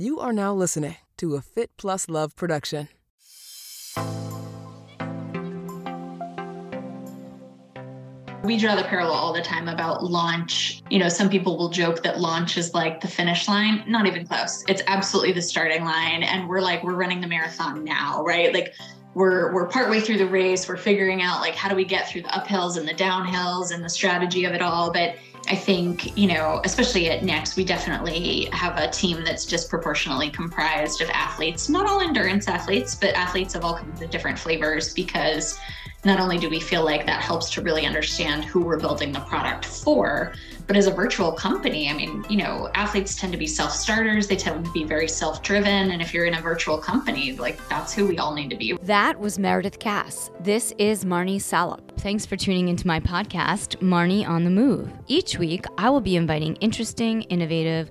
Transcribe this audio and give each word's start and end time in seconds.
You 0.00 0.18
are 0.18 0.32
now 0.32 0.54
listening 0.54 0.96
to 1.18 1.34
a 1.34 1.42
Fit 1.42 1.76
Plus 1.76 2.08
Love 2.08 2.34
production. 2.34 2.88
We 8.42 8.56
draw 8.56 8.76
the 8.76 8.84
parallel 8.88 9.12
all 9.12 9.34
the 9.34 9.42
time 9.42 9.68
about 9.68 10.02
launch. 10.02 10.82
You 10.88 11.00
know, 11.00 11.10
some 11.10 11.28
people 11.28 11.58
will 11.58 11.68
joke 11.68 12.02
that 12.02 12.18
launch 12.18 12.56
is 12.56 12.72
like 12.72 13.02
the 13.02 13.08
finish 13.08 13.46
line. 13.46 13.84
Not 13.86 14.06
even 14.06 14.26
close. 14.26 14.64
It's 14.68 14.80
absolutely 14.86 15.32
the 15.32 15.42
starting 15.42 15.84
line. 15.84 16.22
And 16.22 16.48
we're 16.48 16.62
like, 16.62 16.82
we're 16.82 16.94
running 16.94 17.20
the 17.20 17.28
marathon 17.28 17.84
now, 17.84 18.24
right? 18.24 18.54
Like 18.54 18.72
we're 19.12 19.52
we're 19.52 19.68
partway 19.68 20.00
through 20.00 20.16
the 20.16 20.26
race. 20.26 20.66
We're 20.66 20.78
figuring 20.78 21.20
out 21.20 21.42
like 21.42 21.54
how 21.54 21.68
do 21.68 21.76
we 21.76 21.84
get 21.84 22.08
through 22.08 22.22
the 22.22 22.28
uphills 22.28 22.78
and 22.78 22.88
the 22.88 22.94
downhills 22.94 23.70
and 23.70 23.84
the 23.84 23.90
strategy 23.90 24.46
of 24.46 24.54
it 24.54 24.62
all. 24.62 24.90
But 24.90 25.16
I 25.50 25.56
think, 25.56 26.16
you 26.16 26.28
know, 26.28 26.60
especially 26.64 27.10
at 27.10 27.24
Nix, 27.24 27.56
we 27.56 27.64
definitely 27.64 28.48
have 28.52 28.78
a 28.78 28.88
team 28.88 29.24
that's 29.24 29.44
disproportionately 29.44 30.30
comprised 30.30 31.00
of 31.00 31.10
athletes, 31.10 31.68
not 31.68 31.90
all 31.90 32.00
endurance 32.00 32.46
athletes, 32.46 32.94
but 32.94 33.16
athletes 33.16 33.56
of 33.56 33.64
all 33.64 33.76
kinds 33.76 34.00
of 34.00 34.10
different 34.10 34.38
flavors 34.38 34.94
because 34.94 35.58
not 36.04 36.20
only 36.20 36.38
do 36.38 36.48
we 36.48 36.60
feel 36.60 36.84
like 36.84 37.04
that 37.06 37.20
helps 37.20 37.50
to 37.50 37.62
really 37.62 37.84
understand 37.84 38.44
who 38.44 38.60
we're 38.60 38.78
building 38.78 39.10
the 39.10 39.18
product 39.22 39.64
for, 39.64 40.32
but 40.70 40.76
as 40.76 40.86
a 40.86 40.92
virtual 40.92 41.32
company, 41.32 41.88
I 41.88 41.94
mean, 41.94 42.24
you 42.28 42.36
know, 42.36 42.70
athletes 42.76 43.16
tend 43.16 43.32
to 43.32 43.36
be 43.36 43.48
self 43.48 43.72
starters, 43.72 44.28
they 44.28 44.36
tend 44.36 44.64
to 44.64 44.70
be 44.70 44.84
very 44.84 45.08
self 45.08 45.42
driven. 45.42 45.90
And 45.90 46.00
if 46.00 46.14
you're 46.14 46.26
in 46.26 46.34
a 46.34 46.40
virtual 46.40 46.78
company, 46.78 47.32
like 47.32 47.58
that's 47.68 47.92
who 47.92 48.06
we 48.06 48.18
all 48.18 48.32
need 48.32 48.50
to 48.50 48.56
be. 48.56 48.78
That 48.82 49.18
was 49.18 49.36
Meridith 49.36 49.80
Cass. 49.80 50.30
This 50.38 50.72
is 50.78 51.04
Marnie 51.04 51.42
Salop. 51.42 51.98
Thanks 51.98 52.24
for 52.24 52.36
tuning 52.36 52.68
into 52.68 52.86
my 52.86 53.00
podcast, 53.00 53.78
Marnie 53.78 54.24
on 54.24 54.44
the 54.44 54.50
Move. 54.50 54.92
Each 55.08 55.36
week, 55.40 55.66
I 55.76 55.90
will 55.90 56.00
be 56.00 56.14
inviting 56.14 56.54
interesting, 56.60 57.22
innovative, 57.22 57.90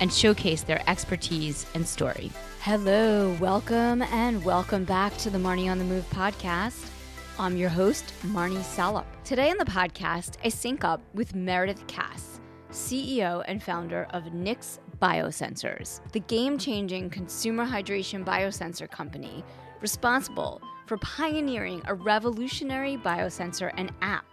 and 0.00 0.12
showcase 0.12 0.62
their 0.62 0.82
expertise 0.88 1.66
and 1.74 1.86
story. 1.86 2.30
Hello, 2.60 3.36
welcome, 3.40 4.02
and 4.02 4.44
welcome 4.44 4.84
back 4.84 5.16
to 5.18 5.30
the 5.30 5.38
Marnie 5.38 5.70
on 5.70 5.78
the 5.78 5.84
Move 5.84 6.08
podcast. 6.10 6.90
I'm 7.38 7.56
your 7.56 7.68
host, 7.68 8.12
Marnie 8.22 8.62
Salop. 8.62 9.06
Today 9.24 9.50
on 9.50 9.58
the 9.58 9.64
podcast, 9.64 10.36
I 10.44 10.48
sync 10.48 10.84
up 10.84 11.00
with 11.14 11.34
Meridith 11.34 11.86
Cass, 11.86 12.40
CEO 12.70 13.44
and 13.46 13.62
founder 13.62 14.06
of 14.10 14.32
Nix 14.32 14.80
Biosensors, 15.00 16.00
the 16.12 16.20
game 16.20 16.58
changing 16.58 17.10
consumer 17.10 17.66
hydration 17.66 18.24
biosensor 18.24 18.90
company 18.90 19.44
responsible 19.80 20.60
for 20.86 20.96
pioneering 20.98 21.82
a 21.86 21.94
revolutionary 21.94 22.96
biosensor 22.96 23.72
and 23.76 23.92
app 24.00 24.24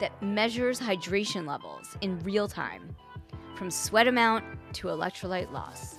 that 0.00 0.22
measures 0.22 0.80
hydration 0.80 1.46
levels 1.46 1.96
in 2.00 2.18
real 2.20 2.48
time, 2.48 2.94
from 3.56 3.70
sweat 3.70 4.06
amount 4.06 4.44
to 4.74 4.88
electrolyte 4.88 5.52
loss. 5.52 5.96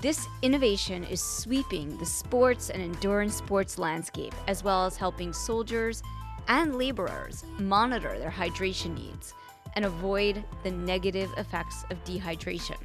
This 0.00 0.28
innovation 0.42 1.02
is 1.04 1.20
sweeping 1.20 1.96
the 1.98 2.06
sports 2.06 2.70
and 2.70 2.82
endurance 2.82 3.34
sports 3.34 3.78
landscape, 3.78 4.34
as 4.46 4.62
well 4.62 4.86
as 4.86 4.96
helping 4.96 5.32
soldiers 5.32 6.02
and 6.46 6.76
laborers 6.76 7.44
monitor 7.58 8.18
their 8.18 8.30
hydration 8.30 8.94
needs 8.94 9.34
and 9.74 9.84
avoid 9.84 10.44
the 10.62 10.70
negative 10.70 11.30
effects 11.36 11.84
of 11.90 12.02
dehydration. 12.04 12.78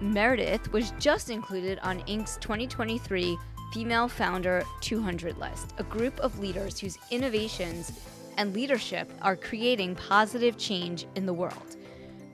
Meridith 0.00 0.70
was 0.72 0.92
just 0.98 1.30
included 1.30 1.78
on 1.80 2.00
Inc.'s 2.02 2.38
2023 2.40 3.36
Female 3.72 4.08
Founder 4.08 4.64
200 4.80 5.36
list, 5.38 5.74
a 5.78 5.82
group 5.82 6.18
of 6.20 6.38
leaders 6.38 6.78
whose 6.78 6.98
innovations 7.10 7.92
and 8.38 8.54
leadership 8.54 9.12
are 9.22 9.36
creating 9.36 9.94
positive 9.96 10.56
change 10.56 11.06
in 11.16 11.26
the 11.26 11.32
world. 11.32 11.76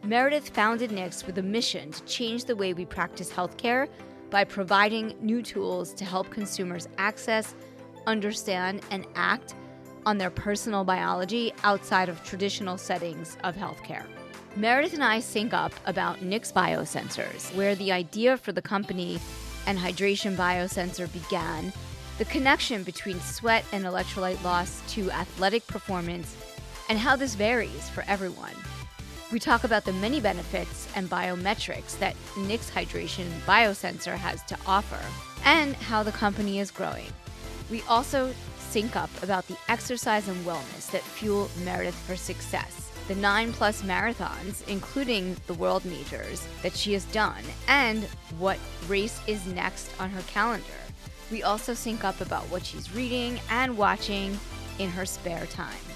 Meridith 0.04 0.50
founded 0.50 0.92
Nix 0.92 1.26
with 1.26 1.38
a 1.38 1.42
mission 1.42 1.90
to 1.90 2.04
change 2.04 2.44
the 2.44 2.54
way 2.54 2.74
we 2.74 2.84
practice 2.84 3.32
healthcare 3.32 3.88
by 4.28 4.44
providing 4.44 5.14
new 5.22 5.42
tools 5.42 5.94
to 5.94 6.04
help 6.04 6.28
consumers 6.28 6.88
access, 6.98 7.54
understand, 8.06 8.82
and 8.90 9.06
act 9.14 9.54
on 10.04 10.18
their 10.18 10.28
personal 10.28 10.84
biology 10.84 11.54
outside 11.62 12.10
of 12.10 12.22
traditional 12.22 12.76
settings 12.76 13.38
of 13.44 13.56
healthcare. 13.56 14.04
Meridith 14.58 14.92
and 14.92 15.02
I 15.02 15.20
sync 15.20 15.54
up 15.54 15.72
about 15.86 16.20
Nix 16.20 16.52
Biosensors, 16.52 17.54
where 17.54 17.74
the 17.74 17.90
idea 17.90 18.36
for 18.36 18.52
the 18.52 18.60
company 18.60 19.18
and 19.66 19.78
hydration 19.78 20.36
biosensor 20.36 21.10
began, 21.14 21.72
the 22.18 22.26
connection 22.26 22.82
between 22.82 23.18
sweat 23.20 23.64
and 23.72 23.86
electrolyte 23.86 24.42
loss 24.44 24.82
to 24.92 25.10
athletic 25.12 25.66
performance, 25.66 26.36
and 26.90 26.98
how 26.98 27.16
this 27.16 27.34
varies 27.34 27.88
for 27.88 28.04
everyone. 28.06 28.54
We 29.32 29.40
talk 29.40 29.64
about 29.64 29.84
the 29.84 29.92
many 29.94 30.20
benefits 30.20 30.86
and 30.94 31.08
biometrics 31.08 31.98
that 31.98 32.14
Nix 32.36 32.70
Hydration 32.70 33.28
Biosensor 33.46 34.16
has 34.16 34.42
to 34.44 34.58
offer 34.66 35.00
and 35.44 35.74
how 35.74 36.02
the 36.02 36.12
company 36.12 36.60
is 36.60 36.70
growing. 36.70 37.08
We 37.70 37.82
also 37.88 38.32
sync 38.58 38.96
up 38.96 39.10
about 39.22 39.48
the 39.48 39.56
exercise 39.68 40.28
and 40.28 40.44
wellness 40.44 40.90
that 40.90 41.02
fuel 41.02 41.48
Meridith 41.64 41.94
for 41.94 42.16
success, 42.16 42.90
the 43.08 43.14
nine 43.14 43.52
plus 43.52 43.82
marathons, 43.82 44.66
including 44.68 45.36
the 45.46 45.54
world 45.54 45.84
majors 45.84 46.46
that 46.62 46.74
she 46.74 46.92
has 46.92 47.04
done, 47.06 47.42
and 47.66 48.04
what 48.38 48.58
race 48.88 49.20
is 49.26 49.46
next 49.46 49.90
on 49.98 50.10
her 50.10 50.22
calendar. 50.22 50.64
We 51.30 51.42
also 51.42 51.72
sync 51.72 52.04
up 52.04 52.20
about 52.20 52.44
what 52.50 52.64
she's 52.64 52.94
reading 52.94 53.40
and 53.50 53.78
watching 53.78 54.38
in 54.78 54.90
her 54.90 55.06
spare 55.06 55.46
time. 55.46 55.93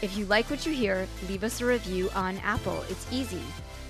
If 0.00 0.16
you 0.16 0.26
like 0.26 0.48
what 0.48 0.64
you 0.64 0.72
hear, 0.72 1.08
leave 1.28 1.42
us 1.42 1.60
a 1.60 1.66
review 1.66 2.08
on 2.14 2.38
Apple. 2.38 2.84
It's 2.88 3.06
easy. 3.12 3.42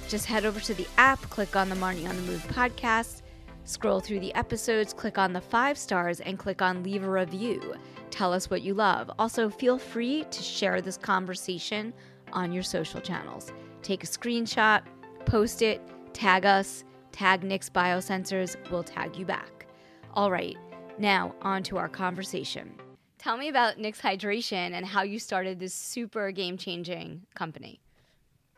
Just 0.09 0.25
head 0.25 0.47
over 0.47 0.59
to 0.59 0.73
the 0.73 0.87
app, 0.97 1.21
click 1.29 1.55
on 1.55 1.69
the 1.69 1.75
Marnie 1.77 2.09
on 2.09 2.17
the 2.17 2.23
Move 2.23 2.43
podcast, 2.49 3.21
scroll 3.65 4.01
through 4.01 4.21
the 4.21 4.35
episodes, 4.35 4.95
click 4.95 5.19
on 5.19 5.35
the 5.35 5.41
five 5.41 5.77
stars, 5.77 6.21
and 6.21 6.39
click 6.39 6.63
on 6.63 6.83
leave 6.83 7.05
a 7.05 7.11
review. 7.11 7.75
Tell 8.11 8.33
us 8.33 8.49
what 8.49 8.63
you 8.63 8.73
love. 8.73 9.11
Also, 9.19 9.51
feel 9.51 9.79
free 9.79 10.25
to 10.31 10.43
share 10.43 10.81
this 10.81 10.97
conversation 10.97 11.93
on 12.33 12.55
your 12.55 12.63
social 12.63 13.03
channels. 13.03 13.53
Take 13.83 14.03
a 14.03 14.07
screenshot, 14.07 14.81
post 15.27 15.61
it, 15.61 15.83
tag 16.15 16.47
us, 16.47 16.85
tag 17.13 17.45
Nix 17.45 17.69
Biosensors, 17.69 18.57
we'll 18.71 18.83
tag 18.83 19.15
you 19.15 19.27
back. 19.27 19.67
All 20.15 20.31
right, 20.31 20.57
now 20.97 21.35
on 21.43 21.63
to 21.65 21.77
our 21.77 21.89
conversation. 21.89 22.73
Tell 23.29 23.37
me 23.37 23.49
about 23.49 23.77
Nix 23.77 24.01
Hydration 24.01 24.73
and 24.73 24.87
how 24.87 25.03
you 25.03 25.19
started 25.19 25.61
this 25.61 25.75
super 25.75 26.31
game 26.31 26.57
changing 26.57 27.27
company. 27.35 27.79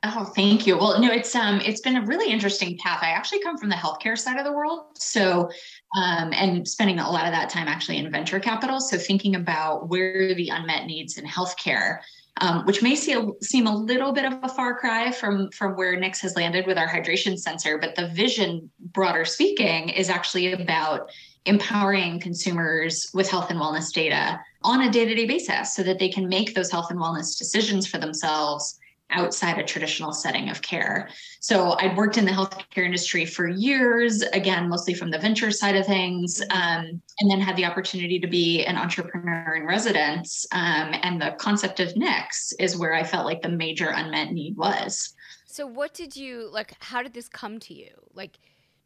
Oh, 0.04 0.22
thank 0.36 0.64
you. 0.64 0.76
Well, 0.76 1.00
no, 1.00 1.10
it's 1.10 1.34
um, 1.34 1.60
it's 1.62 1.80
been 1.80 1.96
a 1.96 2.06
really 2.06 2.32
interesting 2.32 2.78
path. 2.78 3.00
I 3.02 3.08
actually 3.08 3.42
come 3.42 3.58
from 3.58 3.68
the 3.68 3.74
healthcare 3.74 4.16
side 4.16 4.38
of 4.38 4.44
the 4.44 4.52
world, 4.52 4.96
so 4.96 5.50
um, 5.96 6.32
and 6.32 6.68
spending 6.68 7.00
a 7.00 7.10
lot 7.10 7.26
of 7.26 7.32
that 7.32 7.50
time 7.50 7.66
actually 7.66 7.96
in 7.96 8.12
venture 8.12 8.38
capital. 8.38 8.80
So 8.80 8.96
thinking 8.96 9.34
about 9.34 9.88
where 9.88 10.36
the 10.36 10.50
unmet 10.50 10.86
needs 10.86 11.18
in 11.18 11.24
healthcare, 11.24 11.98
um, 12.40 12.64
which 12.64 12.80
may 12.80 12.94
see 12.94 13.14
a, 13.14 13.26
seem 13.42 13.66
a 13.66 13.76
little 13.76 14.12
bit 14.12 14.24
of 14.24 14.38
a 14.44 14.48
far 14.48 14.78
cry 14.78 15.10
from 15.10 15.50
from 15.50 15.72
where 15.72 15.98
Nix 15.98 16.20
has 16.20 16.36
landed 16.36 16.68
with 16.68 16.78
our 16.78 16.86
hydration 16.86 17.36
sensor, 17.36 17.76
but 17.76 17.96
the 17.96 18.06
vision, 18.10 18.70
broader 18.92 19.24
speaking, 19.24 19.88
is 19.88 20.08
actually 20.08 20.52
about 20.52 21.10
empowering 21.46 22.20
consumers 22.20 23.10
with 23.14 23.28
health 23.28 23.50
and 23.50 23.58
wellness 23.58 23.92
data 23.92 24.40
on 24.62 24.82
a 24.82 24.90
day-to-day 24.90 25.26
basis 25.26 25.74
so 25.74 25.82
that 25.82 25.98
they 25.98 26.08
can 26.08 26.28
make 26.28 26.54
those 26.54 26.70
health 26.70 26.90
and 26.90 27.00
wellness 27.00 27.38
decisions 27.38 27.86
for 27.86 27.98
themselves 27.98 28.78
outside 29.12 29.58
a 29.58 29.64
traditional 29.64 30.12
setting 30.12 30.48
of 30.50 30.62
care. 30.62 31.08
So 31.40 31.76
I'd 31.78 31.96
worked 31.96 32.16
in 32.16 32.24
the 32.24 32.30
healthcare 32.30 32.84
industry 32.84 33.24
for 33.24 33.48
years, 33.48 34.22
again, 34.22 34.68
mostly 34.68 34.94
from 34.94 35.10
the 35.10 35.18
venture 35.18 35.50
side 35.50 35.76
of 35.76 35.86
things, 35.86 36.40
um, 36.50 37.02
and 37.18 37.30
then 37.30 37.40
had 37.40 37.56
the 37.56 37.64
opportunity 37.64 38.18
to 38.20 38.26
be 38.26 38.64
an 38.64 38.76
entrepreneur 38.76 39.54
in 39.56 39.66
residence. 39.66 40.46
Um, 40.52 40.94
and 41.02 41.20
the 41.20 41.34
concept 41.38 41.80
of 41.80 41.96
Nix 41.96 42.52
is 42.58 42.76
where 42.76 42.94
I 42.94 43.02
felt 43.02 43.26
like 43.26 43.42
the 43.42 43.48
major 43.48 43.88
unmet 43.88 44.32
need 44.32 44.56
was. 44.56 45.14
So, 45.46 45.66
what 45.66 45.92
did 45.94 46.14
you 46.14 46.48
like? 46.52 46.74
How 46.78 47.02
did 47.02 47.12
this 47.12 47.28
come 47.28 47.58
to 47.60 47.74
you? 47.74 47.90
Like, 48.14 48.38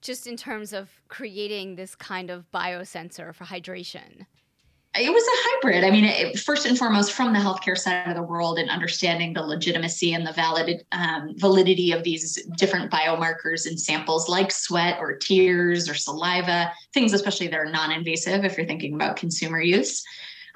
just 0.05 0.29
in 0.29 0.37
terms 0.37 0.73
of 0.73 0.89
creating 1.09 1.75
this 1.75 1.97
kind 1.97 2.31
of 2.31 2.45
biosensor 2.53 3.35
for 3.35 3.45
hydration? 3.45 4.27
It 4.97 5.13
was 5.13 5.25
a 5.25 5.37
hybrid. 5.49 5.83
I 5.83 5.91
mean, 5.91 6.05
it, 6.05 6.39
first 6.39 6.67
and 6.67 6.79
foremost, 6.79 7.11
from 7.15 7.33
the 7.33 7.41
healthcare 7.41 7.77
side 7.77 8.07
of 8.07 8.15
the 8.15 8.23
world 8.23 8.61
and 8.61 8.71
understanding 8.71 9.33
the 9.33 9.43
legitimacy 9.43 10.15
and 10.15 10.25
the 10.25 10.33
valid 10.33 10.87
um, 10.93 11.35
validity 11.37 11.91
of 11.91 12.05
these 12.05 12.41
different 12.57 12.93
biomarkers 12.93 13.67
in 13.67 13.77
samples 13.77 14.29
like 14.29 14.53
sweat 14.53 14.99
or 15.01 15.17
tears 15.17 15.89
or 15.89 15.95
saliva, 15.95 16.71
things 16.93 17.13
especially 17.13 17.49
that 17.49 17.59
are 17.59 17.67
non-invasive 17.67 18.45
if 18.45 18.57
you're 18.57 18.69
thinking 18.69 18.95
about 18.95 19.17
consumer 19.17 19.61
use. 19.61 20.05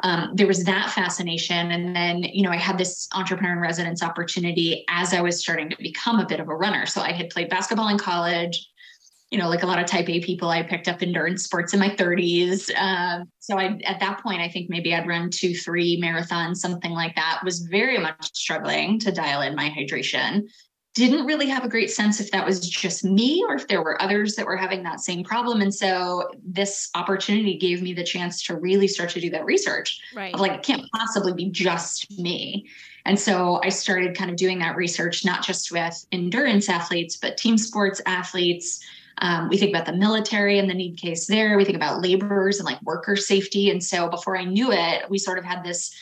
um, 0.05 0.31
there 0.35 0.47
was 0.47 0.65
that 0.65 0.91
fascination. 0.91 1.73
And 1.73 1.95
then, 1.95 2.23
you 2.23 2.43
know, 2.43 2.51
I 2.51 2.57
had 2.57 2.79
this 2.79 3.09
entrepreneur 3.15 3.53
in 3.53 3.59
residence 3.59 4.03
opportunity 4.03 4.85
as 4.89 5.13
I 5.13 5.21
was 5.21 5.41
starting 5.41 5.71
to 5.71 5.77
become 5.79 6.21
a 6.21 6.27
bit 6.27 6.41
of 6.41 6.49
a 6.49 6.55
runner. 6.55 6.87
So 6.87 7.01
I 7.01 7.13
had 7.13 7.31
played 7.31 7.49
basketball 7.49 7.89
in 7.89 7.99
college. 7.99 8.71
You 9.31 9.39
know, 9.39 9.49
like 9.49 9.63
a 9.63 9.67
lot 9.67 9.79
of 9.79 9.87
type 9.87 10.09
A 10.09 10.21
people, 10.21 10.49
I 10.49 10.63
picked 10.63 10.89
up 10.89 11.03
endurance 11.03 11.45
sports 11.45 11.75
in 11.75 11.81
my 11.81 11.91
30s. 11.91 12.71
Um, 12.77 13.25
so 13.41 13.59
I, 13.59 13.79
at 13.85 14.01
that 14.01 14.23
point, 14.23 14.41
I 14.41 14.49
think 14.49 14.71
maybe 14.71 14.95
I'd 14.95 15.07
run 15.07 15.31
two, 15.31 15.55
three 15.55 16.01
marathons, 16.01 16.57
something 16.57 16.93
like 16.93 17.15
that. 17.17 17.41
Was 17.45 17.61
very 17.61 17.99
much 17.99 18.35
struggling 18.35 18.99
to 19.01 19.13
dial 19.13 19.43
in 19.43 19.55
my 19.55 19.69
hydration 19.69 20.45
didn't 20.99 21.27
really 21.27 21.49
have 21.49 21.65
a 21.65 21.69
great 21.69 21.93
sense 21.93 22.19
if 22.19 22.29
that 22.33 22.45
was 22.45 22.59
just 22.69 23.05
me 23.05 23.45
or 23.49 23.55
if 23.55 23.69
there 23.69 23.83
were 23.83 24.01
others 24.03 24.35
that 24.35 24.45
were 24.45 24.57
having 24.57 24.83
that 24.83 24.99
same 24.99 25.23
problem. 25.23 25.61
And 25.61 25.73
so 25.73 26.29
this 26.45 26.91
opportunity 26.97 27.57
gave 27.57 27.83
me 27.83 27.93
the 27.93 28.03
chance 28.03 28.43
to 28.45 28.57
really 28.57 28.89
start 28.89 29.11
to 29.11 29.21
do 29.21 29.31
that 29.31 29.45
research. 29.45 30.01
Right. 30.13 30.35
Of 30.35 30.41
like, 30.41 30.55
it 30.55 30.63
can't 30.65 30.83
possibly 30.93 31.33
be 31.33 31.51
just 31.51 32.11
me. 32.19 32.67
And 33.05 33.19
so 33.19 33.61
I 33.63 33.69
started 33.69 34.17
kind 34.17 34.29
of 34.29 34.37
doing 34.37 34.59
that 34.59 34.75
research, 34.75 35.25
not 35.25 35.45
just 35.45 35.71
with 35.71 36.05
endurance 36.11 36.69
athletes, 36.69 37.17
but 37.17 37.37
team 37.37 37.57
sports 37.57 38.01
athletes. 38.05 38.85
Um, 39.21 39.49
we 39.49 39.57
think 39.57 39.75
about 39.75 39.87
the 39.87 39.93
military 39.93 40.59
and 40.59 40.69
the 40.69 40.75
need 40.75 40.97
case 40.97 41.27
there. 41.27 41.57
We 41.57 41.65
think 41.65 41.77
about 41.77 42.01
laborers 42.01 42.59
and 42.59 42.67
like 42.67 42.81
worker 42.83 43.17
safety. 43.17 43.71
And 43.71 43.83
so 43.83 44.09
before 44.09 44.37
I 44.37 44.45
knew 44.45 44.73
it, 44.73 45.09
we 45.11 45.19
sort 45.19 45.39
of 45.39 45.45
had 45.45 45.65
this 45.65 45.95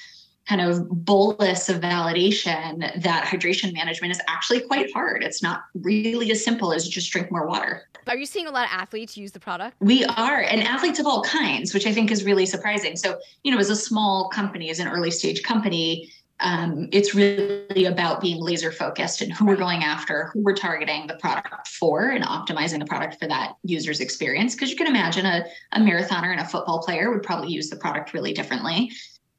kind 0.47 0.61
of 0.61 0.89
bolus 1.05 1.69
of 1.69 1.81
validation 1.81 2.79
that 3.03 3.25
hydration 3.25 3.73
management 3.73 4.13
is 4.13 4.21
actually 4.29 4.61
quite 4.61 4.93
hard. 4.93 5.25
It's 5.25 5.43
not 5.43 5.65
really 5.75 6.31
as 6.31 6.45
simple 6.45 6.73
as 6.73 6.87
just 6.89 7.11
drink 7.11 7.33
more 7.33 7.47
water. 7.47 7.89
Are 8.07 8.17
you 8.17 8.27
seeing 8.27 8.47
a 8.47 8.53
lot 8.53 8.65
of 8.67 8.71
athletes 8.71 9.17
use 9.17 9.33
the 9.33 9.41
product? 9.41 9.77
We 9.81 10.05
are, 10.05 10.43
and 10.43 10.63
athletes 10.63 11.01
of 11.01 11.07
all 11.07 11.23
kinds, 11.25 11.75
which 11.75 11.87
I 11.87 11.93
think 11.93 12.13
is 12.13 12.25
really 12.25 12.47
surprising. 12.47 12.95
So, 12.95 13.19
you 13.43 13.51
know, 13.51 13.59
as 13.59 13.71
a 13.71 13.75
small 13.75 14.29
company, 14.29 14.71
as 14.71 14.79
an 14.79 14.87
early 14.87 15.11
stage 15.11 15.43
company, 15.43 16.13
um, 16.41 16.89
it's 16.93 17.15
really 17.15 17.87
about 17.87 18.21
being 18.21 18.41
laser 18.41 18.71
focused 18.71 19.23
and 19.23 19.33
who 19.33 19.47
we're 19.47 19.57
going 19.57 19.83
after, 19.83 20.31
who 20.33 20.43
we're 20.43 20.55
targeting 20.55 21.07
the 21.07 21.15
product 21.15 21.69
for, 21.69 22.11
and 22.11 22.25
optimizing 22.25 22.79
the 22.79 22.85
product 22.85 23.19
for 23.19 23.27
that 23.27 23.55
user's 23.63 24.01
experience. 24.01 24.55
Because 24.55 24.71
you 24.71 24.77
can 24.77 24.87
imagine 24.87 25.25
a, 25.25 25.45
a 25.73 25.81
marathoner 25.81 26.31
and 26.33 26.41
a 26.41 26.45
football 26.45 26.83
player 26.83 27.11
would 27.11 27.23
probably 27.23 27.51
use 27.51 27.71
the 27.71 27.77
product 27.77 28.13
really 28.13 28.33
differently. 28.33 28.91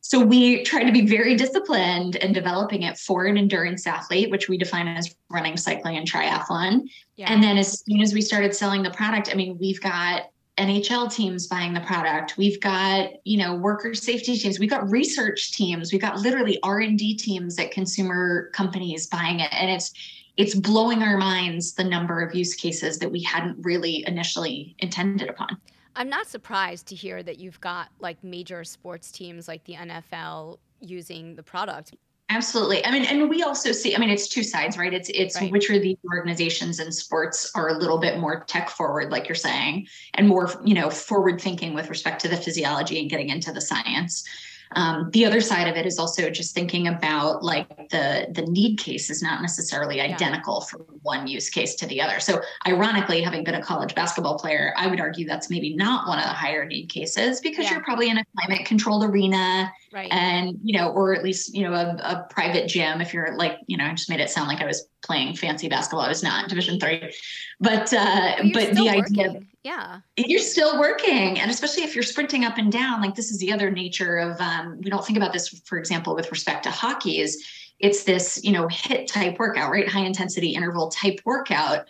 So 0.02 0.22
we 0.22 0.64
try 0.64 0.84
to 0.84 0.92
be 0.92 1.06
very 1.06 1.36
disciplined 1.36 2.16
in 2.16 2.32
developing 2.32 2.84
it 2.84 2.98
for 2.98 3.26
an 3.26 3.38
endurance 3.38 3.86
athlete, 3.86 4.32
which 4.32 4.48
we 4.48 4.58
define 4.58 4.88
as 4.88 5.14
running, 5.30 5.58
cycling, 5.58 5.98
and 5.98 6.10
triathlon. 6.10 6.84
Yeah. 7.18 7.32
And 7.32 7.44
then 7.44 7.58
as 7.58 7.84
soon 7.84 8.02
as 8.02 8.14
we 8.14 8.22
started 8.22 8.56
selling 8.56 8.84
the 8.84 8.92
product, 8.92 9.30
I 9.30 9.36
mean, 9.36 9.58
we've 9.60 9.82
got 9.82 10.30
NHL 10.58 11.14
teams 11.14 11.48
buying 11.48 11.74
the 11.74 11.82
product. 11.82 12.38
We've 12.38 12.60
got, 12.60 13.10
you 13.26 13.38
know, 13.38 13.56
worker 13.56 13.94
safety 13.94 14.38
teams. 14.38 14.60
We've 14.60 14.70
got 14.70 14.90
research 14.90 15.52
teams. 15.52 15.92
We've 15.92 16.02
got 16.02 16.18
literally 16.18 16.60
R&D 16.64 17.18
teams 17.18 17.60
at 17.60 17.72
consumer 17.72 18.50
companies 18.54 19.08
buying 19.08 19.40
it. 19.40 19.54
And 19.54 19.70
it's 19.72 19.94
it's 20.36 20.54
blowing 20.54 21.02
our 21.02 21.18
minds 21.18 21.74
the 21.74 21.84
number 21.84 22.22
of 22.22 22.36
use 22.36 22.54
cases 22.54 23.00
that 23.00 23.12
we 23.12 23.24
hadn't 23.24 23.58
really 23.66 24.04
initially 24.06 24.76
intended 24.78 25.30
upon. 25.30 25.58
I'm 25.96 26.10
not 26.10 26.28
surprised 26.28 26.86
to 26.88 26.96
hear 26.96 27.24
that 27.24 27.40
you've 27.40 27.60
got 27.60 27.90
like 28.00 28.24
major 28.24 28.64
sports 28.64 29.12
teams 29.12 29.48
like 29.48 29.64
the 29.64 29.74
NFL 29.74 30.60
using 30.80 31.36
the 31.36 31.42
product. 31.42 31.96
Absolutely. 32.30 32.86
I 32.86 32.92
mean, 32.92 33.06
and 33.06 33.30
we 33.30 33.42
also 33.42 33.72
see, 33.72 33.96
I 33.96 34.00
mean, 34.00 34.10
it's 34.10 34.28
two 34.28 34.44
sides, 34.44 34.78
right? 34.78 34.94
It's 34.94 35.10
it's 35.10 35.40
right. 35.40 35.50
which 35.50 35.70
are 35.70 35.80
the 35.80 35.98
organizations 36.12 36.80
and 36.80 36.94
sports 36.94 37.50
are 37.56 37.70
a 37.70 37.78
little 37.78 38.00
bit 38.00 38.20
more 38.20 38.44
tech 38.44 38.70
forward, 38.70 39.12
like 39.12 39.30
you're 39.30 39.36
saying, 39.36 39.88
and 40.14 40.28
more, 40.28 40.50
you 40.66 40.74
know, 40.74 40.90
forward 40.90 41.40
thinking 41.40 41.74
with 41.74 41.90
respect 41.90 42.22
to 42.22 42.28
the 42.28 42.36
physiology 42.36 43.00
and 43.00 43.10
getting 43.10 43.30
into 43.30 43.54
the 43.54 43.62
science. 43.62 44.26
Um, 44.74 45.10
the 45.12 45.26
other 45.26 45.42
side 45.42 45.68
of 45.68 45.76
it 45.76 45.86
is 45.86 45.98
also 46.00 46.30
just 46.30 46.54
thinking 46.54 46.88
about 46.88 47.44
like 47.44 47.68
the 47.90 48.28
the 48.34 48.44
need 48.44 48.78
case 48.78 49.10
is 49.10 49.22
not 49.22 49.42
necessarily 49.42 50.02
identical 50.02 50.62
yeah. 50.62 50.70
from 50.70 50.82
one 51.02 51.28
use 51.28 51.50
case 51.50 51.76
to 51.76 51.88
the 51.88 52.02
other. 52.02 52.20
So 52.20 52.42
ironically, 52.68 53.22
having 53.22 53.44
been 53.44 53.56
a 53.56 53.62
college 53.62 53.96
basketball 53.96 54.38
player, 54.38 54.74
I 54.78 54.88
would 54.88 55.00
argue 55.00 55.26
that's 55.26 55.50
maybe 55.50 55.76
not 55.76 56.08
one 56.08 56.20
of 56.20 56.26
the 56.26 56.32
higher 56.32 56.66
need 56.66 56.88
cases 56.88 57.40
because 57.40 57.66
yeah. 57.66 57.74
you're 57.74 57.84
probably 57.84 58.10
in 58.10 58.18
a 58.18 58.26
climate 58.38 58.66
controlled 58.66 59.04
arena 59.04 59.72
right. 59.94 60.12
and 60.12 60.58
you 60.64 60.78
know, 60.78 60.90
or 60.90 61.14
at 61.14 61.24
least 61.24 61.56
you 61.56 61.64
know 61.64 61.74
a, 61.74 61.96
a 62.04 62.28
private 62.30 62.68
gym. 62.68 63.02
If 63.02 63.14
you're 63.14 63.36
like 63.38 63.58
you 63.68 63.78
know, 63.78 63.86
I 63.86 63.92
just 63.92 64.10
made 64.10 64.20
it 64.20 64.30
sound 64.30 64.48
like 64.48 64.62
I 64.62 64.66
was 64.66 64.88
playing 65.04 65.36
fancy 65.36 65.70
basketball. 65.70 66.02
I 66.02 66.10
was 66.10 66.24
not 66.24 66.50
Division 66.50 66.80
three, 66.80 67.14
but 67.60 67.94
uh, 67.94 68.36
but, 68.38 68.54
but 68.54 68.76
the 68.76 68.86
working. 68.86 69.20
idea 69.20 69.40
yeah. 69.68 70.00
You're 70.16 70.40
still 70.40 70.80
working 70.80 71.42
and 71.42 71.52
especially 71.52 71.84
if 71.84 71.94
you're 71.94 72.02
sprinting 72.02 72.46
up 72.46 72.58
and 72.58 72.72
down 72.72 73.02
like 73.02 73.16
this 73.16 73.32
is 73.32 73.40
the 73.40 73.52
other 73.52 73.70
nature 73.70 74.16
of 74.18 74.40
um, 74.40 74.80
we 74.82 74.90
don't 74.90 75.06
think 75.06 75.18
about 75.18 75.34
this 75.34 75.50
for 75.66 75.78
example 75.78 76.16
with 76.16 76.32
respect 76.32 76.64
to 76.64 76.72
hockey 76.72 77.20
is 77.20 77.46
it's 77.80 78.06
this 78.06 78.42
you 78.46 78.54
know 78.54 78.68
HIIT 78.68 79.08
type 79.08 79.38
workout 79.38 79.70
right? 79.70 79.86
High 79.86 80.06
intensity 80.06 80.52
interval 80.52 80.88
type 80.88 81.20
workout 81.26 81.86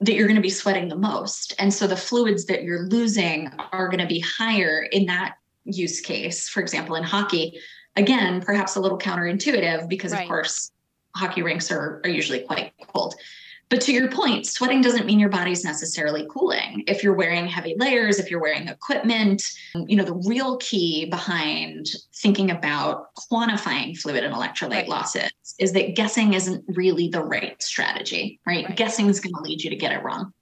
that 0.00 0.12
you're 0.12 0.26
going 0.26 0.36
to 0.36 0.42
be 0.42 0.50
sweating 0.50 0.88
the 0.88 0.96
most. 0.96 1.54
And 1.58 1.72
so 1.72 1.86
the 1.86 1.96
fluids 1.96 2.44
that 2.44 2.62
you're 2.62 2.82
losing 2.88 3.50
are 3.72 3.88
going 3.88 4.00
to 4.00 4.06
be 4.06 4.20
higher 4.20 4.86
in 4.92 5.06
that 5.06 5.36
use 5.64 6.02
case. 6.02 6.46
For 6.46 6.60
example 6.60 6.94
in 6.94 7.04
hockey 7.04 7.58
again 7.96 8.42
perhaps 8.42 8.76
a 8.76 8.80
little 8.80 8.98
counterintuitive 8.98 9.88
because 9.88 10.12
right. 10.12 10.24
of 10.24 10.28
course 10.28 10.72
hockey 11.16 11.40
rinks 11.40 11.70
are, 11.70 12.02
are 12.04 12.10
usually 12.10 12.40
quite 12.40 12.74
cold 12.92 13.14
but 13.68 13.80
to 13.82 13.92
your 13.92 14.10
point, 14.10 14.46
sweating 14.46 14.80
doesn't 14.82 15.06
mean 15.06 15.18
your 15.18 15.30
body's 15.30 15.64
necessarily 15.64 16.26
cooling. 16.30 16.84
If 16.86 17.02
you're 17.02 17.14
wearing 17.14 17.46
heavy 17.46 17.74
layers, 17.78 18.18
if 18.18 18.30
you're 18.30 18.40
wearing 18.40 18.68
equipment, 18.68 19.42
you 19.74 19.96
know, 19.96 20.04
the 20.04 20.14
real 20.28 20.58
key 20.58 21.06
behind 21.06 21.86
thinking 22.14 22.50
about 22.50 23.14
quantifying 23.14 23.96
fluid 23.96 24.22
and 24.22 24.34
electrolyte 24.34 24.70
right. 24.70 24.88
losses 24.88 25.30
is 25.58 25.72
that 25.72 25.94
guessing 25.96 26.34
isn't 26.34 26.64
really 26.68 27.08
the 27.08 27.22
right 27.22 27.60
strategy, 27.62 28.38
right? 28.46 28.64
right. 28.66 28.76
Guessing 28.76 29.08
is 29.08 29.20
going 29.20 29.34
to 29.34 29.40
lead 29.40 29.62
you 29.62 29.70
to 29.70 29.76
get 29.76 29.92
it 29.92 30.02
wrong. 30.02 30.32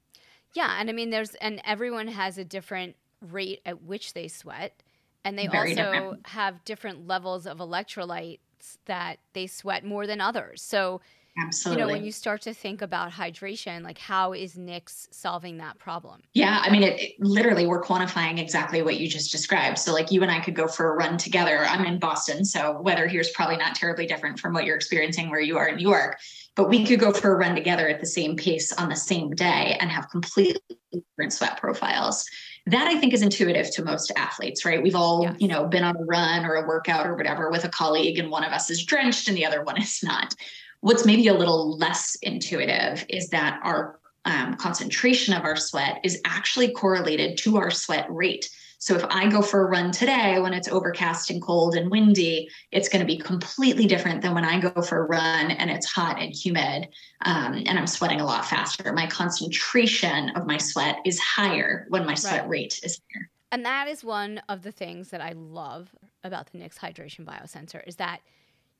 Yeah. 0.55 0.77
And 0.79 0.91
I 0.91 0.93
mean, 0.93 1.11
there's, 1.11 1.35
and 1.37 1.61
everyone 1.65 2.09
has 2.09 2.39
a 2.39 2.45
different 2.45 2.97
rate 3.21 3.61
at 3.65 3.83
which 3.83 4.15
they 4.15 4.29
sweat. 4.29 4.83
And 5.25 5.39
they 5.39 5.47
Very 5.47 5.71
also 5.71 5.93
different. 5.93 6.27
have 6.27 6.65
different 6.65 7.07
levels 7.07 7.47
of 7.47 7.59
electrolytes 7.59 8.39
that 8.87 9.19
they 9.33 9.47
sweat 9.47 9.85
more 9.85 10.07
than 10.07 10.21
others. 10.21 10.63
So, 10.63 11.01
Absolutely. 11.39 11.81
You 11.81 11.87
know, 11.87 11.93
when 11.93 12.05
you 12.05 12.13
start 12.13 12.43
to 12.43 12.53
think 12.53 12.83
about 12.83 13.11
hydration, 13.11 13.83
like 13.83 13.97
how 13.97 14.35
is 14.35 14.59
Nix 14.59 15.09
solving 15.13 15.57
that 15.59 15.79
problem? 15.79 16.21
Yeah, 16.35 16.61
I 16.63 16.71
mean, 16.71 16.83
it, 16.83 17.01
it, 17.01 17.13
literally 17.21 17.67
we're 17.67 17.83
quantifying 17.83 18.39
exactly 18.39 18.83
what 18.83 19.01
you 19.01 19.09
just 19.09 19.33
described. 19.33 19.79
So, 19.79 19.95
like 19.95 20.11
you 20.11 20.23
and 20.23 20.31
I 20.31 20.41
could 20.41 20.55
go 20.55 20.69
for 20.69 20.93
a 20.93 20.95
run 20.95 21.17
together. 21.17 21.65
I'm 21.65 21.87
in 21.87 21.99
Boston, 21.99 22.45
so 22.45 22.79
weather 22.83 23.07
here 23.07 23.23
is 23.23 23.31
probably 23.31 23.57
not 23.57 23.75
terribly 23.75 24.07
different 24.07 24.41
from 24.41 24.53
what 24.53 24.67
you're 24.67 24.77
experiencing 24.77 25.31
where 25.31 25.41
you 25.41 25.57
are 25.57 25.69
in 25.69 25.77
New 25.77 25.89
York. 25.89 26.19
But 26.55 26.69
we 26.69 26.85
could 26.85 27.01
go 27.01 27.13
for 27.13 27.33
a 27.33 27.37
run 27.37 27.55
together 27.55 27.89
at 27.89 28.01
the 28.01 28.07
same 28.07 28.37
pace 28.37 28.71
on 28.75 28.91
the 28.91 28.97
same 28.97 29.31
day 29.31 29.79
and 29.81 29.91
have 29.91 30.11
completely 30.11 30.61
different 30.93 31.33
sweat 31.33 31.57
profiles 31.57 32.29
that 32.67 32.87
i 32.87 32.99
think 33.01 33.13
is 33.13 33.23
intuitive 33.23 33.71
to 33.71 33.85
most 33.85 34.13
athletes 34.17 34.65
right 34.65 34.83
we've 34.83 34.95
all 34.95 35.23
yes. 35.23 35.37
you 35.39 35.49
know 35.49 35.67
been 35.67 35.83
on 35.83 35.97
a 35.97 36.05
run 36.05 36.45
or 36.45 36.55
a 36.55 36.67
workout 36.67 37.07
or 37.07 37.17
whatever 37.17 37.51
with 37.51 37.65
a 37.65 37.69
colleague 37.69 38.19
and 38.19 38.31
one 38.31 38.45
of 38.45 38.53
us 38.53 38.71
is 38.71 38.85
drenched 38.85 39.27
and 39.29 39.37
the 39.37 39.45
other 39.45 39.65
one 39.65 39.81
is 39.81 40.01
not 40.03 40.35
What's 40.83 41.07
maybe 41.07 41.29
a 41.29 41.35
little 41.35 41.79
less 41.79 42.17
intuitive 42.23 43.07
is 43.09 43.29
that 43.29 43.61
our 43.63 44.01
um, 44.25 44.57
concentration 44.57 45.33
of 45.33 45.45
our 45.45 45.55
sweat 45.55 46.01
is 46.03 46.21
actually 46.25 46.73
correlated 46.73 47.39
to 47.39 47.57
our 47.57 47.71
sweat 47.71 48.07
rate. 48.11 48.51
So 48.79 48.97
if 48.97 49.05
I 49.09 49.29
go 49.29 49.43
for 49.43 49.61
a 49.61 49.71
run 49.71 49.93
today 49.93 50.41
when 50.41 50.53
it's 50.53 50.67
overcast 50.67 51.31
and 51.31 51.41
cold 51.41 51.77
and 51.77 51.89
windy, 51.89 52.49
it's 52.73 52.89
going 52.89 52.99
to 52.99 53.07
be 53.07 53.17
completely 53.17 53.87
different 53.87 54.23
than 54.23 54.35
when 54.35 54.45
I 54.45 54.59
go 54.59 54.83
for 54.83 55.05
a 55.05 55.07
run 55.07 55.53
and 55.53 55.71
it's 55.71 55.87
hot 55.87 56.21
and 56.21 56.35
humid 56.35 56.89
um, 57.25 57.63
and 57.65 57.79
I'm 57.79 57.87
sweating 57.87 58.21
a 58.21 58.27
lot 58.27 58.45
faster. 58.45 58.93
My 58.93 59.07
concentration 59.07 60.31
of 60.31 60.49
my 60.49 60.57
sweat 60.57 60.97
is 61.05 61.21
higher 61.21 61.87
when 61.91 62.05
my 62.05 62.15
sweat 62.15 62.41
right. 62.41 62.49
rate 62.49 62.81
is 62.83 63.01
higher. 63.15 63.31
And 63.53 63.65
that 63.65 63.87
is 63.87 64.03
one 64.03 64.43
of 64.49 64.63
the 64.63 64.73
things 64.73 65.11
that 65.11 65.21
I 65.21 65.31
love 65.37 65.95
about 66.25 66.51
the 66.51 66.59
Nix 66.59 66.77
Hydration 66.77 67.25
Biosensor 67.25 67.87
is 67.87 67.95
that– 67.97 68.19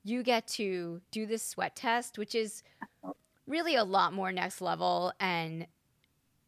you 0.03 0.23
get 0.23 0.47
to 0.47 1.01
do 1.11 1.25
this 1.25 1.45
sweat 1.45 1.75
test, 1.75 2.17
which 2.17 2.35
is 2.35 2.63
really 3.47 3.75
a 3.75 3.83
lot 3.83 4.13
more 4.13 4.31
next 4.31 4.61
level 4.61 5.13
and 5.19 5.67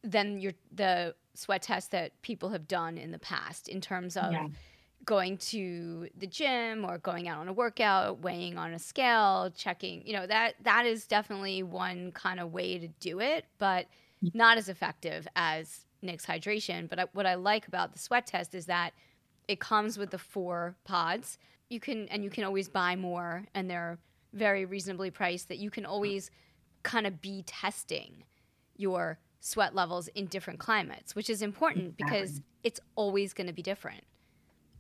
than 0.04 0.40
your 0.40 0.54
the 0.74 1.16
sweat 1.34 1.62
test 1.62 1.92
that 1.92 2.22
people 2.22 2.50
have 2.50 2.68
done 2.68 2.98
in 2.98 3.12
the 3.12 3.20
past 3.20 3.68
in 3.68 3.82
terms 3.82 4.16
of 4.16 4.32
yeah. 4.32 4.48
going 5.04 5.38
to 5.38 6.08
the 6.18 6.28
gym 6.28 6.86
or 6.86 6.98
going 6.98 7.28
out 7.28 7.40
on 7.40 7.48
a 7.48 7.54
workout, 7.54 8.22
weighing 8.22 8.58
on 8.58 8.74
a 8.74 8.80
scale, 8.80 9.52
checking, 9.56 10.06
you 10.06 10.14
know, 10.14 10.26
that 10.28 10.56
that 10.64 10.86
is 10.86 11.08
definitely 11.08 11.64
one 11.64 12.12
kind 12.12 12.40
of 12.40 12.54
way 12.54 12.78
to 12.78 12.88
do 13.00 13.20
it, 13.20 13.46
but 13.58 13.88
not 14.34 14.58
as 14.58 14.70
effective 14.70 15.28
as 15.36 15.86
Nix 16.02 16.26
hydration. 16.26 16.88
But 16.88 17.00
I, 17.00 17.06
what 17.14 17.26
I 17.26 17.36
like 17.36 17.68
about 17.68 17.94
the 17.94 18.00
sweat 18.00 18.28
test 18.28 18.56
is 18.56 18.68
that 18.68 18.94
it 19.48 19.60
comes 19.60 19.98
with 19.98 20.12
the 20.12 20.18
four 20.18 20.76
pods 20.86 21.38
you 21.70 21.80
can 21.80 22.08
and 22.10 22.24
you 22.24 22.30
can 22.30 22.44
always 22.44 22.68
buy 22.70 22.96
more 22.96 23.46
and 23.54 23.70
they're 23.70 23.98
very 24.34 24.66
reasonably 24.66 25.12
priced 25.12 25.48
that 25.48 25.58
you 25.58 25.70
can 25.70 25.86
always 25.86 26.30
kind 26.84 27.08
of 27.08 27.22
be 27.22 27.44
testing 27.44 28.24
your 28.78 29.18
sweat 29.40 29.74
levels 29.74 30.08
in 30.10 30.26
different 30.26 30.60
climates 30.60 31.16
which 31.16 31.30
is 31.30 31.42
important 31.42 31.96
because 31.98 32.42
it's 32.64 32.80
always 32.96 33.34
going 33.34 33.48
to 33.48 33.54
be 33.54 33.62
different 33.62 34.04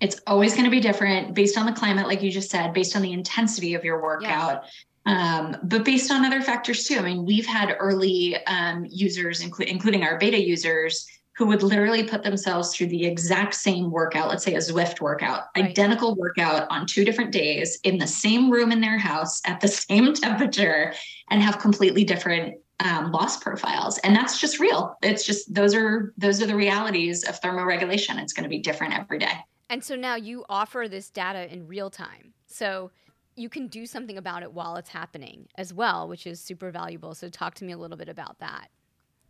It's 0.01 0.19
always 0.27 0.53
going 0.53 0.65
to 0.65 0.71
be 0.71 0.81
different 0.81 1.33
based 1.33 1.57
on 1.57 1.65
the 1.65 1.71
climate, 1.71 2.05
like 2.07 2.21
you 2.21 2.29
just 2.29 2.51
said, 2.51 2.73
based 2.73 2.95
on 2.95 3.01
the 3.01 3.13
intensity 3.13 3.75
of 3.75 3.83
your 3.85 4.01
workout. 4.01 4.65
Yeah. 4.65 4.69
Um, 5.07 5.57
but 5.63 5.85
based 5.85 6.11
on 6.11 6.25
other 6.25 6.41
factors 6.41 6.85
too. 6.85 6.97
I 6.97 7.01
mean, 7.01 7.25
we've 7.25 7.45
had 7.45 7.75
early 7.79 8.35
um, 8.47 8.85
users, 8.89 9.41
inclu- 9.41 9.67
including 9.67 10.03
our 10.03 10.17
beta 10.17 10.41
users, 10.41 11.07
who 11.35 11.45
would 11.45 11.61
literally 11.61 12.03
put 12.03 12.23
themselves 12.23 12.73
through 12.73 12.87
the 12.87 13.05
exact 13.05 13.53
same 13.53 13.91
workout, 13.91 14.29
let's 14.29 14.43
say 14.43 14.55
a 14.55 14.59
Zwift 14.59 15.01
workout, 15.01 15.47
right. 15.55 15.65
identical 15.65 16.15
workout 16.15 16.65
on 16.69 16.85
two 16.85 17.03
different 17.03 17.31
days 17.31 17.77
in 17.83 17.97
the 17.97 18.07
same 18.07 18.49
room 18.49 18.71
in 18.71 18.79
their 18.79 18.97
house 18.97 19.41
at 19.45 19.59
the 19.59 19.67
same 19.89 20.13
temperature 20.13 20.93
and 21.29 21.41
have 21.41 21.59
completely 21.59 22.03
different 22.03 22.55
um, 22.79 23.11
loss 23.11 23.37
profiles. 23.37 23.97
And 23.99 24.15
that's 24.15 24.39
just 24.39 24.59
real. 24.59 24.97
It's 25.01 25.25
just 25.25 25.53
those 25.53 25.73
are 25.75 26.13
those 26.17 26.41
are 26.41 26.45
the 26.45 26.55
realities 26.55 27.23
of 27.23 27.39
thermoregulation. 27.41 28.21
It's 28.21 28.33
going 28.33 28.43
to 28.43 28.49
be 28.49 28.59
different 28.59 28.93
every 28.93 29.19
day. 29.19 29.33
And 29.69 29.83
so 29.83 29.95
now 29.95 30.15
you 30.15 30.45
offer 30.49 30.87
this 30.89 31.09
data 31.09 31.51
in 31.51 31.67
real 31.67 31.89
time. 31.89 32.33
So 32.47 32.91
you 33.35 33.49
can 33.49 33.67
do 33.67 33.85
something 33.85 34.17
about 34.17 34.43
it 34.43 34.53
while 34.53 34.75
it's 34.77 34.89
happening 34.89 35.47
as 35.55 35.73
well 35.73 36.07
which 36.07 36.25
is 36.25 36.39
super 36.39 36.71
valuable. 36.71 37.13
So 37.13 37.27
talk 37.27 37.55
to 37.55 37.65
me 37.65 37.73
a 37.73 37.77
little 37.77 37.97
bit 37.97 38.07
about 38.07 38.39
that 38.39 38.69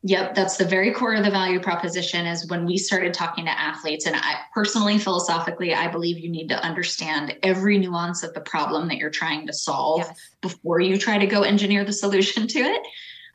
Yep, 0.08 0.36
that's 0.36 0.58
the 0.58 0.66
very 0.66 0.92
core 0.92 1.16
of 1.16 1.24
the 1.24 1.32
value 1.32 1.60
proposition 1.60 2.28
is 2.28 2.46
when 2.46 2.64
we 2.64 2.78
started 2.78 3.12
talking 3.12 3.46
to 3.46 3.60
athletes. 3.60 4.06
And 4.06 4.16
I 4.16 4.36
personally, 4.54 5.00
philosophically, 5.00 5.74
I 5.74 5.88
believe 5.88 6.20
you 6.20 6.30
need 6.30 6.48
to 6.50 6.64
understand 6.64 7.36
every 7.42 7.80
nuance 7.80 8.22
of 8.22 8.32
the 8.36 8.42
problem 8.42 8.88
that 8.90 8.98
you're 8.98 9.10
trying 9.10 9.48
to 9.48 9.54
solve 9.54 10.02
yes. 10.02 10.20
before 10.42 10.80
you 10.80 11.00
try 11.00 11.18
to 11.18 11.26
go 11.26 11.42
engineer 11.42 11.84
the 11.84 11.92
solution 11.92 12.48
to 12.48 12.60
it. 12.60 12.88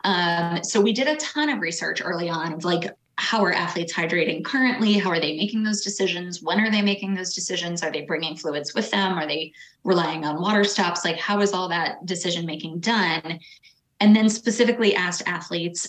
Um, 0.05 0.62
so 0.62 0.81
we 0.81 0.93
did 0.93 1.09
a 1.09 1.17
ton 1.17 1.49
of 1.49 1.59
research 1.59 2.03
early 2.05 2.31
on 2.31 2.53
of 2.53 2.65
like, 2.65 2.89
how 3.19 3.45
are 3.45 3.53
athletes 3.53 3.93
hydrating 3.93 4.45
currently? 4.45 4.93
How 4.93 5.11
are 5.11 5.21
they 5.21 5.37
making 5.37 5.65
those 5.65 5.81
decisions? 5.81 6.41
When 6.41 6.61
are 6.61 6.71
they 6.71 6.83
making 6.83 7.17
those 7.17 7.35
decisions? 7.35 7.83
Are 7.83 7.91
they 7.91 8.03
bringing 8.03 8.37
fluids 8.37 8.75
with 8.75 8.93
them? 8.93 9.19
Are 9.19 9.27
they 9.27 9.53
relying 9.83 10.25
on 10.25 10.41
water 10.41 10.62
stops? 10.62 11.05
Like, 11.05 11.19
how 11.19 11.41
is 11.41 11.53
all 11.53 11.69
that 11.71 12.07
decision 12.07 12.47
making 12.47 12.79
done? 12.79 13.41
And 13.99 14.15
then 14.15 14.29
specifically 14.29 14.95
asked 14.95 15.25
athletes, 15.27 15.89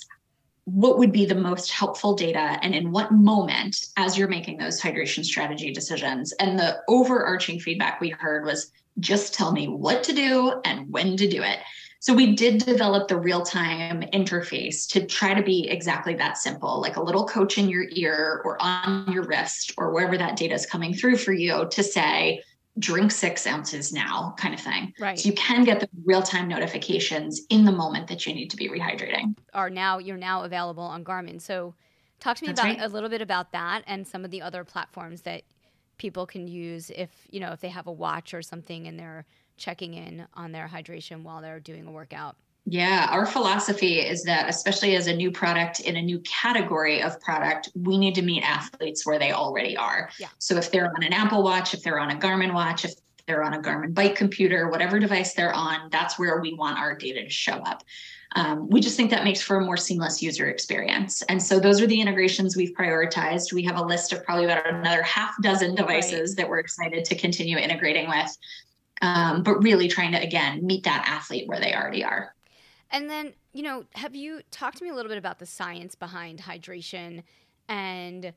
what 0.65 0.97
would 0.97 1.11
be 1.11 1.25
the 1.25 1.35
most 1.35 1.71
helpful 1.71 2.15
data 2.15 2.59
and 2.61 2.75
in 2.75 2.91
what 2.91 3.11
moment 3.11 3.87
as 3.97 4.17
you're 4.17 4.27
making 4.27 4.57
those 4.57 4.79
hydration 4.79 5.25
strategy 5.25 5.73
decisions? 5.73 6.33
And 6.33 6.57
the 6.57 6.79
overarching 6.87 7.59
feedback 7.59 7.99
we 7.99 8.09
heard 8.09 8.45
was 8.45 8.71
just 8.99 9.33
tell 9.33 9.51
me 9.51 9.67
what 9.67 10.03
to 10.03 10.13
do 10.13 10.61
and 10.63 10.91
when 10.91 11.17
to 11.17 11.27
do 11.27 11.41
it. 11.41 11.59
So 11.99 12.15
we 12.15 12.35
did 12.35 12.65
develop 12.65 13.07
the 13.07 13.17
real 13.17 13.43
time 13.43 14.01
interface 14.11 14.87
to 14.89 15.05
try 15.05 15.35
to 15.35 15.43
be 15.43 15.69
exactly 15.69 16.15
that 16.15 16.37
simple, 16.37 16.81
like 16.81 16.95
a 16.95 17.03
little 17.03 17.27
coach 17.27 17.59
in 17.59 17.69
your 17.69 17.85
ear 17.91 18.41
or 18.43 18.57
on 18.59 19.11
your 19.11 19.23
wrist 19.23 19.73
or 19.77 19.93
wherever 19.93 20.17
that 20.17 20.35
data 20.35 20.55
is 20.55 20.65
coming 20.65 20.95
through 20.95 21.17
for 21.17 21.31
you 21.31 21.67
to 21.69 21.83
say, 21.83 22.41
drink 22.79 23.11
six 23.11 23.45
ounces 23.45 23.91
now 23.91 24.33
kind 24.37 24.53
of 24.53 24.59
thing. 24.59 24.93
Right. 24.99 25.19
So 25.19 25.29
you 25.29 25.35
can 25.35 25.63
get 25.63 25.79
the 25.79 25.89
real 26.05 26.21
time 26.21 26.47
notifications 26.47 27.41
in 27.49 27.65
the 27.65 27.71
moment 27.71 28.07
that 28.07 28.25
you 28.25 28.33
need 28.33 28.49
to 28.49 28.57
be 28.57 28.69
rehydrating. 28.69 29.37
Are 29.53 29.69
now 29.69 29.97
you're 29.97 30.17
now 30.17 30.43
available 30.43 30.83
on 30.83 31.03
Garmin. 31.03 31.41
So 31.41 31.75
talk 32.19 32.37
to 32.37 32.43
me 32.43 32.47
That's 32.47 32.59
about 32.59 32.77
right. 32.77 32.81
a 32.81 32.87
little 32.87 33.09
bit 33.09 33.21
about 33.21 33.51
that 33.51 33.83
and 33.87 34.07
some 34.07 34.23
of 34.23 34.31
the 34.31 34.41
other 34.41 34.63
platforms 34.63 35.21
that 35.21 35.43
people 35.97 36.25
can 36.25 36.47
use 36.47 36.89
if 36.95 37.09
you 37.29 37.39
know 37.39 37.51
if 37.51 37.59
they 37.59 37.69
have 37.69 37.87
a 37.87 37.91
watch 37.91 38.33
or 38.33 38.41
something 38.41 38.87
and 38.87 38.99
they're 38.99 39.25
checking 39.57 39.93
in 39.93 40.25
on 40.33 40.51
their 40.51 40.67
hydration 40.67 41.23
while 41.23 41.41
they're 41.41 41.59
doing 41.59 41.85
a 41.87 41.91
workout? 41.91 42.35
Yeah, 42.65 43.07
our 43.09 43.25
philosophy 43.25 43.99
is 43.99 44.23
that, 44.23 44.47
especially 44.47 44.95
as 44.95 45.07
a 45.07 45.15
new 45.15 45.31
product 45.31 45.79
in 45.79 45.95
a 45.95 46.01
new 46.01 46.19
category 46.19 47.01
of 47.01 47.19
product, 47.19 47.69
we 47.75 47.97
need 47.97 48.15
to 48.15 48.21
meet 48.21 48.43
athletes 48.43 49.05
where 49.05 49.17
they 49.17 49.31
already 49.31 49.75
are. 49.75 50.09
Yeah. 50.19 50.27
So 50.37 50.57
if 50.57 50.71
they're 50.71 50.93
on 50.95 51.03
an 51.03 51.11
Apple 51.11 51.43
Watch, 51.43 51.73
if 51.73 51.81
they're 51.81 51.99
on 51.99 52.11
a 52.11 52.15
Garmin 52.15 52.53
watch, 52.53 52.85
if 52.85 52.93
they're 53.25 53.43
on 53.43 53.53
a 53.53 53.59
Garmin 53.59 53.93
bike 53.93 54.15
computer, 54.15 54.69
whatever 54.69 54.99
device 54.99 55.33
they're 55.33 55.53
on, 55.53 55.89
that's 55.91 56.19
where 56.19 56.39
we 56.39 56.53
want 56.53 56.77
our 56.77 56.95
data 56.95 57.23
to 57.23 57.29
show 57.29 57.53
up. 57.53 57.83
Um, 58.33 58.69
we 58.69 58.79
just 58.79 58.95
think 58.95 59.09
that 59.09 59.25
makes 59.25 59.41
for 59.41 59.57
a 59.57 59.61
more 59.61 59.75
seamless 59.75 60.21
user 60.21 60.47
experience. 60.47 61.21
And 61.23 61.41
so 61.41 61.59
those 61.59 61.81
are 61.81 61.87
the 61.87 61.99
integrations 61.99 62.55
we've 62.55 62.73
prioritized. 62.73 63.51
We 63.51 63.63
have 63.63 63.75
a 63.75 63.83
list 63.83 64.13
of 64.13 64.23
probably 64.23 64.45
about 64.45 64.65
another 64.69 65.01
half 65.01 65.33
dozen 65.41 65.75
devices 65.75 66.31
right. 66.31 66.37
that 66.37 66.49
we're 66.49 66.59
excited 66.59 67.03
to 67.05 67.15
continue 67.15 67.57
integrating 67.57 68.07
with 68.07 68.37
um, 69.01 69.43
but 69.43 69.61
really 69.61 69.87
trying 69.87 70.11
to 70.11 70.21
again 70.21 70.65
meet 70.65 70.83
that 70.83 71.03
athlete 71.07 71.47
where 71.47 71.59
they 71.59 71.73
already 71.73 72.03
are 72.03 72.33
and 72.91 73.10
then 73.10 73.33
you 73.53 73.63
know 73.63 73.86
have 73.95 74.15
you 74.15 74.41
talked 74.51 74.77
to 74.77 74.83
me 74.83 74.89
a 74.89 74.93
little 74.93 75.10
bit 75.10 75.17
about 75.17 75.39
the 75.39 75.45
science 75.45 75.95
behind 75.95 76.39
hydration 76.39 77.24
and 77.67 78.33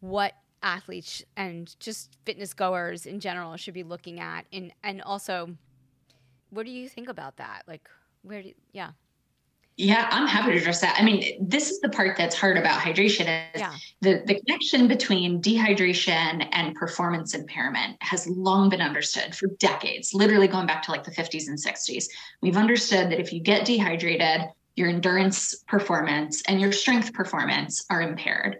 what 0.00 0.34
athletes 0.62 1.22
and 1.36 1.78
just 1.80 2.16
fitness 2.24 2.54
goers 2.54 3.06
in 3.06 3.20
general 3.20 3.56
should 3.56 3.74
be 3.74 3.82
looking 3.82 4.20
at 4.20 4.46
and 4.52 4.72
and 4.82 5.02
also 5.02 5.56
what 6.50 6.64
do 6.64 6.72
you 6.72 6.88
think 6.88 7.08
about 7.08 7.36
that? 7.36 7.62
Like 7.66 7.88
where 8.22 8.42
do 8.42 8.48
you, 8.48 8.54
yeah 8.72 8.90
yeah, 9.78 10.08
I'm 10.10 10.26
happy 10.26 10.52
to 10.52 10.58
address 10.58 10.80
that. 10.80 10.96
I 10.98 11.04
mean, 11.04 11.46
this 11.46 11.70
is 11.70 11.80
the 11.80 11.90
part 11.90 12.16
that's 12.16 12.34
hard 12.34 12.56
about 12.56 12.80
hydration 12.80 13.28
is 13.54 13.60
yeah. 13.60 13.74
the, 14.00 14.22
the 14.24 14.40
connection 14.40 14.88
between 14.88 15.42
dehydration 15.42 16.48
and 16.52 16.74
performance 16.74 17.34
impairment 17.34 17.98
has 18.00 18.26
long 18.26 18.70
been 18.70 18.80
understood 18.80 19.34
for 19.34 19.48
decades, 19.58 20.14
literally 20.14 20.48
going 20.48 20.66
back 20.66 20.82
to 20.84 20.92
like 20.92 21.04
the 21.04 21.10
50s 21.10 21.48
and 21.48 21.58
60s. 21.58 22.06
We've 22.40 22.56
understood 22.56 23.10
that 23.10 23.20
if 23.20 23.34
you 23.34 23.40
get 23.40 23.66
dehydrated, 23.66 24.48
your 24.76 24.88
endurance 24.88 25.54
performance 25.68 26.42
and 26.48 26.58
your 26.58 26.72
strength 26.72 27.12
performance 27.12 27.84
are 27.90 28.00
impaired. 28.00 28.58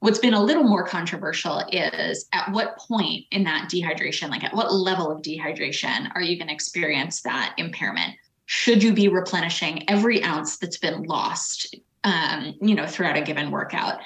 What's 0.00 0.18
been 0.18 0.34
a 0.34 0.42
little 0.42 0.64
more 0.64 0.84
controversial 0.84 1.62
is 1.70 2.26
at 2.32 2.50
what 2.50 2.76
point 2.76 3.24
in 3.30 3.44
that 3.44 3.70
dehydration, 3.70 4.30
like 4.30 4.42
at 4.42 4.54
what 4.54 4.72
level 4.72 5.12
of 5.12 5.22
dehydration, 5.22 6.10
are 6.16 6.22
you 6.22 6.36
going 6.36 6.48
to 6.48 6.54
experience 6.54 7.22
that 7.22 7.54
impairment? 7.56 8.14
Should 8.46 8.82
you 8.82 8.92
be 8.92 9.08
replenishing 9.08 9.88
every 9.88 10.22
ounce 10.22 10.56
that's 10.58 10.78
been 10.78 11.02
lost 11.02 11.74
um, 12.04 12.54
you 12.60 12.74
know 12.74 12.86
throughout 12.86 13.16
a 13.16 13.22
given 13.22 13.50
workout? 13.50 13.98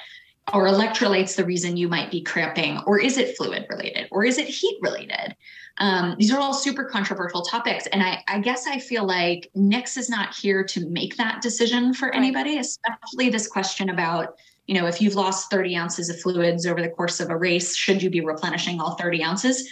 Or 0.53 0.67
electrolytes 0.67 1.35
the 1.35 1.45
reason 1.45 1.77
you 1.77 1.87
might 1.87 2.11
be 2.11 2.21
cramping 2.21 2.79
or 2.85 2.99
is 2.99 3.17
it 3.17 3.37
fluid 3.37 3.67
related 3.69 4.07
or 4.11 4.25
is 4.25 4.37
it 4.37 4.47
heat 4.47 4.79
related? 4.81 5.35
Um, 5.77 6.15
these 6.17 6.33
are 6.33 6.39
all 6.39 6.53
super 6.53 6.83
controversial 6.83 7.43
topics 7.43 7.87
and 7.87 8.03
I, 8.03 8.21
I, 8.27 8.39
guess 8.39 8.67
i 8.67 8.77
feel 8.77 9.05
like 9.05 9.49
nix 9.55 9.95
is 9.95 10.09
not 10.09 10.35
here 10.35 10.65
to 10.65 10.89
make 10.89 11.15
that 11.15 11.41
decision 11.41 11.93
for 11.93 12.13
anybody 12.13 12.57
especially 12.57 13.29
this 13.29 13.47
question 13.47 13.89
about 13.89 14.35
you 14.67 14.79
know 14.79 14.85
if 14.85 15.01
you've 15.01 15.15
lost 15.15 15.49
30 15.49 15.75
ounces 15.77 16.09
of 16.09 16.19
fluids 16.19 16.65
over 16.65 16.81
the 16.81 16.89
course 16.89 17.21
of 17.21 17.29
a 17.29 17.37
race 17.37 17.75
should 17.75 18.03
you 18.03 18.09
be 18.09 18.19
replenishing 18.19 18.81
all 18.81 18.95
30 18.95 19.23
ounces 19.23 19.69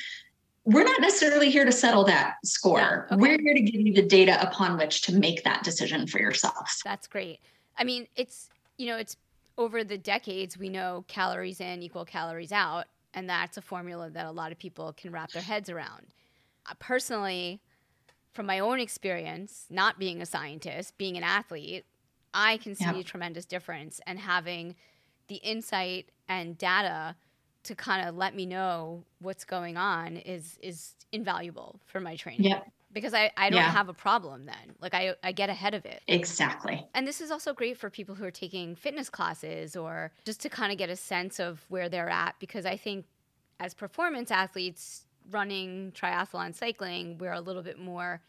we're 0.66 0.84
not 0.84 1.02
necessarily 1.02 1.50
here 1.50 1.66
to 1.66 1.72
settle 1.72 2.04
that 2.06 2.36
score. 2.44 3.08
Yeah, 3.10 3.16
okay. 3.16 3.22
We're 3.22 3.40
here 3.42 3.54
to 3.54 3.62
give 3.62 3.82
you 3.82 3.94
the 3.94 4.02
data 4.02 4.42
upon 4.42 4.78
which 4.78 5.02
to 5.04 5.14
make 5.14 5.44
that 5.44 5.64
decision 5.64 6.06
for 6.08 6.20
yourself. 6.20 6.82
That's 6.84 7.08
great. 7.08 7.40
I 7.78 7.84
mean, 7.84 8.08
it's, 8.16 8.50
you 8.78 8.88
know, 8.88 8.98
it's 8.98 9.18
over 9.58 9.84
the 9.84 9.98
decades, 9.98 10.58
we 10.58 10.70
know 10.70 11.06
calories 11.08 11.60
in 11.60 11.82
equal 11.82 12.06
calories 12.06 12.52
out. 12.52 12.86
And 13.14 13.30
that's 13.30 13.58
a 13.58 13.62
formula 13.62 14.10
that 14.12 14.26
a 14.26 14.32
lot 14.32 14.52
of 14.52 14.60
people 14.60 14.94
can 14.94 15.12
wrap 15.12 15.32
their 15.32 15.42
heads 15.42 15.70
around. 15.70 16.08
Uh, 16.70 16.76
personally, 16.80 17.60
from 18.32 18.46
my 18.46 18.60
own 18.60 18.80
experience, 18.80 19.66
not 19.70 19.98
being 19.98 20.22
a 20.22 20.26
scientist, 20.26 20.98
being 20.98 21.18
an 21.18 21.24
athlete, 21.24 21.86
I 22.34 22.58
can 22.58 22.76
see 22.76 22.86
a 22.86 23.04
tremendous 23.04 23.46
difference 23.46 24.00
and 24.06 24.20
having 24.20 24.76
the 25.28 25.38
insight 25.38 26.12
and 26.28 26.58
data 26.58 27.16
to 27.64 27.76
kind 27.76 28.08
of 28.08 28.16
let 28.16 28.36
me 28.36 28.46
know 28.46 29.04
what's 29.20 29.44
going 29.44 29.78
on 29.78 30.18
is 30.18 30.58
is 30.62 30.96
invaluable 31.12 31.80
for 31.86 32.00
my 32.00 32.16
training. 32.16 32.46
Yeah. 32.46 32.62
Because 32.92 33.14
I, 33.14 33.32
I 33.38 33.52
don't 33.52 33.60
yeah. 33.60 33.70
have 33.70 33.88
a 33.88 33.94
problem 33.94 34.48
then. 34.48 34.76
Like 34.82 34.96
I, 34.96 35.14
I 35.24 35.32
get 35.32 35.50
ahead 35.50 35.76
of 35.76 35.86
it. 35.86 36.02
Exactly. 36.08 36.88
And 36.96 37.08
this 37.08 37.22
is 37.22 37.30
also 37.30 37.54
great 37.54 37.78
for 37.78 37.92
people 37.92 38.16
who 38.16 38.26
are 38.26 38.32
taking 38.32 38.76
fitness 38.76 39.12
classes 39.12 39.76
or 39.76 40.12
just 40.26 40.42
to 40.42 40.50
kind 40.50 40.72
of 40.72 40.80
get 40.80 40.90
a 40.90 40.96
sense 40.96 41.40
of 41.40 41.64
where 41.70 41.88
they're 41.88 42.10
at 42.10 42.34
because 42.40 42.66
I 42.66 42.78
think 42.78 43.06
as 43.60 43.76
performance 43.76 44.32
athletes 44.32 45.06
running 45.30 45.92
triathlon 45.92 46.56
cycling, 46.56 47.20
we're 47.20 47.34
a 47.34 47.42
little 47.42 47.62
bit 47.62 47.78
more 47.78 48.22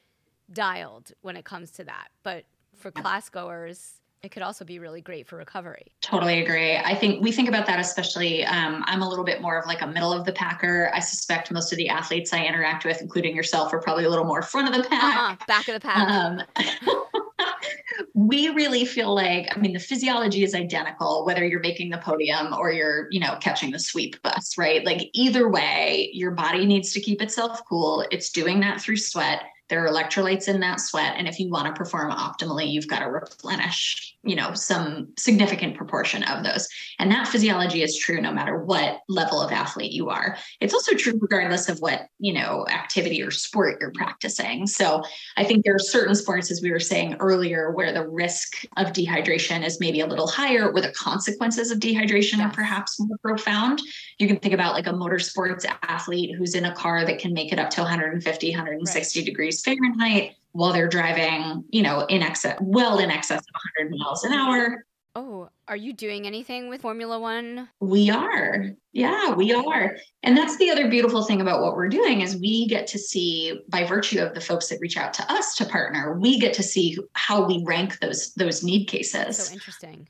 dialed 0.53 1.13
when 1.23 1.37
it 1.37 1.47
comes 1.47 1.71
to 1.73 1.85
that. 1.85 2.09
But 2.23 2.45
for 2.77 2.91
class 2.91 3.29
goers, 3.29 4.00
it 4.23 4.31
could 4.31 4.43
also 4.43 4.65
be 4.65 4.79
really 4.79 5.01
great 5.01 5.27
for 5.27 5.37
recovery. 5.37 5.87
Totally 6.03 6.43
agree. 6.43 6.77
I 6.77 6.95
think 6.95 7.23
we 7.23 7.33
think 7.33 7.49
about 7.49 7.67
that 7.67 7.81
especially. 7.81 8.45
Um, 8.45 8.85
I'm 8.87 9.03
a 9.03 9.09
little 9.09 9.25
bit 9.25 9.41
more 9.41 9.59
of 9.59 9.67
like 9.67 9.81
a 9.81 9.87
middle 9.87 10.13
of 10.13 10.27
the 10.27 10.33
packer. 10.33 10.91
I 10.95 11.01
suspect 11.01 11.51
most 11.51 11.73
of 11.73 11.79
the 11.79 11.89
athletes 11.89 12.33
I 12.33 12.45
interact 12.45 12.85
with, 12.85 13.01
including 13.01 13.35
yourself, 13.35 13.73
are 13.73 13.81
probably 13.81 14.05
a 14.05 14.11
little 14.11 14.27
more 14.27 14.43
front 14.43 14.69
of 14.69 14.83
the 14.83 14.89
pack, 14.89 15.17
uh-uh, 15.17 15.47
back 15.47 15.69
of 15.69 15.75
the 15.75 15.81
pack. 15.81 16.09
Um, 16.09 16.43
we 18.15 18.51
really 18.51 18.85
feel 18.85 19.15
like, 19.15 19.57
I 19.57 19.59
mean, 19.59 19.73
the 19.73 19.79
physiology 19.79 20.45
is 20.45 20.55
identical 20.55 21.25
whether 21.25 21.45
you're 21.45 21.61
making 21.61 21.91
the 21.91 21.99
podium 21.99 22.53
or 22.53 22.71
you're, 22.73 23.09
you 23.11 23.21
know, 23.21 23.37
catching 23.41 23.71
the 23.71 23.79
sweep 23.79 24.21
bus, 24.23 24.59
right? 24.59 24.85
Like 24.85 25.09
either 25.15 25.49
way, 25.49 26.11
your 26.13 26.33
body 26.33 26.67
needs 26.67 26.93
to 26.93 27.01
keep 27.01 27.23
itself 27.23 27.63
cool. 27.67 28.05
It's 28.11 28.31
doing 28.31 28.61
that 28.61 28.83
through 28.83 28.99
sweat 28.99 29.45
There 29.71 29.87
are 29.87 29.89
electrolytes 29.89 30.49
in 30.49 30.61
that 30.61 30.81
sweat. 30.81 31.15
And 31.17 31.29
if 31.29 31.39
you 31.39 31.49
want 31.49 31.67
to 31.67 31.79
perform 31.79 32.11
optimally, 32.11 32.71
you've 32.71 32.89
got 32.89 32.99
to 32.99 33.07
replenish, 33.07 34.15
you 34.25 34.35
know, 34.35 34.53
some 34.53 35.09
significant 35.17 35.77
proportion 35.77 36.25
of 36.25 36.45
those. 36.45 36.69
And 36.99 37.11
that 37.13 37.29
physiology 37.29 37.83
is 37.83 37.97
true 37.97 38.21
no 38.21 38.33
matter 38.33 38.59
what 38.59 39.01
level 39.09 39.41
of 39.41 39.53
athlete 39.53 39.93
you 39.93 40.11
are. 40.11 40.37
It's 40.61 40.75
also 40.75 40.95
true 40.95 41.19
regardless 41.21 41.69
of 41.69 41.79
what, 41.79 42.09
you 42.19 42.33
know, 42.33 42.67
activity 42.69 43.23
or 43.23 43.31
sport 43.31 43.79
you're 43.81 43.93
practicing. 43.93 44.67
So 44.67 45.03
I 45.37 45.45
think 45.45 45.65
there 45.65 45.77
are 45.77 45.79
certain 45.79 46.17
sports, 46.17 46.51
as 46.51 46.61
we 46.61 46.73
were 46.73 46.81
saying 46.81 47.17
earlier, 47.21 47.71
where 47.71 47.93
the 47.93 48.09
risk 48.09 48.65
of 48.77 48.89
dehydration 48.89 49.65
is 49.65 49.79
maybe 49.79 50.01
a 50.01 50.07
little 50.07 50.27
higher, 50.27 50.71
or 50.71 50.81
the 50.81 50.93
consequences 50.93 51.71
of 51.71 51.79
dehydration 51.79 52.45
are 52.45 52.51
perhaps 52.51 52.99
more 52.99 53.19
profound. 53.19 53.81
You 54.19 54.27
can 54.27 54.39
think 54.39 54.53
about 54.53 54.75
like 54.75 54.89
a 54.89 54.93
motorsports 54.93 55.65
athlete 55.83 56.35
who's 56.37 56.57
in 56.57 56.65
a 56.65 56.75
car 56.75 57.05
that 57.05 57.21
can 57.21 57.33
make 57.33 57.53
it 57.53 57.61
up 57.61 57.71
to 57.71 57.81
150, 57.83 58.51
160 58.51 59.21
right. 59.21 59.25
degrees 59.25 59.60
Fahrenheit 59.63 60.37
while 60.53 60.73
they're 60.73 60.89
driving, 60.89 61.65
you 61.71 61.83
know, 61.83 62.07
in 62.07 62.23
excess, 62.23 62.59
well 62.61 62.99
in 62.99 63.11
excess 63.11 63.41
of 63.41 63.55
100 63.79 63.97
miles 63.99 64.25
an 64.25 64.33
hour. 64.33 64.85
Oh, 65.17 65.49
are 65.67 65.77
you 65.77 65.93
doing 65.93 66.27
anything 66.27 66.69
with 66.69 66.83
Formula 66.83 67.19
One? 67.19 67.69
We 67.81 68.11
are. 68.11 68.71
Yeah, 68.93 69.33
we 69.35 69.53
are. 69.53 69.97
And 70.23 70.37
that's 70.37 70.57
the 70.59 70.71
other 70.71 70.89
beautiful 70.89 71.25
thing 71.25 71.41
about 71.41 71.61
what 71.61 71.75
we're 71.75 71.89
doing 71.89 72.21
is 72.21 72.37
we 72.37 72.69
get 72.69 72.87
to 72.89 72.99
see 72.99 73.61
by 73.69 73.85
virtue 73.85 74.21
of 74.21 74.35
the 74.35 74.41
folks 74.41 74.69
that 74.69 74.79
reach 74.81 74.97
out 74.97 75.13
to 75.15 75.33
us 75.33 75.57
to 75.57 75.65
partner, 75.65 76.17
we 76.19 76.39
get 76.39 76.55
to 76.55 76.63
see 76.63 76.97
how 77.15 77.45
we 77.45 77.63
rank 77.67 77.99
those 77.99 78.35
those 78.35 78.63
need 78.63 78.87
cases. 78.87 79.37
So 79.37 79.53
interesting. 79.53 80.09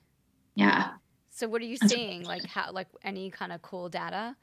Yeah. 0.55 0.91
So 1.31 1.49
what 1.49 1.63
are 1.63 1.67
you 1.67 1.79
seeing? 1.79 2.25
Like 2.25 2.45
how 2.45 2.71
like 2.71 2.89
any 3.03 3.31
kind 3.31 3.53
of 3.53 3.63
cool 3.63 3.89
data? 3.89 4.37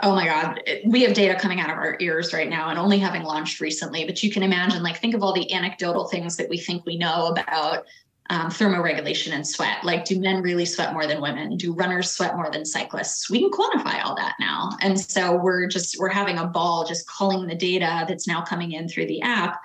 Oh 0.00 0.14
my 0.14 0.26
god. 0.26 0.62
We 0.86 1.02
have 1.02 1.14
data 1.14 1.34
coming 1.34 1.60
out 1.60 1.70
of 1.70 1.76
our 1.76 1.96
ears 2.00 2.32
right 2.32 2.48
now 2.48 2.68
and 2.68 2.78
only 2.78 2.98
having 2.98 3.22
launched 3.22 3.60
recently 3.60 4.04
but 4.04 4.22
you 4.22 4.30
can 4.30 4.42
imagine 4.42 4.82
like 4.82 4.98
think 4.98 5.14
of 5.14 5.22
all 5.22 5.32
the 5.32 5.52
anecdotal 5.52 6.06
things 6.08 6.36
that 6.36 6.48
we 6.48 6.58
think 6.58 6.86
we 6.86 6.96
know 6.96 7.26
about 7.26 7.84
um, 8.30 8.50
thermoregulation 8.50 9.32
and 9.32 9.46
sweat. 9.46 9.84
Like 9.84 10.04
do 10.04 10.20
men 10.20 10.42
really 10.42 10.66
sweat 10.66 10.92
more 10.92 11.06
than 11.06 11.20
women? 11.20 11.56
Do 11.56 11.72
runners 11.72 12.10
sweat 12.10 12.36
more 12.36 12.50
than 12.50 12.64
cyclists? 12.64 13.30
We 13.30 13.40
can 13.40 13.50
quantify 13.50 14.04
all 14.04 14.14
that 14.16 14.34
now. 14.38 14.70
And 14.80 15.00
so 15.00 15.36
we're 15.36 15.66
just 15.66 15.98
we're 15.98 16.10
having 16.10 16.38
a 16.38 16.46
ball 16.46 16.84
just 16.86 17.08
calling 17.08 17.46
the 17.46 17.54
data 17.54 18.04
that's 18.06 18.28
now 18.28 18.42
coming 18.42 18.72
in 18.72 18.88
through 18.88 19.06
the 19.06 19.22
app. 19.22 19.58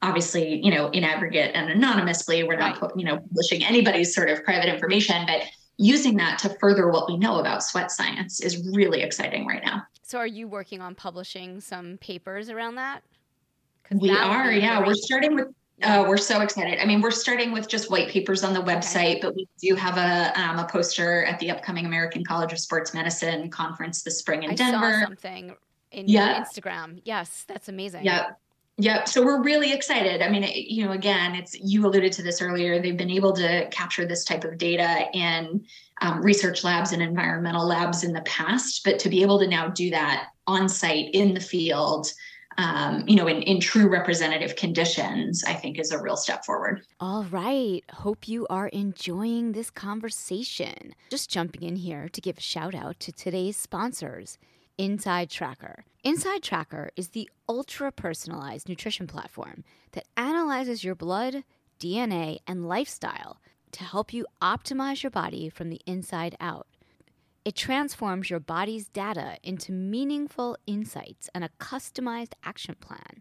Obviously 0.00 0.64
you 0.64 0.70
know 0.72 0.88
in 0.90 1.02
aggregate 1.02 1.50
and 1.54 1.70
anonymously 1.70 2.44
we're 2.44 2.56
not 2.56 2.92
you 2.96 3.04
know 3.04 3.18
publishing 3.18 3.64
anybody's 3.64 4.14
sort 4.14 4.30
of 4.30 4.44
private 4.44 4.72
information 4.72 5.26
but 5.26 5.42
using 5.78 6.16
that 6.16 6.38
to 6.40 6.50
further 6.60 6.90
what 6.90 7.08
we 7.08 7.16
know 7.16 7.38
about 7.38 7.62
sweat 7.62 7.90
science 7.90 8.40
is 8.40 8.68
really 8.68 9.00
exciting 9.00 9.46
right 9.46 9.64
now. 9.64 9.84
So, 10.02 10.18
are 10.18 10.26
you 10.26 10.48
working 10.48 10.80
on 10.80 10.94
publishing 10.94 11.60
some 11.60 11.98
papers 11.98 12.50
around 12.50 12.74
that? 12.74 13.02
We 13.90 14.08
that 14.08 14.22
are, 14.22 14.52
yeah. 14.52 14.84
We're 14.84 14.94
starting 14.94 15.34
with. 15.34 15.48
Uh, 15.80 16.04
we're 16.08 16.16
so 16.16 16.40
excited. 16.40 16.82
I 16.82 16.86
mean, 16.86 17.00
we're 17.00 17.12
starting 17.12 17.52
with 17.52 17.68
just 17.68 17.88
white 17.88 18.08
papers 18.08 18.42
on 18.42 18.52
the 18.52 18.60
website, 18.60 19.18
okay. 19.18 19.20
but 19.22 19.36
we 19.36 19.46
do 19.62 19.76
have 19.76 19.96
a 19.96 20.38
um, 20.38 20.58
a 20.58 20.66
poster 20.66 21.24
at 21.24 21.38
the 21.38 21.52
upcoming 21.52 21.86
American 21.86 22.24
College 22.24 22.52
of 22.52 22.58
Sports 22.58 22.92
Medicine 22.92 23.48
conference 23.48 24.02
this 24.02 24.18
spring 24.18 24.42
in 24.42 24.50
I 24.50 24.54
Denver. 24.54 24.92
Saw 25.00 25.06
something 25.06 25.54
in 25.92 26.08
yeah. 26.08 26.42
Instagram. 26.42 27.00
Yes, 27.04 27.44
that's 27.46 27.68
amazing. 27.68 28.04
Yeah. 28.04 28.30
Yep. 28.80 29.08
So 29.08 29.24
we're 29.24 29.42
really 29.42 29.72
excited. 29.72 30.22
I 30.22 30.28
mean, 30.28 30.48
you 30.54 30.84
know, 30.84 30.92
again, 30.92 31.34
it's 31.34 31.58
you 31.58 31.84
alluded 31.84 32.12
to 32.12 32.22
this 32.22 32.40
earlier. 32.40 32.80
They've 32.80 32.96
been 32.96 33.10
able 33.10 33.32
to 33.32 33.68
capture 33.70 34.06
this 34.06 34.24
type 34.24 34.44
of 34.44 34.56
data 34.56 35.06
in 35.12 35.64
um, 36.00 36.22
research 36.22 36.62
labs 36.62 36.92
and 36.92 37.02
environmental 37.02 37.66
labs 37.66 38.04
in 38.04 38.12
the 38.12 38.20
past, 38.20 38.82
but 38.84 39.00
to 39.00 39.08
be 39.08 39.20
able 39.22 39.40
to 39.40 39.48
now 39.48 39.66
do 39.68 39.90
that 39.90 40.28
on 40.46 40.68
site 40.68 41.10
in 41.12 41.34
the 41.34 41.40
field, 41.40 42.12
um, 42.56 43.02
you 43.08 43.16
know, 43.16 43.26
in, 43.26 43.42
in 43.42 43.60
true 43.60 43.88
representative 43.88 44.54
conditions, 44.54 45.42
I 45.44 45.54
think 45.54 45.80
is 45.80 45.90
a 45.90 46.00
real 46.00 46.16
step 46.16 46.44
forward. 46.44 46.82
All 47.00 47.24
right. 47.24 47.82
Hope 47.90 48.28
you 48.28 48.46
are 48.48 48.68
enjoying 48.68 49.52
this 49.52 49.70
conversation. 49.70 50.94
Just 51.10 51.30
jumping 51.30 51.62
in 51.62 51.74
here 51.74 52.08
to 52.08 52.20
give 52.20 52.38
a 52.38 52.42
shout 52.42 52.76
out 52.76 53.00
to 53.00 53.10
today's 53.10 53.56
sponsors. 53.56 54.38
Inside 54.78 55.28
Tracker. 55.28 55.84
Inside 56.04 56.40
Tracker 56.40 56.90
is 56.94 57.08
the 57.08 57.28
ultra 57.48 57.90
personalized 57.90 58.68
nutrition 58.68 59.08
platform 59.08 59.64
that 59.90 60.06
analyzes 60.16 60.84
your 60.84 60.94
blood, 60.94 61.42
DNA, 61.80 62.38
and 62.46 62.68
lifestyle 62.68 63.40
to 63.72 63.82
help 63.82 64.12
you 64.12 64.24
optimize 64.40 65.02
your 65.02 65.10
body 65.10 65.48
from 65.48 65.68
the 65.68 65.80
inside 65.84 66.36
out. 66.38 66.68
It 67.44 67.56
transforms 67.56 68.30
your 68.30 68.38
body's 68.38 68.88
data 68.88 69.38
into 69.42 69.72
meaningful 69.72 70.56
insights 70.64 71.28
and 71.34 71.42
a 71.42 71.50
customized 71.58 72.34
action 72.44 72.76
plan 72.78 73.20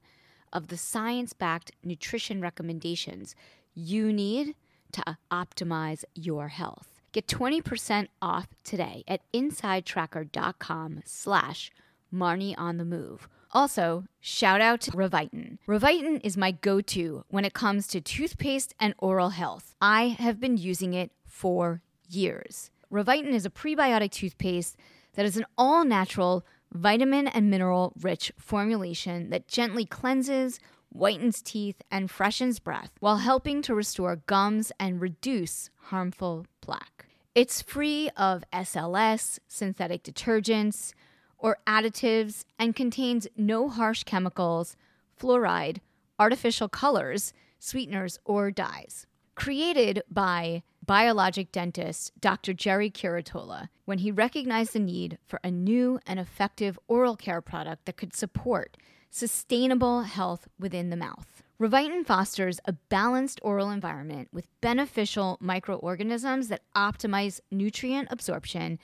of 0.53 0.67
the 0.67 0.77
science 0.77 1.33
backed 1.33 1.71
nutrition 1.83 2.39
recommendations 2.39 3.33
you 3.73 4.13
need 4.13 4.53
to 4.91 5.17
optimize 5.31 6.03
your 6.13 6.49
health. 6.49 6.96
Get 7.17 7.25
20% 7.25 8.09
off 8.21 8.47
today 8.63 9.03
at 9.07 9.21
insidetracker.com 9.33 11.01
slash 11.03 11.71
Marni 12.13 12.53
on 12.59 12.77
the 12.77 12.85
move. 12.85 13.27
Also, 13.51 14.03
shout 14.19 14.61
out 14.61 14.81
to 14.81 14.91
Revitin. 14.91 15.57
Revitin 15.67 16.21
is 16.23 16.37
my 16.37 16.51
go-to 16.51 17.23
when 17.29 17.43
it 17.43 17.55
comes 17.55 17.87
to 17.87 18.01
toothpaste 18.01 18.75
and 18.79 18.93
oral 18.99 19.29
health. 19.29 19.73
I 19.81 20.09
have 20.19 20.39
been 20.39 20.57
using 20.57 20.93
it 20.93 21.09
for 21.25 21.81
years. 22.07 22.69
Revitin 22.93 23.31
is 23.31 23.47
a 23.47 23.49
prebiotic 23.49 24.11
toothpaste 24.11 24.77
that 25.15 25.25
is 25.25 25.37
an 25.37 25.45
all-natural, 25.57 26.45
vitamin 26.71 27.27
and 27.27 27.49
mineral 27.49 27.93
rich 27.99 28.31
formulation 28.37 29.31
that 29.31 29.47
gently 29.47 29.85
cleanses, 29.85 30.59
whitens 30.95 31.41
teeth, 31.41 31.81
and 31.89 32.11
freshens 32.11 32.59
breath 32.59 32.91
while 32.99 33.17
helping 33.17 33.63
to 33.63 33.73
restore 33.73 34.17
gums 34.27 34.71
and 34.79 35.01
reduce 35.01 35.71
harmful 35.85 36.45
plaque. 36.61 37.06
It's 37.37 37.61
free 37.61 38.09
of 38.17 38.43
SLS, 38.51 39.37
synthetic 39.47 40.01
detergents, 40.01 40.91
or 41.37 41.59
additives 41.67 42.45
and 42.57 42.75
contains 42.75 43.27
no 43.37 43.69
harsh 43.69 44.01
chemicals, 44.05 44.75
fluoride, 45.21 45.77
artificial 46.17 46.67
colors, 46.67 47.33
sweeteners, 47.59 48.17
or 48.25 48.49
dyes. 48.49 49.05
Created 49.35 50.01
by 50.09 50.63
biologic 50.83 51.51
dentist 51.51 52.11
Dr. 52.19 52.53
Gerry 52.53 52.89
Curatola 52.89 53.69
when 53.85 53.99
he 53.99 54.09
recognized 54.09 54.73
the 54.73 54.79
need 54.79 55.19
for 55.27 55.39
a 55.43 55.51
new 55.51 55.99
and 56.07 56.19
effective 56.19 56.79
oral 56.87 57.15
care 57.15 57.41
product 57.41 57.85
that 57.85 57.97
could 57.97 58.15
support 58.15 58.77
sustainable 59.11 60.01
health 60.01 60.47
within 60.57 60.89
the 60.89 60.97
mouth. 60.97 61.43
Revitin 61.59 62.05
fosters 62.05 62.59
a 62.65 62.73
balanced 62.73 63.39
oral 63.41 63.71
environment 63.71 64.27
with 64.31 64.47
beneficial 64.61 65.39
microorganisms 65.41 66.49
that 66.49 66.61
optimize 66.75 67.39
nutrient 67.49 68.07
absorption 68.11 68.77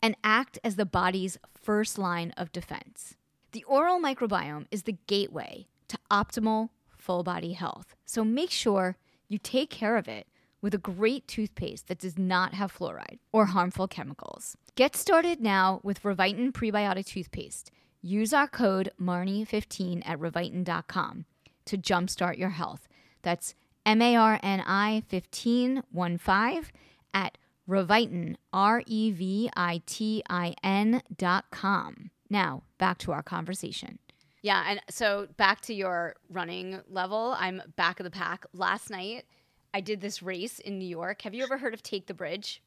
and 0.00 0.16
act 0.22 0.56
as 0.62 0.76
the 0.76 0.86
body's 0.86 1.38
first 1.60 1.98
line 1.98 2.32
of 2.36 2.52
defense. 2.52 3.16
The 3.50 3.64
oral 3.64 3.98
microbiome 3.98 4.66
is 4.70 4.84
the 4.84 4.96
gateway 5.08 5.66
to 5.88 5.98
optimal 6.08 6.68
full 6.96 7.24
body 7.24 7.54
health, 7.54 7.96
so 8.06 8.24
make 8.24 8.52
sure 8.52 8.96
you 9.28 9.38
take 9.38 9.68
care 9.68 9.96
of 9.96 10.06
it 10.06 10.28
with 10.62 10.72
a 10.72 10.78
great 10.78 11.26
toothpaste 11.26 11.88
that 11.88 11.98
does 11.98 12.16
not 12.16 12.54
have 12.54 12.72
fluoride 12.72 13.18
or 13.32 13.46
harmful 13.46 13.88
chemicals. 13.88 14.56
Get 14.76 14.94
started 14.94 15.40
now 15.40 15.80
with 15.82 16.04
Revitin 16.04 16.52
Prebiotic 16.52 17.06
Toothpaste. 17.06 17.72
Use 18.02 18.32
our 18.32 18.46
code 18.46 18.92
MARNI15 19.00 20.02
at 20.06 20.20
revitin.com 20.20 21.24
to 21.70 21.78
jumpstart 21.78 22.38
your 22.38 22.50
health. 22.50 22.88
That's 23.22 23.54
M 23.86 24.02
A 24.02 24.16
R 24.16 24.38
N 24.42 24.62
I 24.66 25.02
1515 25.08 26.70
at 27.14 27.38
Revitin, 27.68 28.36
R 28.52 28.82
E 28.86 29.10
V 29.10 29.50
I 29.56 29.82
T 29.86 30.22
I 30.28 30.54
N 30.62 31.02
dot 31.16 31.46
com. 31.50 32.10
Now, 32.28 32.62
back 32.78 32.98
to 32.98 33.12
our 33.12 33.22
conversation. 33.22 33.98
Yeah, 34.42 34.64
and 34.66 34.80
so 34.88 35.28
back 35.36 35.60
to 35.62 35.74
your 35.74 36.16
running 36.30 36.80
level, 36.88 37.34
I'm 37.38 37.62
back 37.76 38.00
of 38.00 38.04
the 38.04 38.10
pack. 38.10 38.46
Last 38.52 38.90
night, 38.90 39.26
I 39.74 39.80
did 39.80 40.00
this 40.00 40.22
race 40.22 40.58
in 40.58 40.78
New 40.78 40.88
York. 40.88 41.22
Have 41.22 41.34
you 41.34 41.42
ever 41.42 41.58
heard 41.58 41.74
of 41.74 41.82
Take 41.82 42.06
the 42.06 42.14
Bridge? 42.14 42.62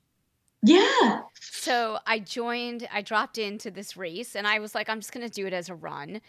Yeah. 0.61 1.21
So 1.39 1.99
I 2.07 2.19
joined, 2.19 2.87
I 2.91 3.01
dropped 3.01 3.37
into 3.37 3.69
this 3.69 3.97
race 3.97 4.35
and 4.35 4.47
I 4.47 4.59
was 4.59 4.73
like, 4.73 4.87
I'm 4.87 4.99
just 4.99 5.11
going 5.11 5.27
to 5.27 5.33
do 5.33 5.45
it 5.45 5.53
as 5.53 5.67
a 5.67 5.75
run. 5.75 6.21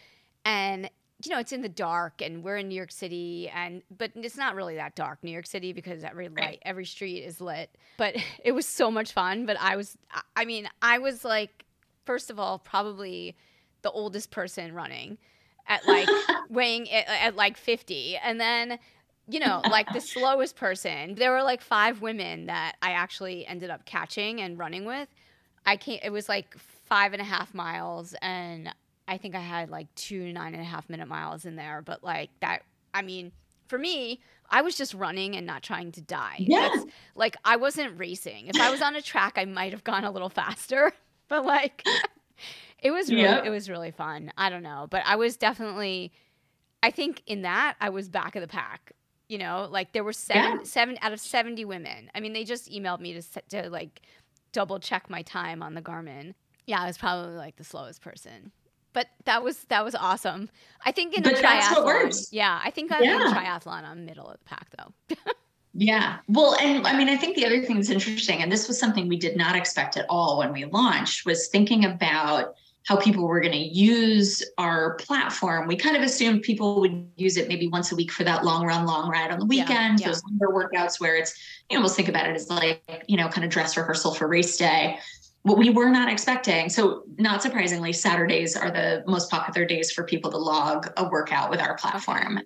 And 0.43 0.89
you 1.23 1.31
know, 1.31 1.39
it's 1.39 1.51
in 1.51 1.61
the 1.61 1.69
dark 1.69 2.21
and 2.21 2.43
we're 2.43 2.57
in 2.57 2.67
New 2.67 2.75
York 2.75 2.91
City 2.91 3.49
and 3.53 3.81
but 3.95 4.11
it's 4.15 4.37
not 4.37 4.55
really 4.55 4.75
that 4.75 4.95
dark, 4.95 5.19
New 5.23 5.31
York 5.31 5.45
City, 5.45 5.71
because 5.71 6.03
every 6.03 6.27
light, 6.29 6.59
every 6.63 6.85
street 6.85 7.19
is 7.19 7.39
lit. 7.39 7.69
But 7.97 8.15
it 8.43 8.51
was 8.51 8.67
so 8.67 8.91
much 8.91 9.13
fun. 9.13 9.45
But 9.45 9.57
I 9.59 9.75
was 9.75 9.97
I 10.35 10.45
mean, 10.45 10.67
I 10.81 10.97
was 10.99 11.23
like, 11.23 11.65
first 12.05 12.29
of 12.29 12.39
all, 12.39 12.59
probably 12.59 13.35
the 13.81 13.91
oldest 13.91 14.31
person 14.31 14.73
running 14.73 15.17
at 15.67 15.87
like 15.87 16.09
weighing 16.49 16.91
at, 16.91 17.07
at 17.07 17.35
like 17.35 17.57
50. 17.57 18.17
And 18.17 18.39
then 18.39 18.79
you 19.27 19.39
know, 19.39 19.61
like 19.69 19.91
the 19.91 20.01
slowest 20.01 20.55
person. 20.55 21.15
There 21.15 21.31
were 21.31 21.43
like 21.43 21.61
five 21.61 22.01
women 22.01 22.45
that 22.47 22.75
I 22.81 22.91
actually 22.91 23.45
ended 23.47 23.69
up 23.69 23.85
catching 23.85 24.41
and 24.41 24.57
running 24.57 24.85
with. 24.85 25.07
I 25.65 25.77
can't. 25.77 26.03
It 26.03 26.11
was 26.11 26.29
like 26.29 26.55
five 26.57 27.13
and 27.13 27.21
a 27.21 27.25
half 27.25 27.53
miles, 27.53 28.13
and 28.21 28.71
I 29.07 29.17
think 29.17 29.35
I 29.35 29.39
had 29.39 29.69
like 29.69 29.93
two 29.95 30.33
nine 30.33 30.53
and 30.53 30.61
a 30.61 30.65
half 30.65 30.89
minute 30.89 31.07
miles 31.07 31.45
in 31.45 31.55
there, 31.55 31.81
but 31.81 32.03
like 32.03 32.29
that, 32.41 32.63
I 32.93 33.01
mean, 33.01 33.31
for 33.67 33.77
me, 33.77 34.19
I 34.49 34.61
was 34.61 34.75
just 34.77 34.93
running 34.93 35.35
and 35.35 35.45
not 35.45 35.63
trying 35.63 35.91
to 35.93 36.01
die. 36.01 36.37
Yeah. 36.39 36.69
That's, 36.73 36.85
like 37.15 37.35
I 37.45 37.55
wasn't 37.57 37.97
racing. 37.99 38.47
If 38.47 38.59
I 38.59 38.69
was 38.71 38.81
on 38.81 38.95
a 38.95 39.01
track, 39.01 39.33
I 39.37 39.45
might 39.45 39.71
have 39.73 39.83
gone 39.83 40.03
a 40.03 40.11
little 40.11 40.29
faster, 40.29 40.91
but 41.27 41.45
like 41.45 41.83
it 42.81 42.91
was 42.91 43.09
really, 43.09 43.21
Yep. 43.23 43.45
it 43.45 43.49
was 43.49 43.69
really 43.69 43.91
fun. 43.91 44.31
I 44.37 44.49
don't 44.49 44.63
know, 44.63 44.87
but 44.89 45.01
I 45.05 45.15
was 45.15 45.37
definitely, 45.37 46.11
I 46.83 46.91
think 46.91 47.23
in 47.25 47.41
that 47.43 47.75
I 47.81 47.89
was 47.89 48.09
back 48.09 48.35
of 48.35 48.41
the 48.41 48.47
pack. 48.47 48.91
You 49.27 49.39
know, 49.39 49.67
like 49.71 49.91
there 49.91 50.03
were 50.03 50.13
seven, 50.13 50.59
Yeah. 50.59 50.63
seven 50.65 50.97
out 51.01 51.11
of 51.11 51.19
seventy 51.19 51.65
women. 51.65 52.11
I 52.13 52.19
mean, 52.19 52.33
they 52.33 52.43
just 52.43 52.71
emailed 52.71 52.99
me 52.99 53.19
to 53.19 53.41
to 53.49 53.69
like 53.71 54.01
double 54.51 54.79
check 54.79 55.09
my 55.09 55.23
time 55.23 55.63
on 55.63 55.73
the 55.73 55.81
Garmin. 55.81 56.35
Yeah, 56.67 56.81
I 56.81 56.85
was 56.87 56.97
probably 56.99 57.33
like 57.35 57.55
the 57.55 57.63
slowest 57.63 58.01
person. 58.01 58.51
But 58.95 59.07
that 59.25 59.43
was 59.43 59.65
that 59.65 59.83
was 59.83 59.93
awesome. 59.93 60.49
I 60.85 60.91
think 60.93 61.13
in 61.15 61.25
a 61.27 61.29
But 61.31 61.43
triathlon, 61.43 61.83
works. 61.85 62.29
yeah, 62.31 62.61
I 62.63 62.71
think 62.71 62.91
I'm 62.93 63.03
in 63.03 63.09
Yeah. 63.09 63.33
triathlon. 63.33 63.83
I'm 63.83 64.05
middle 64.05 64.25
of 64.27 64.39
the 64.39 64.45
pack 64.45 64.67
though. 64.77 65.15
Yeah. 65.77 66.19
Well, 66.29 66.55
and 66.61 66.87
I 66.87 66.97
mean, 66.97 67.09
I 67.09 67.17
think 67.17 67.35
the 67.35 67.45
other 67.45 67.61
thing 67.61 67.75
that's 67.75 67.89
interesting, 67.89 68.41
and 68.41 68.49
this 68.49 68.69
was 68.69 68.79
something 68.79 69.09
we 69.09 69.17
did 69.17 69.35
not 69.35 69.57
expect 69.57 69.97
at 69.97 70.05
all 70.07 70.37
when 70.39 70.53
we 70.53 70.63
launched, 70.63 71.25
was 71.25 71.49
thinking 71.49 71.83
about 71.83 72.53
how 72.87 72.95
people 72.95 73.27
were 73.27 73.41
going 73.41 73.51
to 73.51 73.57
use 73.57 74.41
our 74.57 74.95
platform. 74.95 75.67
We 75.67 75.75
kind 75.75 75.97
of 75.97 76.01
assumed 76.01 76.43
people 76.43 76.79
would 76.79 77.11
use 77.17 77.35
it 77.35 77.49
maybe 77.49 77.67
once 77.67 77.91
a 77.91 77.95
week 77.97 78.09
for 78.13 78.23
that 78.23 78.45
long 78.45 78.65
run, 78.65 78.85
long 78.85 79.09
ride 79.09 79.31
on 79.31 79.39
the 79.41 79.47
Yeah, 79.53 79.63
weekend, 79.63 79.99
yeah. 79.99 80.07
those 80.07 80.23
longer 80.23 80.47
workouts 80.47 81.01
where 81.01 81.17
it's, 81.17 81.37
you 81.69 81.75
almost 81.77 81.97
think 81.97 82.07
about 82.07 82.25
it 82.29 82.37
as 82.37 82.49
like, 82.49 82.81
you 83.09 83.17
know, 83.17 83.27
kind 83.27 83.43
of 83.43 83.49
dress 83.51 83.75
rehearsal 83.75 84.13
for 84.13 84.29
race 84.29 84.55
day. 84.55 84.97
What 85.45 85.59
we 85.59 85.69
were 85.69 85.89
not 85.89 86.11
expecting. 86.11 86.69
So, 86.69 87.03
not 87.19 87.43
surprisingly, 87.43 87.93
Saturdays 87.93 88.55
are 88.57 88.71
the 88.71 89.03
most 89.05 89.29
popular 89.29 89.63
days 89.67 89.91
for 89.91 90.03
people 90.03 90.31
to 90.31 90.37
log 90.37 90.91
a 90.97 91.07
workout 91.07 91.51
with 91.51 91.59
our 91.61 91.75
platform. 91.77 92.39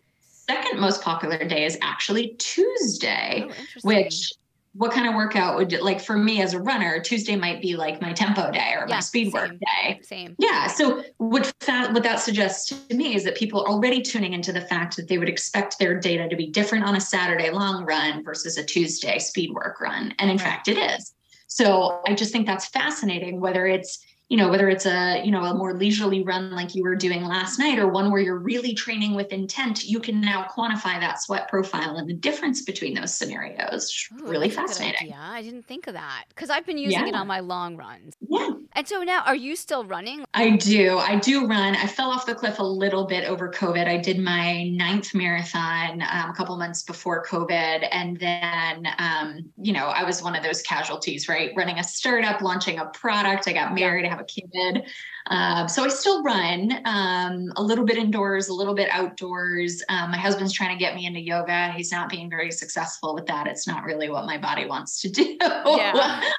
Second 0.49 0.81
most 0.81 1.01
popular 1.01 1.38
day 1.47 1.63
is 1.63 1.77
actually 1.81 2.35
Tuesday 2.39 3.45
Oh, 3.47 3.53
which 3.83 4.33
what 4.73 4.91
kind 4.91 5.07
of 5.07 5.15
workout 5.15 5.55
would 5.57 5.71
like 5.81 6.01
for 6.01 6.17
me 6.17 6.41
as 6.41 6.53
a 6.53 6.59
runner 6.59 6.99
tuesday 6.99 7.35
might 7.35 7.59
be 7.62 7.75
like 7.75 8.01
my 8.01 8.13
tempo 8.13 8.51
day 8.51 8.73
or 8.75 8.85
Yeah, 8.88 8.95
my 8.95 8.99
speed 8.99 9.33
work 9.33 9.51
day 9.59 9.99
same. 10.03 10.35
yeah 10.38 10.67
so 10.67 11.03
what 11.17 11.51
that 11.65 11.91
what 11.93 12.03
that 12.03 12.19
suggests 12.19 12.88
to 12.88 12.95
me 12.95 13.15
is 13.15 13.23
that 13.23 13.35
people 13.35 13.62
are 13.62 13.67
already 13.69 14.01
tuning 14.01 14.33
into 14.33 14.51
the 14.51 14.62
fact 14.62 14.95
that 14.97 15.07
they 15.07 15.17
would 15.17 15.27
expect 15.29 15.79
their 15.79 15.99
data 15.99 16.29
to 16.29 16.35
be 16.35 16.47
different 16.51 16.83
on 16.85 16.95
a 16.95 17.01
saturday 17.01 17.49
long 17.49 17.83
run 17.83 18.23
versus 18.23 18.57
a 18.57 18.63
tuesday 18.63 19.17
speed 19.17 19.51
work 19.51 19.81
run 19.81 20.13
and 20.19 20.29
in 20.29 20.38
Right. 20.38 20.45
fact 20.45 20.67
it 20.67 20.77
is 20.77 21.13
so 21.49 21.99
i 22.07 22.13
just 22.15 22.31
think 22.31 22.47
that's 22.47 22.67
fascinating 22.67 23.41
whether 23.41 23.67
it's 23.67 23.99
you 24.30 24.38
know 24.38 24.50
whether 24.50 24.70
it's 24.70 24.86
a 24.86 25.22
you 25.26 25.32
know 25.32 25.44
a 25.44 25.54
more 25.54 25.74
leisurely 25.74 26.24
run 26.24 26.52
like 26.52 26.76
you 26.76 26.84
were 26.84 26.96
doing 26.96 27.24
last 27.24 27.60
night 27.60 27.80
or 27.80 27.88
one 27.88 28.12
where 28.12 28.22
you're 28.22 28.38
really 28.38 28.74
training 28.74 29.13
with 29.15 29.32
intent 29.32 29.84
you 29.84 30.00
can 30.00 30.22
now 30.22 30.48
quantify 30.56 31.00
that 31.00 31.22
sweat 31.22 31.48
profile 31.50 31.98
and 31.98 32.08
the 32.08 32.13
difference 32.13 32.62
between 32.62 32.94
those 32.94 33.13
scenarios 33.13 34.08
really 34.22 34.48
that's 34.48 34.58
a 34.58 34.62
good 34.62 34.68
fascinating 34.68 35.10
Yeah, 35.10 35.30
I 35.32 35.42
didn't 35.42 35.65
think 35.65 35.88
of 35.88 35.94
that 35.94 36.26
because 36.30 36.50
I've 36.50 36.65
been 36.65 36.78
using 36.78 37.08
it 37.08 37.15
on 37.15 37.28
my 37.28 37.39
long 37.39 37.76
runs. 37.76 38.13
yeah 38.28 38.52
And 38.74 38.88
so 38.88 39.04
now, 39.04 39.24
are 39.26 39.36
you 39.36 39.56
still 39.56 39.84
running? 39.84 40.24
I 40.34 40.52
do. 40.52 41.00
I 41.00 41.18
do 41.18 41.48
run. 41.48 41.76
I 41.76 41.88
fell 41.88 42.12
off 42.12 42.26
the 42.26 42.36
cliff 42.36 42.60
a 42.60 42.63
little 42.63 43.06
bit 43.06 43.26
over 43.26 43.52
COVID. 43.52 43.88
I 43.88 43.98
did 43.98 44.20
my 44.20 44.70
ninth 44.70 45.15
marathon 45.15 46.02
um, 46.02 46.30
a 46.30 46.34
couple 46.36 46.56
months 46.56 46.84
before 46.84 47.26
COVID. 47.26 47.88
And 47.92 48.20
then, 48.20 48.88
um, 49.00 49.52
you 49.58 49.74
know, 49.74 49.86
I 49.86 50.04
was 50.04 50.22
one 50.22 50.36
of 50.36 50.44
those 50.44 50.62
casualties, 50.62 51.28
right? 51.28 51.52
Running 51.58 51.80
a 51.80 51.84
startup, 51.84 52.42
launching 52.42 52.78
a 52.80 52.86
product. 52.86 53.48
I 53.48 53.54
got 53.54 53.74
married, 53.74 54.06
I 54.06 54.10
have 54.10 54.18
a 54.19 54.25
kid. 54.25 54.84
Um, 55.27 55.67
so 55.67 55.84
I 55.84 55.89
still 55.89 56.23
run 56.23 56.71
um, 56.86 57.51
a 57.55 57.63
little 57.63 57.86
bit 57.86 57.97
indoors, 57.97 58.49
a 58.49 58.53
little 58.53 58.73
bit 58.73 58.89
outdoors. 58.91 59.84
Um, 59.89 60.12
my 60.12 60.17
husband's 60.17 60.53
trying 60.53 60.77
to 60.77 60.79
get 60.84 60.95
me 60.95 61.05
into 61.05 61.19
yoga. 61.19 61.71
He's 61.71 61.91
not 61.91 62.10
being 62.10 62.29
very 62.29 62.51
successful 62.51 63.13
with 63.13 63.25
that. 63.27 63.47
It's 63.47 63.67
not 63.67 63.84
really 63.84 64.10
what 64.10 64.25
my 64.25 64.38
body 64.38 64.65
wants 64.65 65.01
to 65.01 65.10
do. 65.10 65.38
Yeah. 65.41 66.23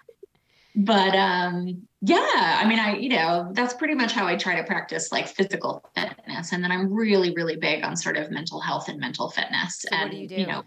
but 0.76 1.14
um 1.16 1.82
yeah 2.00 2.58
i 2.62 2.64
mean 2.66 2.78
i 2.78 2.96
you 2.96 3.08
know 3.08 3.50
that's 3.54 3.74
pretty 3.74 3.94
much 3.94 4.12
how 4.12 4.24
i 4.26 4.36
try 4.36 4.54
to 4.54 4.62
practice 4.62 5.10
like 5.10 5.26
physical 5.26 5.84
fitness 5.96 6.52
and 6.52 6.62
then 6.62 6.70
i'm 6.70 6.92
really 6.92 7.32
really 7.34 7.56
big 7.56 7.84
on 7.84 7.96
sort 7.96 8.16
of 8.16 8.30
mental 8.30 8.60
health 8.60 8.88
and 8.88 9.00
mental 9.00 9.28
fitness 9.28 9.80
So 9.80 9.88
and 9.90 10.04
what 10.04 10.12
do 10.12 10.16
you 10.18 10.28
do? 10.28 10.46
know 10.46 10.62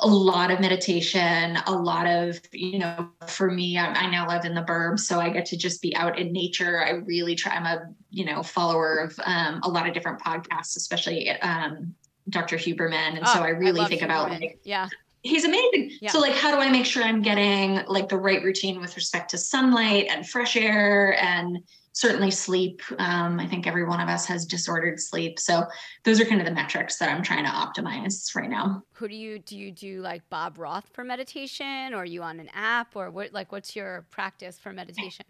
a 0.00 0.06
lot 0.06 0.50
of 0.50 0.60
meditation 0.60 1.56
a 1.66 1.72
lot 1.72 2.06
of 2.06 2.40
you 2.52 2.78
know 2.78 3.08
for 3.26 3.50
me 3.50 3.78
I, 3.78 3.86
I 3.86 4.10
now 4.10 4.26
live 4.28 4.44
in 4.44 4.54
the 4.54 4.62
burbs 4.62 5.00
so 5.00 5.20
i 5.20 5.30
get 5.30 5.46
to 5.46 5.56
just 5.56 5.80
be 5.80 5.94
out 5.96 6.18
in 6.18 6.32
nature 6.32 6.84
i 6.84 6.90
really 6.90 7.34
try 7.34 7.54
i'm 7.54 7.66
a 7.66 7.86
you 8.10 8.24
know 8.24 8.42
follower 8.42 8.98
of 8.98 9.18
um, 9.24 9.60
a 9.62 9.68
lot 9.68 9.86
of 9.86 9.94
different 9.94 10.20
podcasts 10.20 10.76
especially 10.76 11.30
um, 11.30 11.94
dr 12.28 12.56
huberman 12.56 13.16
and 13.16 13.26
so 13.28 13.40
Oh, 13.40 13.42
i 13.42 13.50
really 13.50 13.80
love 13.80 13.88
think 13.88 14.02
about 14.02 14.30
like 14.30 14.58
yeah, 14.64 14.88
he's 15.24 15.44
amazing. 15.44 15.90
Yeah. 16.00 16.10
So 16.10 16.20
like 16.20 16.34
how 16.34 16.54
do 16.54 16.60
I 16.60 16.70
make 16.70 16.84
sure 16.86 17.02
I'm 17.02 17.22
getting 17.22 17.82
like 17.86 18.08
the 18.08 18.16
right 18.16 18.42
routine 18.42 18.80
with 18.80 18.94
respect 18.94 19.30
to 19.30 19.38
sunlight 19.38 20.06
and 20.10 20.28
fresh 20.28 20.54
air 20.54 21.18
and 21.20 21.58
certainly 21.94 22.30
sleep. 22.30 22.82
Um, 22.98 23.40
I 23.40 23.46
think 23.46 23.66
every 23.66 23.84
one 23.84 24.00
of 24.00 24.08
us 24.08 24.26
has 24.26 24.44
disordered 24.44 25.00
sleep. 25.00 25.38
So 25.38 25.64
those 26.04 26.20
are 26.20 26.24
kind 26.24 26.40
of 26.40 26.46
the 26.46 26.52
metrics 26.52 26.98
that 26.98 27.08
I'm 27.08 27.22
trying 27.22 27.44
to 27.44 27.50
optimize 27.50 28.34
right 28.34 28.50
now. 28.50 28.82
who 28.92 29.08
do 29.08 29.14
you 29.14 29.38
do? 29.38 29.56
You 29.56 29.70
do 29.70 30.00
like 30.02 30.28
Bob 30.28 30.58
Roth 30.58 30.90
for 30.92 31.04
meditation, 31.04 31.94
or 31.94 31.98
are 31.98 32.04
you 32.04 32.22
on 32.22 32.40
an 32.40 32.50
app, 32.52 32.96
or 32.96 33.10
what? 33.10 33.32
Like, 33.32 33.52
what's 33.52 33.74
your 33.74 34.06
practice 34.10 34.58
for 34.58 34.72
meditation? 34.72 35.24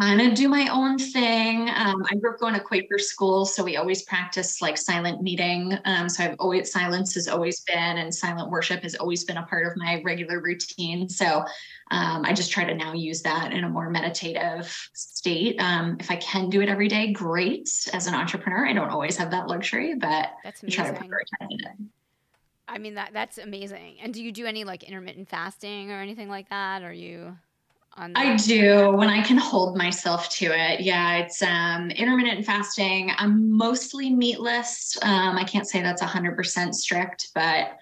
Kind 0.00 0.22
of 0.22 0.34
do 0.34 0.48
my 0.48 0.68
own 0.68 0.96
thing. 0.98 1.68
Um, 1.68 2.02
I 2.10 2.16
grew 2.16 2.32
up 2.32 2.38
going 2.38 2.54
to 2.54 2.60
Quaker 2.60 2.98
school, 2.98 3.44
so 3.44 3.62
we 3.62 3.76
always 3.76 4.02
practice 4.02 4.62
like 4.62 4.78
silent 4.78 5.22
meeting. 5.22 5.78
Um, 5.84 6.08
so 6.08 6.24
I've 6.24 6.36
always 6.38 6.72
silence 6.72 7.14
has 7.14 7.28
always 7.28 7.60
been, 7.60 7.98
and 7.98 8.14
silent 8.14 8.50
worship 8.50 8.82
has 8.82 8.94
always 8.94 9.24
been 9.24 9.36
a 9.36 9.42
part 9.42 9.66
of 9.66 9.74
my 9.76 10.00
regular 10.02 10.40
routine. 10.40 11.08
So 11.08 11.44
um, 11.90 12.24
I 12.24 12.32
just 12.32 12.50
try 12.50 12.64
to 12.64 12.74
now 12.74 12.94
use 12.94 13.20
that 13.22 13.52
in 13.52 13.64
a 13.64 13.68
more 13.68 13.90
meditative 13.90 14.74
state. 14.94 15.60
Um, 15.60 15.98
if 16.00 16.10
I 16.10 16.16
can 16.16 16.48
do 16.48 16.62
it 16.62 16.70
every 16.70 16.88
day, 16.88 17.12
great. 17.12 17.68
As 17.92 18.06
an 18.06 18.14
entrepreneur, 18.14 18.66
I 18.66 18.72
don't 18.72 18.90
always 18.90 19.16
have 19.18 19.30
that 19.32 19.48
luxury, 19.48 19.94
but 19.94 20.30
That's 20.42 20.64
I 20.64 20.68
try 20.68 20.84
to 20.84 20.90
amazing. 20.90 21.10
prioritize 21.10 21.48
it. 21.50 21.86
I 22.66 22.78
mean, 22.78 22.94
that 22.94 23.10
that's 23.12 23.36
amazing. 23.36 23.96
And 24.00 24.14
do 24.14 24.22
you 24.22 24.32
do 24.32 24.46
any 24.46 24.64
like 24.64 24.84
intermittent 24.84 25.28
fasting 25.28 25.90
or 25.90 26.00
anything 26.00 26.30
like 26.30 26.48
that? 26.48 26.82
Are 26.82 26.92
you 26.92 27.36
on? 27.96 28.12
I 28.16 28.36
do 28.36 28.90
when 28.92 29.08
I 29.08 29.22
can 29.22 29.36
hold 29.36 29.76
myself 29.76 30.28
to 30.30 30.46
it. 30.46 30.80
Yeah, 30.80 31.18
it's 31.18 31.42
um, 31.42 31.90
intermittent 31.90 32.44
fasting. 32.44 33.12
I'm 33.16 33.56
mostly 33.56 34.10
meatless. 34.10 34.96
Um, 35.02 35.36
I 35.36 35.44
can't 35.44 35.68
say 35.68 35.82
that's 35.82 36.02
100% 36.02 36.74
strict, 36.74 37.30
but 37.34 37.76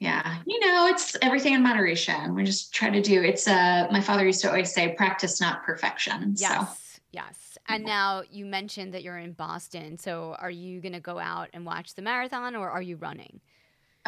yeah, 0.00 0.38
you 0.46 0.60
know, 0.60 0.86
it's 0.86 1.16
everything 1.22 1.54
in 1.54 1.62
moderation. 1.62 2.34
We 2.34 2.44
just 2.44 2.72
try 2.72 2.90
to 2.90 3.02
do. 3.02 3.22
It's 3.22 3.48
uh, 3.48 3.88
my 3.90 4.00
father 4.00 4.24
used 4.24 4.40
to 4.42 4.48
always 4.48 4.72
say, 4.72 4.94
"Practice, 4.94 5.40
not 5.40 5.64
perfection." 5.64 6.36
So 6.36 6.44
Yes, 6.44 7.00
yes. 7.10 7.58
And 7.68 7.84
now 7.84 8.22
you 8.30 8.46
mentioned 8.46 8.94
that 8.94 9.02
you're 9.02 9.18
in 9.18 9.32
Boston. 9.32 9.98
So 9.98 10.36
are 10.38 10.50
you 10.50 10.80
going 10.80 10.92
to 10.92 11.00
go 11.00 11.18
out 11.18 11.48
and 11.52 11.66
watch 11.66 11.94
the 11.94 12.02
marathon, 12.02 12.54
or 12.54 12.70
are 12.70 12.80
you 12.80 12.96
running? 12.96 13.40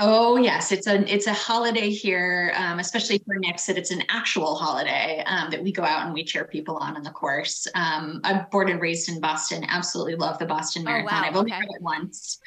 Oh 0.03 0.39
yes, 0.39 0.73
it's 0.73 0.87
a 0.87 1.03
it's 1.13 1.27
a 1.27 1.35
holiday 1.35 1.91
here, 1.91 2.55
um, 2.57 2.79
especially 2.79 3.19
for 3.19 3.35
Nix. 3.37 3.67
That 3.67 3.77
it's 3.77 3.91
an 3.91 4.03
actual 4.09 4.55
holiday 4.55 5.23
um, 5.27 5.51
that 5.51 5.63
we 5.63 5.73
go 5.73 5.83
out 5.85 6.07
and 6.07 6.15
we 6.15 6.25
cheer 6.25 6.45
people 6.47 6.79
on 6.79 6.97
in 6.97 7.03
the 7.03 7.11
course. 7.11 7.67
Um, 7.75 8.23
I'm 8.25 8.47
born 8.51 8.71
and 8.71 8.81
raised 8.81 9.11
in 9.11 9.21
Boston. 9.21 9.63
Absolutely 9.69 10.15
love 10.17 10.39
the 10.39 10.47
Boston 10.47 10.83
Oh, 10.83 10.91
Marathon. 10.91 11.21
wow, 11.23 11.29
I've 11.29 11.37
only 11.37 11.53
okay. 11.53 11.61
it 11.61 11.83
once, 11.83 12.39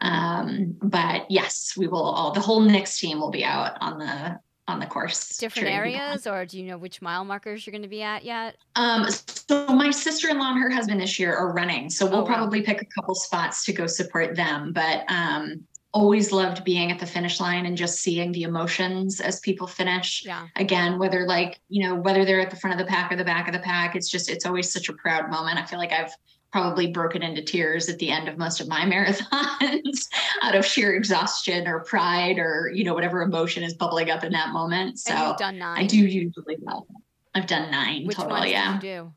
um, 0.00 0.76
but 0.82 1.28
yes, 1.28 1.72
we 1.76 1.88
will. 1.88 1.98
All 2.04 2.30
the 2.30 2.40
whole 2.40 2.60
Nix 2.60 3.00
team 3.00 3.18
will 3.18 3.30
be 3.32 3.44
out 3.44 3.76
on 3.80 3.98
the 3.98 4.38
on 4.68 4.78
the 4.78 4.86
course. 4.86 5.36
Different 5.38 5.68
areas, 5.68 6.28
or 6.28 6.46
do 6.46 6.56
you 6.60 6.66
know 6.68 6.78
which 6.78 7.02
mile 7.02 7.24
markers 7.24 7.66
you're 7.66 7.72
going 7.72 7.82
to 7.82 7.88
be 7.88 8.02
at 8.02 8.22
yet? 8.22 8.54
Um, 8.76 9.04
so 9.10 9.66
my 9.66 9.90
sister-in-law 9.90 10.52
and 10.52 10.62
her 10.62 10.70
husband 10.70 11.00
this 11.00 11.18
year 11.18 11.34
are 11.34 11.52
running, 11.52 11.90
so 11.90 12.06
we'll 12.06 12.18
Oh, 12.18 12.22
wow. 12.22 12.26
probably 12.36 12.62
pick 12.62 12.80
a 12.80 12.86
couple 12.86 13.16
spots 13.16 13.64
to 13.64 13.72
go 13.72 13.88
support 13.88 14.36
them. 14.36 14.72
But 14.72 15.10
um, 15.10 15.64
always 15.92 16.30
loved 16.30 16.64
being 16.64 16.92
at 16.92 16.98
the 16.98 17.06
finish 17.06 17.40
line 17.40 17.66
and 17.66 17.76
just 17.76 17.98
seeing 17.98 18.32
the 18.32 18.42
emotions 18.42 19.20
as 19.20 19.40
people 19.40 19.66
finish. 19.66 20.24
Yeah. 20.24 20.46
Again, 20.56 20.98
whether 20.98 21.26
like 21.26 21.60
you 21.68 21.86
know 21.86 21.94
whether 21.94 22.24
they're 22.24 22.40
at 22.40 22.50
the 22.50 22.56
front 22.56 22.78
of 22.78 22.84
the 22.84 22.90
pack 22.90 23.10
or 23.10 23.16
the 23.16 23.24
back 23.24 23.48
of 23.48 23.54
the 23.54 23.60
pack, 23.60 23.96
it's 23.96 24.08
just 24.08 24.30
it's 24.30 24.46
always 24.46 24.72
such 24.72 24.88
a 24.88 24.92
proud 24.92 25.30
moment. 25.30 25.58
I 25.58 25.64
feel 25.64 25.78
like 25.78 25.92
I've 25.92 26.12
probably 26.52 26.88
broken 26.88 27.22
into 27.22 27.42
tears 27.42 27.88
at 27.88 27.98
the 27.98 28.10
end 28.10 28.28
of 28.28 28.36
most 28.36 28.60
of 28.60 28.68
my 28.68 28.80
marathons 28.84 30.06
out 30.42 30.54
of 30.54 30.64
sheer 30.64 30.94
exhaustion 30.94 31.66
or 31.66 31.80
pride 31.80 32.38
or 32.38 32.70
you 32.74 32.84
know 32.84 32.94
whatever 32.94 33.22
emotion 33.22 33.62
is 33.62 33.74
bubbling 33.74 34.10
up 34.10 34.24
in 34.24 34.32
that 34.32 34.50
moment. 34.50 34.98
So 34.98 35.28
you've 35.28 35.36
done 35.36 35.58
nine. 35.58 35.78
I 35.84 35.86
do 35.86 35.98
usually 35.98 36.56
love. 36.62 36.84
it. 36.90 36.96
I've 37.34 37.46
done 37.46 37.70
nine 37.70 38.06
Which 38.06 38.16
total. 38.16 38.44
yeah. 38.44 38.78
do? 38.80 39.12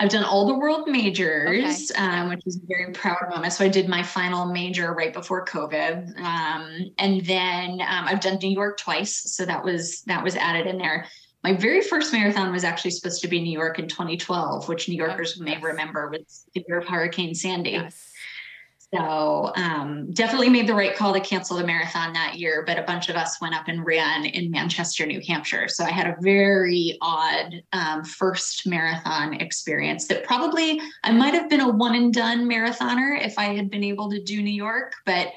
I've 0.00 0.08
done 0.08 0.24
all 0.24 0.46
the 0.46 0.58
world 0.58 0.88
majors, 0.88 1.92
um, 1.96 2.28
which 2.28 2.42
is 2.46 2.56
a 2.56 2.66
very 2.66 2.92
proud 2.92 3.30
moment. 3.30 3.52
So 3.52 3.64
I 3.64 3.68
did 3.68 3.88
my 3.88 4.02
final 4.02 4.46
major 4.46 4.92
right 4.92 5.12
before 5.12 5.44
COVID, 5.44 6.18
um, 6.18 6.90
and 6.98 7.24
then 7.24 7.80
um, 7.80 8.06
I've 8.06 8.20
done 8.20 8.38
New 8.42 8.50
York 8.50 8.78
twice, 8.78 9.32
so 9.32 9.44
that 9.44 9.62
was 9.62 10.02
that 10.02 10.24
was 10.24 10.36
added 10.36 10.66
in 10.66 10.78
there. 10.78 11.06
my 11.44 11.52
very 11.52 11.80
first 11.82 12.12
marathon 12.12 12.50
was 12.52 12.64
actually 12.64 12.90
supposed 12.90 13.20
to 13.22 13.28
be 13.28 13.40
New 13.40 13.52
York 13.52 13.78
in 13.78 13.86
2012, 13.86 14.68
which 14.68 14.88
New 14.88 14.96
Yorkers 14.96 15.38
oh, 15.40 15.44
may 15.44 15.58
remember 15.58 16.08
was 16.10 16.44
the 16.54 16.64
year 16.66 16.78
of 16.78 16.88
Hurricane 16.88 17.34
Sandy. 17.34 17.72
Yes. 17.72 18.13
So 18.94 19.52
um, 19.56 20.10
definitely 20.12 20.50
made 20.50 20.68
the 20.68 20.74
right 20.74 20.94
call 20.94 21.12
to 21.14 21.20
cancel 21.20 21.56
the 21.56 21.66
marathon 21.66 22.12
that 22.12 22.38
year, 22.38 22.62
but 22.66 22.78
a 22.78 22.82
bunch 22.82 23.08
of 23.08 23.16
us 23.16 23.40
went 23.40 23.54
up 23.54 23.66
and 23.66 23.84
ran 23.84 24.24
in 24.24 24.50
Manchester, 24.50 25.04
New 25.06 25.20
Hampshire. 25.26 25.68
So 25.68 25.84
I 25.84 25.90
had 25.90 26.06
a 26.06 26.16
very 26.20 26.96
odd 27.00 27.62
um, 27.72 28.04
first 28.04 28.66
marathon 28.66 29.34
experience 29.34 30.06
that 30.08 30.24
probably 30.24 30.80
I 31.02 31.12
might 31.12 31.34
have 31.34 31.50
been 31.50 31.60
a 31.60 31.68
one 31.68 31.94
and 31.94 32.14
done 32.14 32.48
marathoner 32.48 33.20
if 33.20 33.38
I 33.38 33.54
had 33.54 33.70
been 33.70 33.84
able 33.84 34.10
to 34.10 34.22
do 34.22 34.42
New 34.42 34.50
York, 34.50 34.92
but 35.04 35.32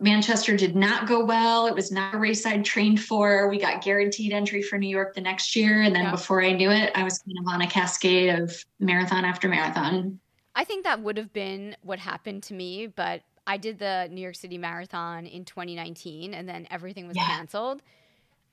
Manchester 0.00 0.56
did 0.56 0.74
not 0.74 1.06
go 1.06 1.24
well. 1.24 1.66
It 1.66 1.74
was 1.74 1.92
not 1.92 2.14
a 2.14 2.18
race 2.18 2.46
I'd 2.46 2.64
trained 2.64 3.02
for. 3.02 3.48
We 3.48 3.58
got 3.58 3.82
guaranteed 3.82 4.32
entry 4.32 4.62
for 4.62 4.78
New 4.78 4.88
York 4.88 5.14
the 5.14 5.20
next 5.20 5.54
year. 5.54 5.82
And 5.82 5.94
then 5.94 6.04
yeah. 6.04 6.10
before 6.10 6.42
I 6.42 6.52
knew 6.52 6.70
it, 6.70 6.90
I 6.94 7.04
was 7.04 7.18
kind 7.18 7.38
of 7.38 7.52
on 7.52 7.60
a 7.60 7.66
cascade 7.66 8.40
of 8.40 8.64
marathon 8.80 9.24
after 9.24 9.48
marathon. 9.48 10.20
I 10.54 10.64
think 10.64 10.84
that 10.84 11.00
would 11.00 11.16
have 11.16 11.32
been 11.32 11.76
what 11.82 11.98
happened 11.98 12.42
to 12.44 12.54
me, 12.54 12.86
but 12.86 13.22
I 13.46 13.56
did 13.56 13.78
the 13.78 14.08
New 14.10 14.20
York 14.20 14.36
City 14.36 14.58
Marathon 14.58 15.26
in 15.26 15.44
2019 15.44 16.34
and 16.34 16.48
then 16.48 16.66
everything 16.70 17.06
was 17.06 17.16
yeah. 17.16 17.26
canceled. 17.26 17.82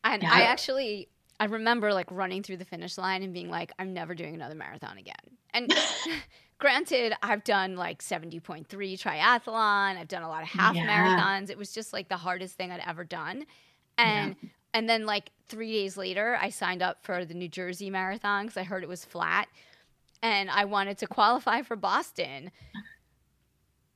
And 0.04 0.24
yeah. 0.24 0.32
I 0.34 0.42
actually 0.42 1.10
I 1.40 1.46
remember 1.46 1.94
like 1.94 2.08
running 2.12 2.44
through 2.44 2.58
the 2.58 2.66
finish 2.66 2.98
line 2.98 3.24
and 3.24 3.34
being 3.34 3.50
like 3.50 3.72
I'm 3.80 3.94
never 3.94 4.14
doing 4.16 4.36
another 4.36 4.56
marathon 4.56 4.98
again. 4.98 5.16
And 5.54 5.74
granted, 6.60 7.14
I've 7.22 7.44
done 7.44 7.76
like 7.76 8.02
70.3 8.02 8.68
triathlon, 8.68 9.98
I've 9.98 10.08
done 10.08 10.24
a 10.24 10.30
lot 10.30 10.44
of 10.44 10.50
half 10.50 10.76
yeah. 10.76 10.88
marathons. 10.88 11.50
It 11.50 11.58
was 11.58 11.72
just 11.72 11.94
like 11.94 12.10
the 12.10 12.18
hardest 12.18 12.56
thing 12.56 12.72
I'd 12.72 12.84
ever 12.86 13.04
done. 13.04 13.46
And 13.98 14.36
and 14.74 14.90
then 14.90 15.06
like 15.06 15.32
3 15.50 15.72
days 15.72 15.98
later, 15.98 16.38
I 16.42 16.50
signed 16.50 16.82
up 16.82 17.04
for 17.04 17.26
the 17.26 17.34
New 17.34 17.50
Jersey 17.50 17.90
Marathon 17.90 18.48
cuz 18.48 18.58
I 18.58 18.64
heard 18.64 18.84
it 18.84 18.90
was 18.90 19.06
flat 19.06 19.48
and 20.22 20.50
I 20.50 20.66
wanted 20.66 20.98
to 21.00 21.08
qualify 21.08 21.62
for 21.62 21.76
Boston 21.76 22.52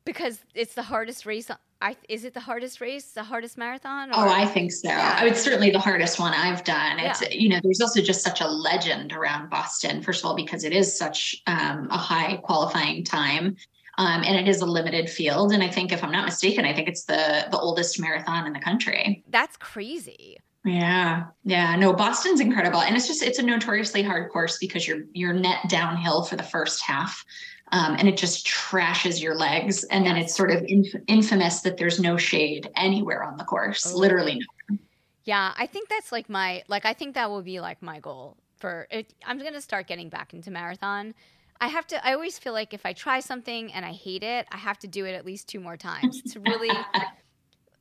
because 0.06 0.40
it's 0.54 0.74
the 0.76 0.84
hardest 0.84 1.26
race. 1.26 1.50
I, 1.82 1.98
is 2.08 2.24
it 2.24 2.34
the 2.34 2.40
hardest 2.40 2.80
race, 2.80 3.12
the 3.12 3.24
hardest 3.24 3.58
marathon? 3.58 4.10
Or? 4.10 4.14
Oh, 4.16 4.30
I 4.30 4.46
think 4.46 4.72
so. 4.72 4.88
Yeah. 4.88 5.26
It's 5.26 5.42
certainly 5.42 5.72
the 5.72 5.80
hardest 5.80 6.20
one 6.20 6.34
I've 6.34 6.64
done. 6.64 7.00
It's 7.00 7.22
yeah. 7.22 7.30
you 7.32 7.50
know, 7.50 7.60
there's 7.62 7.82
also 7.82 8.02
just 8.02 8.22
such 8.22 8.42
a 8.42 8.48
legend 8.48 9.12
around 9.14 9.50
Boston. 9.50 10.02
First 10.02 10.24
of 10.24 10.30
all, 10.30 10.36
because 10.36 10.64
it 10.64 10.74
is 10.74 10.98
such 10.98 11.36
um, 11.48 11.88
a 11.92 11.98
high 11.98 12.38
qualifying 12.38 13.04
time, 13.04 13.58
um, 13.98 14.24
and 14.24 14.38
it 14.38 14.48
is 14.48 14.62
a 14.62 14.66
limited 14.66 15.10
field. 15.10 15.52
And 15.52 15.62
I 15.62 15.68
think, 15.68 15.92
if 15.92 16.04
I'm 16.04 16.12
not 16.12 16.26
mistaken, 16.26 16.66
I 16.66 16.74
think 16.74 16.88
it's 16.88 17.06
the 17.06 17.48
the 17.52 17.60
oldest 17.60 18.00
marathon 18.00 18.48
in 18.48 18.54
the 18.54 18.60
country. 18.60 19.24
That's 19.30 19.58
crazy. 19.58 20.38
Yeah. 20.66 21.26
Yeah. 21.44 21.76
No, 21.76 21.94
Boston's 21.94 22.40
incredible. 22.40 22.82
And 22.82 22.96
it's 22.96 23.08
just 23.08 23.22
it's 23.22 23.38
a 23.38 23.44
notoriously 23.44 24.02
hard 24.02 24.32
course 24.32 24.58
because 24.58 24.88
you're 24.88 25.04
you're 25.14 25.34
net 25.34 25.60
downhill 25.70 26.24
for 26.24 26.36
the 26.36 26.44
first 26.44 26.82
half. 26.82 27.24
Um, 27.72 27.96
and 27.98 28.08
it 28.08 28.18
just 28.18 28.46
trashes 28.48 29.22
your 29.22 29.36
legs. 29.36 29.84
And 29.86 30.06
then 30.06 30.18
it's 30.18 30.36
sort 30.36 30.52
of 30.52 30.64
inf- 30.68 30.96
infamous 31.08 31.62
that 31.62 31.78
there's 31.78 32.00
no 32.00 32.18
shade 32.18 32.70
anywhere 32.76 33.24
on 33.24 33.38
the 33.38 33.44
course, 33.44 33.92
oh. 33.94 33.98
literally 33.98 34.40
no. 34.70 34.78
Yeah, 35.24 35.54
I 35.58 35.66
think 35.66 35.90
that's 35.90 36.12
like 36.12 36.30
my 36.30 36.64
like 36.68 36.86
I 36.86 36.94
think 36.94 37.16
that 37.16 37.30
will 37.30 37.42
be 37.42 37.60
like 37.60 37.82
my 37.82 38.00
goal 38.00 38.38
for 38.58 38.88
it. 38.92 39.14
I'm 39.26 39.40
gonna 39.40 39.62
start 39.62 39.88
getting 39.88 40.10
back 40.10 40.34
into 40.34 40.52
marathon. 40.52 41.14
I 41.62 41.68
have 41.68 41.88
to. 41.88 42.06
I 42.06 42.14
always 42.14 42.38
feel 42.38 42.54
like 42.54 42.74
if 42.74 42.86
I 42.86 42.94
try 42.94 43.20
something 43.20 43.72
and 43.74 43.86
I 43.86 43.92
hate 43.92 44.24
it, 44.24 44.48
I 44.52 44.58
have 44.58 44.78
to 44.80 44.88
do 44.88 45.06
it 45.06 45.14
at 45.14 45.26
least 45.26 45.48
two 45.48 45.60
more 45.60 45.78
times 45.78 46.22
to 46.34 46.40
really 46.40 46.70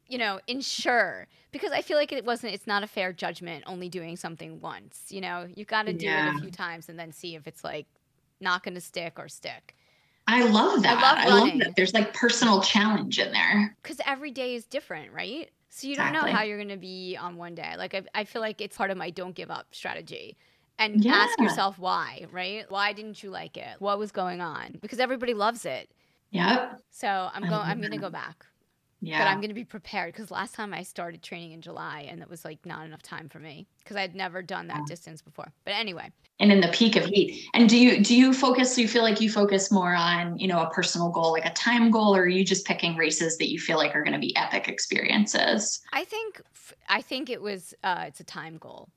you 0.08 0.18
know, 0.18 0.40
ensure 0.46 1.26
because 1.50 1.72
I 1.72 1.82
feel 1.82 1.96
like 1.96 2.12
it 2.12 2.24
wasn't 2.24 2.54
it's 2.54 2.66
not 2.66 2.82
a 2.82 2.86
fair 2.86 3.12
judgment 3.12 3.64
only 3.66 3.88
doing 3.88 4.16
something 4.16 4.60
once, 4.60 5.06
you 5.08 5.20
know. 5.20 5.48
You've 5.54 5.68
got 5.68 5.86
to 5.86 5.92
do 5.92 6.06
yeah. 6.06 6.30
it 6.30 6.36
a 6.36 6.40
few 6.40 6.50
times 6.50 6.88
and 6.88 6.98
then 6.98 7.12
see 7.12 7.34
if 7.36 7.46
it's 7.46 7.64
like 7.64 7.86
not 8.40 8.62
going 8.62 8.74
to 8.74 8.80
stick 8.80 9.14
or 9.18 9.28
stick. 9.28 9.74
I 10.26 10.44
love 10.46 10.82
that. 10.82 10.98
I 10.98 11.02
love, 11.02 11.18
I 11.18 11.46
love 11.50 11.58
that. 11.60 11.76
There's 11.76 11.94
like 11.94 12.14
personal 12.14 12.60
challenge 12.60 13.18
in 13.18 13.32
there. 13.32 13.76
Cuz 13.82 14.00
every 14.06 14.30
day 14.30 14.54
is 14.54 14.64
different, 14.66 15.12
right? 15.12 15.50
So 15.68 15.86
you 15.86 15.94
exactly. 15.94 16.20
don't 16.20 16.26
know 16.26 16.36
how 16.36 16.44
you're 16.44 16.56
going 16.56 16.68
to 16.68 16.76
be 16.76 17.16
on 17.16 17.36
one 17.36 17.54
day. 17.54 17.74
Like 17.76 17.94
I, 17.94 18.02
I 18.14 18.24
feel 18.24 18.40
like 18.40 18.60
it's 18.60 18.76
part 18.76 18.90
of 18.90 18.96
my 18.96 19.10
don't 19.10 19.34
give 19.34 19.50
up 19.50 19.66
strategy 19.72 20.36
and 20.78 21.04
yeah. 21.04 21.12
ask 21.14 21.38
yourself 21.40 21.78
why, 21.78 22.26
right? 22.32 22.64
Why 22.70 22.92
didn't 22.92 23.22
you 23.22 23.30
like 23.30 23.56
it? 23.56 23.80
What 23.80 23.98
was 23.98 24.12
going 24.12 24.40
on? 24.40 24.78
Because 24.80 25.00
everybody 25.00 25.34
loves 25.34 25.64
it. 25.64 25.90
Yep. 26.30 26.80
So 26.90 27.30
I'm 27.32 27.42
going 27.42 27.54
I'm 27.54 27.80
going 27.80 27.92
to 27.92 27.98
go 27.98 28.10
back. 28.10 28.46
Yeah. 29.04 29.18
But 29.18 29.28
I'm 29.28 29.38
going 29.38 29.48
to 29.48 29.54
be 29.54 29.64
prepared 29.64 30.12
because 30.12 30.30
last 30.30 30.54
time 30.54 30.72
I 30.72 30.82
started 30.82 31.22
training 31.22 31.52
in 31.52 31.60
July 31.60 32.06
and 32.08 32.22
it 32.22 32.28
was 32.28 32.44
like 32.44 32.64
not 32.64 32.86
enough 32.86 33.02
time 33.02 33.28
for 33.28 33.38
me 33.38 33.66
because 33.78 33.96
I'd 33.96 34.14
never 34.14 34.42
done 34.42 34.66
that 34.68 34.78
yeah. 34.78 34.84
distance 34.88 35.22
before. 35.22 35.52
But 35.64 35.72
anyway. 35.72 36.10
And 36.40 36.50
in 36.50 36.60
the 36.60 36.68
peak 36.68 36.96
of 36.96 37.04
heat. 37.04 37.48
And 37.54 37.68
do 37.68 37.78
you 37.78 38.02
do 38.02 38.16
you 38.16 38.32
focus? 38.32 38.74
Do 38.74 38.82
you 38.82 38.88
feel 38.88 39.02
like 39.02 39.20
you 39.20 39.30
focus 39.30 39.70
more 39.70 39.94
on 39.94 40.38
you 40.38 40.48
know 40.48 40.60
a 40.60 40.70
personal 40.70 41.10
goal, 41.10 41.32
like 41.32 41.44
a 41.44 41.52
time 41.52 41.90
goal, 41.90 42.16
or 42.16 42.22
are 42.22 42.28
you 42.28 42.44
just 42.44 42.66
picking 42.66 42.96
races 42.96 43.38
that 43.38 43.50
you 43.50 43.60
feel 43.60 43.76
like 43.76 43.94
are 43.94 44.02
going 44.02 44.14
to 44.14 44.18
be 44.18 44.34
epic 44.36 44.68
experiences? 44.68 45.80
I 45.92 46.04
think 46.04 46.40
I 46.88 47.02
think 47.02 47.30
it 47.30 47.40
was 47.40 47.74
uh, 47.84 48.04
it's 48.08 48.20
a 48.20 48.24
time 48.24 48.56
goal. 48.56 48.88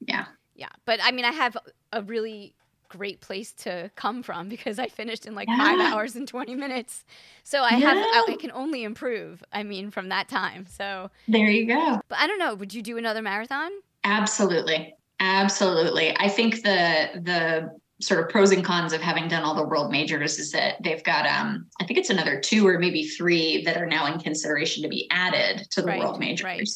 Yeah. 0.00 0.26
Yeah, 0.54 0.68
but 0.84 1.00
I 1.02 1.12
mean, 1.12 1.24
I 1.24 1.30
have 1.30 1.56
a 1.92 2.02
really 2.02 2.54
great 2.92 3.20
place 3.20 3.52
to 3.52 3.90
come 3.96 4.22
from 4.22 4.48
because 4.48 4.78
I 4.78 4.88
finished 4.88 5.26
in 5.26 5.34
like 5.34 5.48
yeah. 5.48 5.56
five 5.56 5.92
hours 5.92 6.14
and 6.14 6.28
20 6.28 6.54
minutes. 6.54 7.04
So 7.42 7.62
I 7.62 7.76
yeah. 7.76 7.94
have, 7.94 7.96
I, 7.96 8.32
I, 8.32 8.36
can 8.36 8.52
only 8.52 8.84
improve, 8.84 9.42
I 9.52 9.62
mean, 9.62 9.90
from 9.90 10.10
that 10.10 10.28
time. 10.28 10.66
So 10.66 11.10
there 11.26 11.46
you 11.46 11.66
go. 11.66 12.00
But 12.08 12.18
I 12.18 12.26
don't 12.26 12.38
know, 12.38 12.54
would 12.54 12.74
you 12.74 12.82
do 12.82 12.98
another 12.98 13.22
marathon? 13.22 13.70
Absolutely. 14.04 14.94
Absolutely. 15.20 16.14
I 16.18 16.28
think 16.28 16.62
the, 16.62 17.10
the, 17.14 17.70
sort 18.00 18.18
of 18.20 18.28
pros 18.28 18.50
and 18.50 18.64
cons 18.64 18.92
of 18.92 19.00
having 19.00 19.28
done 19.28 19.44
all 19.44 19.54
the 19.54 19.64
world 19.64 19.92
majors 19.92 20.36
is 20.36 20.50
that 20.50 20.74
they've 20.82 21.04
got 21.04 21.24
um 21.24 21.66
I 21.80 21.84
think 21.84 22.00
it's 22.00 22.10
another 22.10 22.40
two 22.40 22.66
or 22.66 22.80
maybe 22.80 23.04
three 23.04 23.62
that 23.64 23.76
are 23.76 23.86
now 23.86 24.12
in 24.12 24.18
consideration 24.18 24.82
to 24.82 24.88
be 24.88 25.06
added 25.12 25.68
to 25.70 25.82
the 25.82 25.86
right, 25.86 26.00
world 26.00 26.18
majors. 26.18 26.42
Right. 26.42 26.68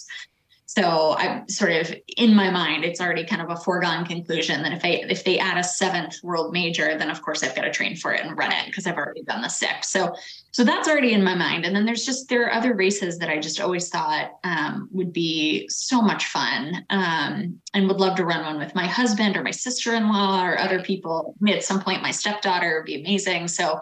So 0.68 1.14
I'm 1.16 1.48
sort 1.48 1.70
of 1.72 1.94
in 2.16 2.34
my 2.34 2.50
mind, 2.50 2.84
it's 2.84 3.00
already 3.00 3.24
kind 3.24 3.40
of 3.40 3.50
a 3.50 3.56
foregone 3.56 4.04
conclusion 4.04 4.62
that 4.64 4.72
if 4.72 4.82
they 4.82 5.02
if 5.02 5.22
they 5.22 5.38
add 5.38 5.58
a 5.58 5.64
seventh 5.64 6.16
world 6.24 6.52
major, 6.52 6.98
then 6.98 7.08
of 7.08 7.22
course 7.22 7.44
I've 7.44 7.54
got 7.54 7.62
to 7.62 7.70
train 7.70 7.94
for 7.94 8.12
it 8.12 8.20
and 8.20 8.36
run 8.36 8.50
it 8.50 8.66
because 8.66 8.84
I've 8.84 8.96
already 8.96 9.22
done 9.22 9.42
the 9.42 9.48
six. 9.48 9.88
So 9.90 10.12
so 10.50 10.64
that's 10.64 10.88
already 10.88 11.12
in 11.12 11.22
my 11.22 11.36
mind. 11.36 11.64
And 11.64 11.74
then 11.74 11.86
there's 11.86 12.04
just 12.04 12.28
there 12.28 12.46
are 12.46 12.52
other 12.52 12.74
races 12.74 13.18
that 13.18 13.28
I 13.28 13.38
just 13.38 13.60
always 13.60 13.88
thought 13.90 14.32
um, 14.42 14.88
would 14.90 15.12
be 15.12 15.68
so 15.68 16.02
much 16.02 16.26
fun 16.26 16.84
um, 16.90 17.60
and 17.72 17.86
would 17.86 18.00
love 18.00 18.16
to 18.16 18.24
run 18.24 18.44
one 18.44 18.58
with 18.58 18.74
my 18.74 18.86
husband 18.86 19.36
or 19.36 19.44
my 19.44 19.52
sister-in-law 19.52 20.44
or 20.44 20.58
other 20.58 20.82
people. 20.82 21.36
At 21.46 21.62
some 21.62 21.80
point, 21.80 22.02
my 22.02 22.10
stepdaughter 22.10 22.78
would 22.78 22.86
be 22.86 23.00
amazing. 23.00 23.46
So 23.48 23.80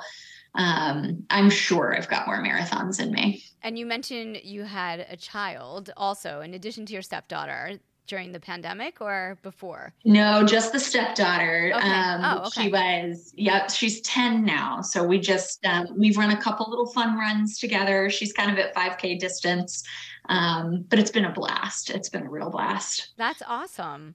um, 0.54 1.24
I'm 1.30 1.50
sure 1.50 1.94
I've 1.96 2.08
got 2.08 2.26
more 2.26 2.42
marathons 2.42 3.00
in 3.00 3.12
me. 3.12 3.44
And 3.62 3.78
you 3.78 3.86
mentioned 3.86 4.40
you 4.44 4.62
had 4.64 5.06
a 5.08 5.16
child 5.16 5.90
also, 5.96 6.40
in 6.40 6.54
addition 6.54 6.86
to 6.86 6.92
your 6.92 7.02
stepdaughter 7.02 7.78
during 8.06 8.32
the 8.32 8.40
pandemic 8.40 9.00
or 9.00 9.38
before? 9.42 9.92
No, 10.04 10.44
just 10.44 10.72
the 10.72 10.80
stepdaughter. 10.80 11.72
Okay. 11.74 11.88
Um, 11.88 12.20
oh, 12.22 12.46
okay. 12.46 12.64
She 12.64 12.68
was, 12.68 13.32
yep, 13.36 13.70
she's 13.70 14.00
10 14.02 14.44
now. 14.44 14.80
So 14.82 15.02
we 15.04 15.18
just, 15.18 15.64
um, 15.64 15.88
we've 15.96 16.16
run 16.16 16.30
a 16.30 16.40
couple 16.40 16.68
little 16.68 16.86
fun 16.86 17.18
runs 17.18 17.58
together. 17.58 18.10
She's 18.10 18.32
kind 18.32 18.50
of 18.50 18.58
at 18.58 18.74
5K 18.74 19.18
distance, 19.18 19.84
um, 20.28 20.84
but 20.88 20.98
it's 20.98 21.10
been 21.10 21.24
a 21.24 21.32
blast. 21.32 21.90
It's 21.90 22.08
been 22.08 22.26
a 22.26 22.30
real 22.30 22.50
blast. 22.50 23.14
That's 23.16 23.42
awesome. 23.46 24.14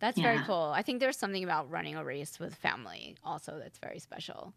That's 0.00 0.18
yeah. 0.18 0.32
very 0.32 0.44
cool. 0.46 0.72
I 0.74 0.82
think 0.82 0.98
there's 0.98 1.18
something 1.18 1.44
about 1.44 1.70
running 1.70 1.94
a 1.94 2.04
race 2.04 2.40
with 2.40 2.54
family 2.54 3.16
also 3.24 3.58
that's 3.58 3.78
very 3.78 3.98
special. 3.98 4.52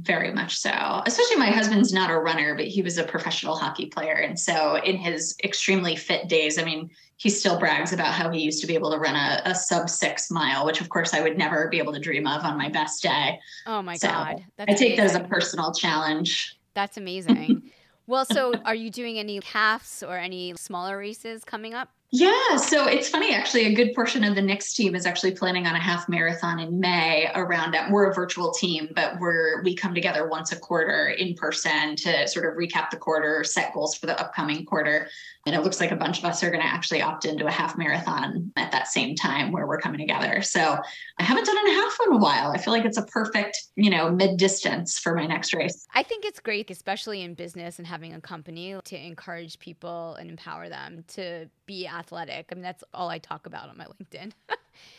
Very 0.00 0.32
much 0.32 0.56
so. 0.56 1.02
Especially 1.04 1.36
my 1.36 1.50
husband's 1.50 1.92
not 1.92 2.10
a 2.10 2.18
runner, 2.18 2.54
but 2.54 2.66
he 2.66 2.82
was 2.82 2.96
a 2.96 3.04
professional 3.04 3.56
hockey 3.56 3.86
player. 3.86 4.14
And 4.14 4.38
so 4.38 4.76
in 4.76 4.96
his 4.96 5.36
extremely 5.44 5.96
fit 5.96 6.28
days, 6.28 6.58
I 6.58 6.64
mean, 6.64 6.90
he 7.16 7.28
still 7.28 7.58
brags 7.58 7.92
about 7.92 8.14
how 8.14 8.30
he 8.30 8.40
used 8.40 8.60
to 8.62 8.66
be 8.66 8.74
able 8.74 8.90
to 8.90 8.98
run 8.98 9.14
a, 9.14 9.42
a 9.44 9.54
sub 9.54 9.90
six 9.90 10.30
mile, 10.30 10.64
which 10.64 10.80
of 10.80 10.88
course 10.88 11.12
I 11.12 11.20
would 11.20 11.36
never 11.36 11.68
be 11.68 11.78
able 11.78 11.92
to 11.92 12.00
dream 12.00 12.26
of 12.26 12.42
on 12.44 12.56
my 12.56 12.68
best 12.68 13.02
day. 13.02 13.38
Oh 13.66 13.82
my 13.82 13.96
so 13.96 14.08
God. 14.08 14.44
That's 14.56 14.70
I 14.70 14.74
take 14.74 14.94
amazing. 14.94 14.96
that 14.96 15.04
as 15.04 15.14
a 15.14 15.28
personal 15.28 15.74
challenge. 15.74 16.58
That's 16.74 16.96
amazing. 16.96 17.70
well, 18.06 18.24
so 18.24 18.54
are 18.64 18.74
you 18.74 18.90
doing 18.90 19.18
any 19.18 19.40
halves 19.44 20.02
or 20.02 20.16
any 20.16 20.54
smaller 20.56 20.96
races 20.96 21.44
coming 21.44 21.74
up? 21.74 21.90
Yeah, 22.14 22.56
so 22.56 22.86
it's 22.86 23.08
funny 23.08 23.34
actually. 23.34 23.64
A 23.64 23.74
good 23.74 23.94
portion 23.94 24.22
of 24.22 24.34
the 24.34 24.42
Nix 24.42 24.74
team 24.74 24.94
is 24.94 25.06
actually 25.06 25.32
planning 25.32 25.66
on 25.66 25.74
a 25.74 25.80
half 25.80 26.10
marathon 26.10 26.60
in 26.60 26.78
May. 26.78 27.30
Around 27.34 27.72
that, 27.72 27.90
we're 27.90 28.10
a 28.10 28.12
virtual 28.12 28.52
team, 28.52 28.90
but 28.94 29.18
we're 29.18 29.62
we 29.62 29.74
come 29.74 29.94
together 29.94 30.28
once 30.28 30.52
a 30.52 30.58
quarter 30.58 31.08
in 31.08 31.32
person 31.32 31.96
to 31.96 32.28
sort 32.28 32.44
of 32.44 32.58
recap 32.58 32.90
the 32.90 32.98
quarter, 32.98 33.42
set 33.44 33.72
goals 33.72 33.94
for 33.94 34.04
the 34.04 34.20
upcoming 34.20 34.66
quarter. 34.66 35.08
And 35.46 35.56
it 35.56 35.62
looks 35.62 35.80
like 35.80 35.90
a 35.90 35.96
bunch 35.96 36.18
of 36.18 36.26
us 36.26 36.42
are 36.42 36.50
going 36.50 36.62
to 36.62 36.68
actually 36.68 37.00
opt 37.00 37.24
into 37.24 37.46
a 37.46 37.50
half 37.50 37.78
marathon 37.78 38.52
at 38.56 38.70
that 38.72 38.88
same 38.88 39.16
time 39.16 39.50
where 39.50 39.66
we're 39.66 39.80
coming 39.80 39.98
together. 39.98 40.42
So 40.42 40.78
I 41.18 41.22
haven't 41.22 41.46
done 41.46 41.66
a 41.66 41.72
half 41.72 41.96
in 42.06 42.12
a 42.12 42.18
while. 42.18 42.52
I 42.52 42.58
feel 42.58 42.74
like 42.74 42.84
it's 42.84 42.98
a 42.98 43.06
perfect, 43.06 43.58
you 43.74 43.90
know, 43.90 44.10
mid 44.10 44.36
distance 44.36 44.98
for 44.98 45.14
my 45.14 45.26
next 45.26 45.54
race. 45.54 45.86
I 45.94 46.02
think 46.02 46.26
it's 46.26 46.40
great, 46.40 46.70
especially 46.70 47.22
in 47.22 47.32
business 47.32 47.78
and 47.78 47.86
having 47.86 48.12
a 48.12 48.20
company 48.20 48.76
to 48.84 48.96
encourage 48.96 49.58
people 49.58 50.14
and 50.16 50.28
empower 50.28 50.68
them 50.68 51.04
to 51.08 51.48
be 51.66 51.86
athletic. 52.02 52.48
I 52.50 52.54
mean, 52.54 52.62
that's 52.62 52.82
all 52.92 53.08
I 53.08 53.18
talk 53.18 53.46
about 53.46 53.68
on 53.68 53.76
my 53.76 53.86
LinkedIn. 53.86 54.32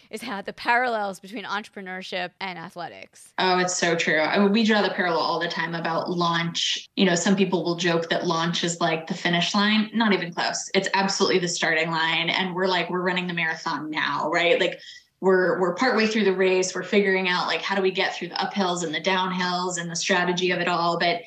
is 0.09 0.21
how 0.21 0.41
the 0.41 0.53
parallels 0.53 1.19
between 1.19 1.43
entrepreneurship 1.43 2.29
and 2.39 2.57
athletics. 2.57 3.33
Oh, 3.39 3.57
it's 3.57 3.75
so 3.75 3.95
true. 3.95 4.19
I 4.19 4.37
mean, 4.37 4.51
we 4.51 4.63
draw 4.63 4.81
the 4.83 4.91
parallel 4.91 5.19
all 5.19 5.39
the 5.39 5.47
time 5.47 5.73
about 5.73 6.09
launch. 6.09 6.87
You 6.95 7.05
know, 7.05 7.15
some 7.15 7.35
people 7.35 7.63
will 7.63 7.75
joke 7.75 8.09
that 8.09 8.25
launch 8.25 8.63
is 8.63 8.79
like 8.79 9.07
the 9.07 9.15
finish 9.15 9.55
line. 9.55 9.89
Not 9.93 10.13
even 10.13 10.31
close. 10.31 10.69
It's 10.75 10.87
absolutely 10.93 11.39
the 11.39 11.47
starting 11.47 11.89
line. 11.89 12.29
And 12.29 12.55
we're 12.55 12.67
like, 12.67 12.89
we're 12.89 13.01
running 13.01 13.27
the 13.27 13.33
marathon 13.33 13.89
now, 13.89 14.29
right? 14.29 14.59
Like 14.59 14.79
we're 15.19 15.59
we're 15.59 15.73
partway 15.73 16.05
through 16.05 16.25
the 16.25 16.35
race. 16.35 16.75
We're 16.75 16.83
figuring 16.83 17.27
out 17.27 17.47
like 17.47 17.61
how 17.61 17.75
do 17.75 17.81
we 17.81 17.91
get 17.91 18.15
through 18.15 18.29
the 18.29 18.35
uphills 18.35 18.83
and 18.83 18.93
the 18.93 19.01
downhills 19.01 19.79
and 19.79 19.89
the 19.89 19.95
strategy 19.95 20.51
of 20.51 20.59
it 20.59 20.67
all. 20.67 20.99
But 20.99 21.21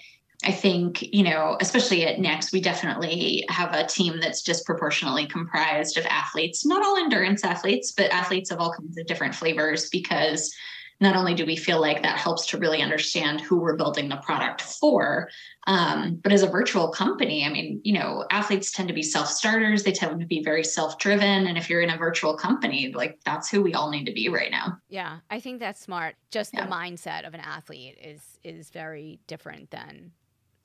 I 0.46 0.52
think, 0.52 1.02
you 1.12 1.24
know, 1.24 1.56
especially 1.60 2.06
at 2.06 2.20
Nix, 2.20 2.52
we 2.52 2.60
definitely 2.60 3.44
have 3.48 3.74
a 3.74 3.84
team 3.84 4.20
that's 4.20 4.42
disproportionately 4.42 5.26
comprised 5.26 5.98
of 5.98 6.06
athletes, 6.06 6.64
not 6.64 6.86
all 6.86 6.96
endurance 6.96 7.42
athletes, 7.42 7.90
but 7.90 8.12
athletes 8.12 8.52
of 8.52 8.60
all 8.60 8.72
kinds 8.72 8.96
of 8.96 9.06
different 9.06 9.34
flavors, 9.34 9.90
because 9.90 10.54
not 11.00 11.16
only 11.16 11.34
do 11.34 11.44
we 11.44 11.56
feel 11.56 11.80
like 11.80 12.02
that 12.02 12.16
helps 12.16 12.46
to 12.46 12.58
really 12.58 12.80
understand 12.80 13.40
who 13.40 13.58
we're 13.58 13.76
building 13.76 14.08
the 14.08 14.16
product 14.18 14.62
for, 14.62 15.28
um, 15.66 16.20
but 16.22 16.32
as 16.32 16.44
a 16.44 16.48
virtual 16.48 16.88
company, 16.88 17.44
I 17.44 17.48
mean, 17.48 17.80
you 17.82 17.94
know, 17.94 18.24
athletes 18.30 18.70
tend 18.70 18.86
to 18.86 18.94
be 18.94 19.02
self 19.02 19.28
starters, 19.28 19.82
they 19.82 19.92
tend 19.92 20.20
to 20.20 20.26
be 20.26 20.44
very 20.44 20.62
self 20.62 20.96
driven. 20.98 21.48
And 21.48 21.58
if 21.58 21.68
you're 21.68 21.82
in 21.82 21.90
a 21.90 21.98
virtual 21.98 22.36
company, 22.36 22.92
like 22.94 23.18
that's 23.24 23.50
who 23.50 23.62
we 23.62 23.74
all 23.74 23.90
need 23.90 24.04
to 24.04 24.12
be 24.12 24.28
right 24.28 24.52
now. 24.52 24.78
Yeah, 24.88 25.18
I 25.28 25.40
think 25.40 25.58
that's 25.58 25.80
smart. 25.80 26.14
Just 26.30 26.54
yeah. 26.54 26.64
the 26.64 26.72
mindset 26.72 27.26
of 27.26 27.34
an 27.34 27.40
athlete 27.40 27.98
is 28.00 28.38
is 28.44 28.70
very 28.70 29.18
different 29.26 29.72
than 29.72 30.12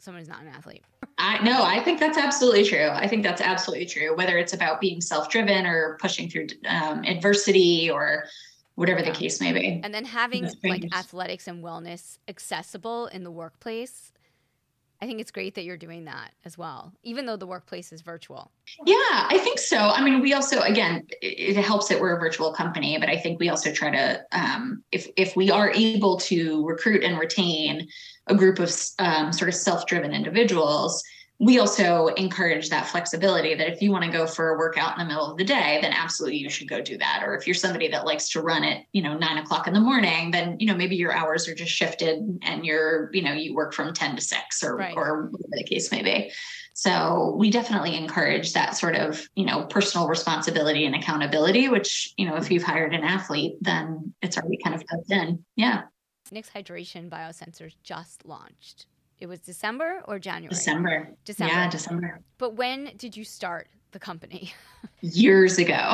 someone 0.04 0.22
who's 0.22 0.30
not 0.30 0.42
an 0.42 0.48
athlete. 0.50 0.84
I 1.18 1.44
no, 1.44 1.64
I 1.64 1.80
think 1.80 2.00
that's 2.00 2.18
absolutely 2.18 2.66
true. 2.66 2.90
I 2.92 3.08
think 3.08 3.24
that's 3.24 3.42
absolutely 3.42 3.86
true. 3.86 4.16
Whether 4.16 4.38
it's 4.38 4.54
about 4.54 4.82
being 4.82 5.02
self-driven 5.02 5.66
or 5.66 5.98
pushing 6.02 6.30
through 6.30 6.48
um, 6.68 7.04
adversity 7.04 7.90
or 7.90 8.26
whatever 8.76 9.00
yeah. 9.02 9.12
the 9.12 9.16
case 9.18 9.40
may 9.40 9.54
be. 9.54 9.80
And 9.84 9.94
then 9.94 10.06
having 10.06 10.50
like 10.64 10.86
athletics 10.94 11.48
and 11.48 11.64
wellness 11.64 12.18
accessible 12.28 13.08
in 13.08 13.24
the 13.24 13.32
workplace. 13.32 14.12
I 15.02 15.08
think 15.08 15.20
it's 15.20 15.32
great 15.32 15.56
that 15.56 15.64
you're 15.64 15.78
doing 15.78 16.06
that 16.06 16.32
as 16.46 16.60
well, 16.60 16.94
even 17.02 17.26
though 17.26 17.36
the 17.36 17.48
workplace 17.48 17.92
is 17.92 18.02
virtual. 18.02 18.52
Yeah, 18.86 18.96
I 19.00 19.40
think 19.44 19.58
so. 19.58 19.78
I 19.78 20.04
mean, 20.04 20.22
we 20.22 20.34
also, 20.34 20.62
again, 20.62 21.08
it, 21.24 21.58
it 21.58 21.62
helps 21.62 21.88
that 21.88 22.00
we're 22.00 22.16
a 22.16 22.20
virtual 22.20 22.54
company, 22.54 23.00
but 23.00 23.10
I 23.10 23.18
think 23.18 23.40
we 23.40 23.50
also 23.50 23.72
try 23.74 23.90
to, 23.90 24.24
um, 24.32 24.84
if 24.92 25.08
if 25.18 25.36
we 25.36 25.50
are 25.50 25.72
able 25.72 26.18
to 26.18 26.64
recruit 26.68 27.04
and 27.04 27.18
retain 27.18 27.88
a 28.28 28.36
group 28.36 28.60
of 28.60 28.72
um, 29.00 29.34
sort 29.34 29.50
of 29.50 29.56
self-driven 29.56 30.14
individuals 30.14 31.04
we 31.42 31.58
also 31.58 32.06
encourage 32.10 32.70
that 32.70 32.86
flexibility 32.86 33.56
that 33.56 33.68
if 33.68 33.82
you 33.82 33.92
want 33.92 34.06
to 34.06 34.12
go 34.12 34.28
for 34.28 34.50
a 34.50 34.58
workout 34.60 34.96
in 34.96 35.00
the 35.00 35.12
middle 35.12 35.32
of 35.32 35.38
the 35.38 35.44
day 35.44 35.80
then 35.82 35.92
absolutely 35.92 36.38
you 36.38 36.50
should 36.50 36.70
go 36.70 36.80
do 36.80 36.98
that 37.00 37.24
or 37.26 37.36
if 37.36 37.48
you're 37.48 37.56
somebody 37.56 37.88
that 37.88 38.06
likes 38.06 38.30
to 38.30 38.42
run 38.42 38.64
at 38.64 38.84
you 38.94 39.02
know 39.02 39.18
nine 39.18 39.40
o'clock 39.40 39.68
in 39.68 39.74
the 39.74 39.80
morning 39.80 40.30
then 40.30 40.56
you 40.60 40.68
know 40.68 40.76
maybe 40.76 40.96
your 40.96 41.12
hours 41.12 41.48
are 41.48 41.56
just 41.56 41.72
shifted 41.72 42.40
and 42.44 42.64
you're 42.64 43.10
you 43.12 43.24
know 43.24 43.34
you 43.34 43.56
work 43.56 43.74
from 43.74 43.92
10 43.92 44.16
to 44.16 44.22
6 44.22 44.64
or 44.64 44.78
right. 44.78 44.96
or 44.96 45.30
whatever 45.32 45.50
the 45.52 45.64
case 45.64 45.92
may 45.92 46.04
be 46.04 46.32
so 46.74 47.36
we 47.38 47.50
definitely 47.50 47.98
encourage 47.98 48.54
that 48.54 48.78
sort 48.78 48.96
of 48.96 49.28
you 49.36 49.46
know 49.46 49.66
personal 49.66 50.08
responsibility 50.08 50.86
and 50.86 50.96
accountability 50.96 51.68
which 51.70 52.14
you 52.18 52.26
know 52.26 52.36
if 52.36 52.52
you've 52.52 52.64
hired 52.64 52.94
an 52.94 53.04
athlete 53.04 53.56
then 53.62 54.14
it's 54.22 54.38
already 54.38 54.60
kind 54.64 54.76
of 54.76 54.84
built 54.88 55.10
in 55.10 55.44
yeah 55.56 55.82
Nix 56.34 56.50
Hydration 56.50 57.10
Biosensors 57.10 57.76
just 57.84 58.26
launched. 58.26 58.86
It 59.22 59.30
was 59.30 59.40
December 59.40 60.02
or 60.08 60.18
January? 60.18 60.50
December. 60.50 61.12
December. 61.26 61.54
Yeah, 61.54 61.70
December. 61.70 62.20
But 62.40 62.56
when 62.56 62.92
did 62.98 63.16
you 63.16 63.24
start 63.24 63.68
the 63.92 64.00
company? 64.00 64.52
Years 65.02 65.60
ago. 65.60 65.94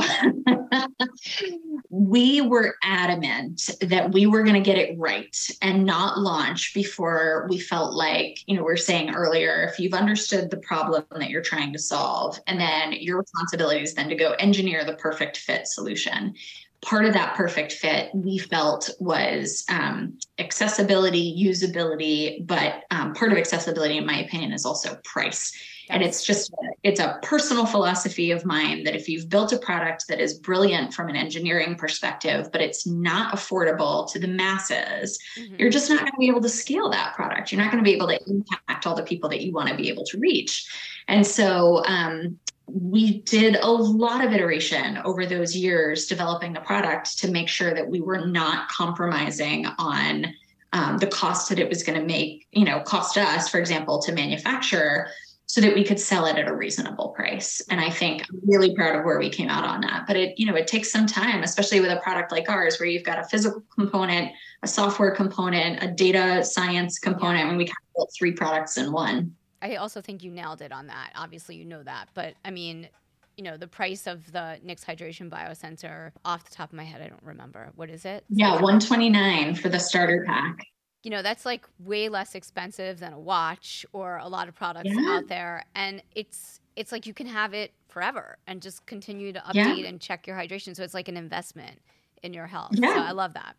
we 1.89 2.39
were 2.39 2.75
adamant 2.83 3.69
that 3.81 4.13
we 4.13 4.27
were 4.27 4.43
going 4.43 4.53
to 4.53 4.61
get 4.61 4.77
it 4.77 4.97
right 4.97 5.35
and 5.61 5.85
not 5.85 6.19
launch 6.19 6.73
before 6.73 7.47
we 7.49 7.59
felt 7.59 7.93
like, 7.93 8.39
you 8.47 8.55
know, 8.55 8.63
we 8.63 8.71
are 8.71 8.77
saying 8.77 9.13
earlier, 9.13 9.69
if 9.69 9.77
you've 9.77 9.93
understood 9.93 10.49
the 10.49 10.57
problem 10.57 11.03
that 11.11 11.29
you're 11.29 11.41
trying 11.41 11.73
to 11.73 11.79
solve, 11.79 12.39
and 12.47 12.57
then 12.57 12.93
your 12.93 13.19
responsibility 13.19 13.81
is 13.81 13.93
then 13.93 14.07
to 14.07 14.15
go 14.15 14.31
engineer 14.39 14.85
the 14.85 14.95
perfect 14.95 15.35
fit 15.35 15.67
solution 15.67 16.33
part 16.81 17.05
of 17.05 17.13
that 17.13 17.35
perfect 17.35 17.71
fit 17.71 18.09
we 18.13 18.37
felt 18.37 18.89
was 18.99 19.65
um, 19.69 20.17
accessibility 20.37 21.35
usability 21.43 22.45
but 22.45 22.83
um, 22.91 23.13
part 23.13 23.31
of 23.31 23.37
accessibility 23.37 23.97
in 23.97 24.05
my 24.05 24.19
opinion 24.19 24.51
is 24.51 24.65
also 24.65 24.95
price. 25.03 25.51
And 25.89 26.03
it's 26.03 26.23
just 26.23 26.53
it's 26.83 26.99
a 26.99 27.17
personal 27.23 27.65
philosophy 27.65 28.31
of 28.31 28.45
mine 28.45 28.83
that 28.83 28.95
if 28.95 29.07
you've 29.07 29.29
built 29.29 29.53
a 29.53 29.57
product 29.57 30.09
that 30.09 30.19
is 30.19 30.37
brilliant 30.37 30.93
from 30.93 31.07
an 31.07 31.15
engineering 31.15 31.75
perspective 31.75 32.49
but 32.51 32.61
it's 32.61 32.85
not 32.85 33.33
affordable 33.33 34.11
to 34.11 34.19
the 34.19 34.27
masses 34.27 35.17
mm-hmm. 35.39 35.55
you're 35.57 35.69
just 35.69 35.89
not 35.89 35.99
going 35.99 36.11
to 36.11 36.17
be 36.19 36.27
able 36.27 36.41
to 36.41 36.49
scale 36.49 36.89
that 36.89 37.15
product. 37.15 37.51
You're 37.51 37.61
not 37.61 37.71
going 37.71 37.83
to 37.83 37.89
be 37.89 37.95
able 37.95 38.09
to 38.09 38.19
impact 38.27 38.85
all 38.85 38.95
the 38.95 39.03
people 39.03 39.29
that 39.29 39.41
you 39.41 39.53
want 39.53 39.69
to 39.69 39.75
be 39.75 39.87
able 39.87 40.03
to 40.05 40.19
reach. 40.19 40.69
And 41.07 41.25
so 41.25 41.83
um, 41.85 42.37
we 42.67 43.19
did 43.21 43.55
a 43.55 43.69
lot 43.69 44.23
of 44.23 44.33
iteration 44.33 44.97
over 44.99 45.25
those 45.25 45.55
years 45.55 46.05
developing 46.05 46.53
the 46.53 46.59
product 46.59 47.17
to 47.19 47.31
make 47.31 47.47
sure 47.47 47.73
that 47.73 47.87
we 47.87 48.01
were 48.01 48.25
not 48.25 48.67
compromising 48.69 49.65
on 49.77 50.27
um, 50.73 50.97
the 50.97 51.07
cost 51.07 51.47
that 51.49 51.59
it 51.59 51.69
was 51.69 51.81
going 51.81 51.99
to 51.99 52.05
make 52.05 52.45
you 52.51 52.65
know 52.65 52.81
cost 52.81 53.17
us 53.17 53.47
for 53.47 53.57
example 53.57 54.01
to 54.01 54.11
manufacture 54.11 55.07
so 55.45 55.61
that 55.61 55.73
we 55.73 55.81
could 55.85 55.97
sell 55.97 56.25
it 56.25 56.35
at 56.35 56.49
a 56.49 56.53
reasonable 56.53 57.09
price. 57.09 57.61
And 57.69 57.79
i 57.79 57.89
think 57.89 58.25
i'm 58.29 58.41
really 58.45 58.75
proud 58.75 58.97
of 58.97 59.05
where 59.05 59.17
we 59.17 59.29
came 59.29 59.47
out 59.47 59.63
on 59.63 59.79
that. 59.81 60.05
But 60.05 60.17
it 60.17 60.37
you 60.37 60.45
know 60.45 60.55
it 60.55 60.67
takes 60.67 60.91
some 60.91 61.07
time 61.07 61.43
especially 61.43 61.79
with 61.79 61.91
a 61.91 62.01
product 62.01 62.33
like 62.33 62.49
ours 62.49 62.79
where 62.79 62.89
you've 62.89 63.05
got 63.05 63.19
a 63.19 63.23
physical 63.23 63.63
component 63.73 64.33
a 64.61 64.67
software 64.67 65.11
component 65.11 65.81
a 65.81 65.87
data 65.87 66.43
science 66.43 66.99
component. 66.99 67.47
And 67.47 67.57
we 67.57 67.63
kind 67.63 67.77
of 67.87 67.93
built 67.95 68.13
three 68.17 68.33
products 68.33 68.75
in 68.75 68.91
one 68.91 69.33
I 69.61 69.75
also 69.75 70.01
think 70.01 70.23
you 70.23 70.31
nailed 70.31 70.61
it 70.61 70.71
on 70.71 70.87
that. 70.87 71.11
Obviously, 71.15 71.55
you 71.55 71.65
know 71.65 71.83
that, 71.83 72.09
but 72.13 72.35
I 72.45 72.51
mean, 72.51 72.89
you 73.37 73.43
know, 73.43 73.55
the 73.55 73.67
price 73.67 74.07
of 74.07 74.31
the 74.31 74.59
Nix 74.63 74.83
hydration 74.83 75.29
biosensor 75.29 76.11
off 76.25 76.49
the 76.49 76.55
top 76.55 76.71
of 76.71 76.77
my 76.77 76.83
head, 76.83 77.01
I 77.01 77.07
don't 77.07 77.23
remember. 77.23 77.71
What 77.75 77.89
is 77.89 78.03
it? 78.03 78.25
Yeah, 78.29 78.53
129 78.53 79.55
for 79.55 79.69
the 79.69 79.79
starter 79.79 80.23
pack. 80.25 80.65
You 81.03 81.11
know, 81.11 81.21
that's 81.21 81.45
like 81.45 81.65
way 81.79 82.09
less 82.09 82.35
expensive 82.35 82.99
than 82.99 83.13
a 83.13 83.19
watch 83.19 83.85
or 83.93 84.17
a 84.17 84.27
lot 84.27 84.47
of 84.47 84.55
products 84.55 84.89
yeah. 84.91 85.17
out 85.17 85.27
there. 85.27 85.63
And 85.75 86.01
it's 86.15 86.59
it's 86.75 86.91
like 86.91 87.05
you 87.05 87.13
can 87.13 87.27
have 87.27 87.53
it 87.53 87.71
forever 87.87 88.37
and 88.47 88.61
just 88.61 88.85
continue 88.85 89.31
to 89.33 89.39
update 89.39 89.81
yeah. 89.81 89.87
and 89.87 90.01
check 90.01 90.27
your 90.27 90.35
hydration. 90.35 90.75
So 90.75 90.83
it's 90.83 90.93
like 90.93 91.07
an 91.07 91.17
investment 91.17 91.79
in 92.23 92.33
your 92.33 92.47
health. 92.47 92.71
Yeah. 92.73 92.93
So 92.93 93.01
I 93.01 93.11
love 93.11 93.33
that. 93.35 93.55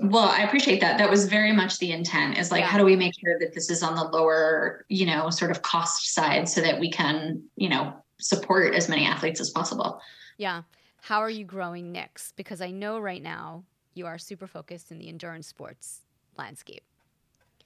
Well, 0.00 0.28
I 0.28 0.42
appreciate 0.42 0.80
that. 0.80 0.98
That 0.98 1.10
was 1.10 1.26
very 1.26 1.52
much 1.52 1.78
the 1.78 1.90
intent 1.90 2.38
is 2.38 2.52
like, 2.52 2.60
yeah. 2.60 2.68
how 2.68 2.78
do 2.78 2.84
we 2.84 2.94
make 2.94 3.18
sure 3.18 3.36
that 3.40 3.52
this 3.52 3.68
is 3.68 3.82
on 3.82 3.96
the 3.96 4.04
lower, 4.04 4.84
you 4.88 5.04
know, 5.04 5.28
sort 5.30 5.50
of 5.50 5.62
cost 5.62 6.14
side 6.14 6.48
so 6.48 6.60
that 6.60 6.78
we 6.78 6.90
can, 6.90 7.42
you 7.56 7.68
know, 7.68 7.92
support 8.20 8.74
as 8.74 8.88
many 8.88 9.04
athletes 9.04 9.40
as 9.40 9.50
possible? 9.50 10.00
Yeah. 10.36 10.62
How 11.00 11.18
are 11.18 11.30
you 11.30 11.44
growing 11.44 11.90
Nix? 11.90 12.32
Because 12.36 12.60
I 12.60 12.70
know 12.70 13.00
right 13.00 13.22
now 13.22 13.64
you 13.94 14.06
are 14.06 14.18
super 14.18 14.46
focused 14.46 14.92
in 14.92 14.98
the 14.98 15.08
endurance 15.08 15.48
sports 15.48 16.02
landscape. 16.36 16.84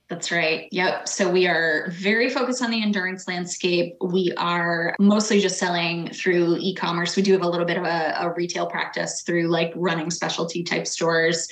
That's 0.08 0.30
right. 0.30 0.68
Yep. 0.72 1.08
So 1.08 1.30
we 1.30 1.46
are 1.46 1.90
very 1.90 2.28
focused 2.28 2.62
on 2.62 2.70
the 2.70 2.82
endurance 2.82 3.28
landscape. 3.28 3.94
We 4.02 4.32
are 4.36 4.94
mostly 4.98 5.40
just 5.40 5.58
selling 5.58 6.08
through 6.08 6.56
e 6.60 6.74
commerce. 6.74 7.16
We 7.16 7.22
do 7.22 7.32
have 7.32 7.42
a 7.42 7.48
little 7.48 7.66
bit 7.66 7.78
of 7.78 7.84
a, 7.84 8.14
a, 8.18 8.32
retail 8.34 8.66
practice 8.66 9.22
through 9.22 9.48
like 9.48 9.72
running 9.74 10.10
specialty 10.10 10.64
type 10.64 10.86
stores 10.86 11.48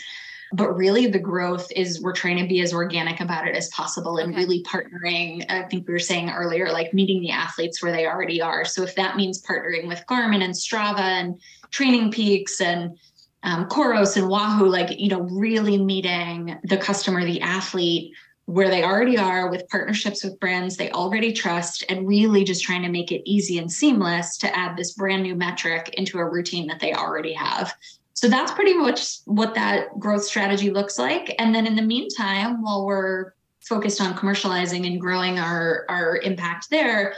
but 0.52 0.76
really 0.76 1.06
the 1.06 1.18
growth 1.18 1.70
is 1.76 2.02
we're 2.02 2.12
trying 2.12 2.38
to 2.38 2.46
be 2.46 2.60
as 2.60 2.72
organic 2.72 3.20
about 3.20 3.46
it 3.46 3.54
as 3.54 3.68
possible 3.68 4.18
and 4.18 4.32
okay. 4.32 4.42
really 4.42 4.62
partnering 4.64 5.44
i 5.50 5.62
think 5.64 5.86
we 5.86 5.92
were 5.92 5.98
saying 5.98 6.30
earlier 6.30 6.72
like 6.72 6.92
meeting 6.94 7.20
the 7.20 7.30
athletes 7.30 7.82
where 7.82 7.92
they 7.92 8.06
already 8.06 8.40
are 8.40 8.64
so 8.64 8.82
if 8.82 8.94
that 8.94 9.16
means 9.16 9.42
partnering 9.42 9.86
with 9.86 10.02
garmin 10.08 10.42
and 10.42 10.54
strava 10.54 10.98
and 10.98 11.40
training 11.70 12.10
peaks 12.10 12.60
and 12.60 12.98
um, 13.42 13.66
Coros 13.68 14.18
and 14.18 14.28
Wahoo, 14.28 14.66
like, 14.66 15.00
you 15.00 15.08
know, 15.08 15.22
really 15.22 15.78
meeting 15.78 16.58
the 16.64 16.76
customer, 16.76 17.24
the 17.24 17.40
athlete 17.40 18.12
where 18.50 18.68
they 18.68 18.82
already 18.82 19.16
are 19.16 19.48
with 19.48 19.68
partnerships 19.68 20.24
with 20.24 20.40
brands 20.40 20.76
they 20.76 20.90
already 20.90 21.32
trust 21.32 21.84
and 21.88 22.08
really 22.08 22.42
just 22.42 22.64
trying 22.64 22.82
to 22.82 22.88
make 22.88 23.12
it 23.12 23.22
easy 23.24 23.58
and 23.58 23.70
seamless 23.70 24.36
to 24.36 24.56
add 24.56 24.76
this 24.76 24.92
brand 24.94 25.22
new 25.22 25.36
metric 25.36 25.94
into 25.96 26.18
a 26.18 26.28
routine 26.28 26.66
that 26.66 26.80
they 26.80 26.92
already 26.92 27.32
have. 27.32 27.72
So 28.20 28.28
that's 28.28 28.52
pretty 28.52 28.74
much 28.74 29.20
what 29.24 29.54
that 29.54 29.98
growth 29.98 30.24
strategy 30.24 30.70
looks 30.70 30.98
like. 30.98 31.34
And 31.38 31.54
then 31.54 31.66
in 31.66 31.74
the 31.74 31.80
meantime, 31.80 32.60
while 32.60 32.84
we're 32.84 33.32
focused 33.62 33.98
on 33.98 34.12
commercializing 34.12 34.86
and 34.86 35.00
growing 35.00 35.38
our, 35.38 35.86
our 35.88 36.18
impact 36.18 36.68
there, 36.68 37.14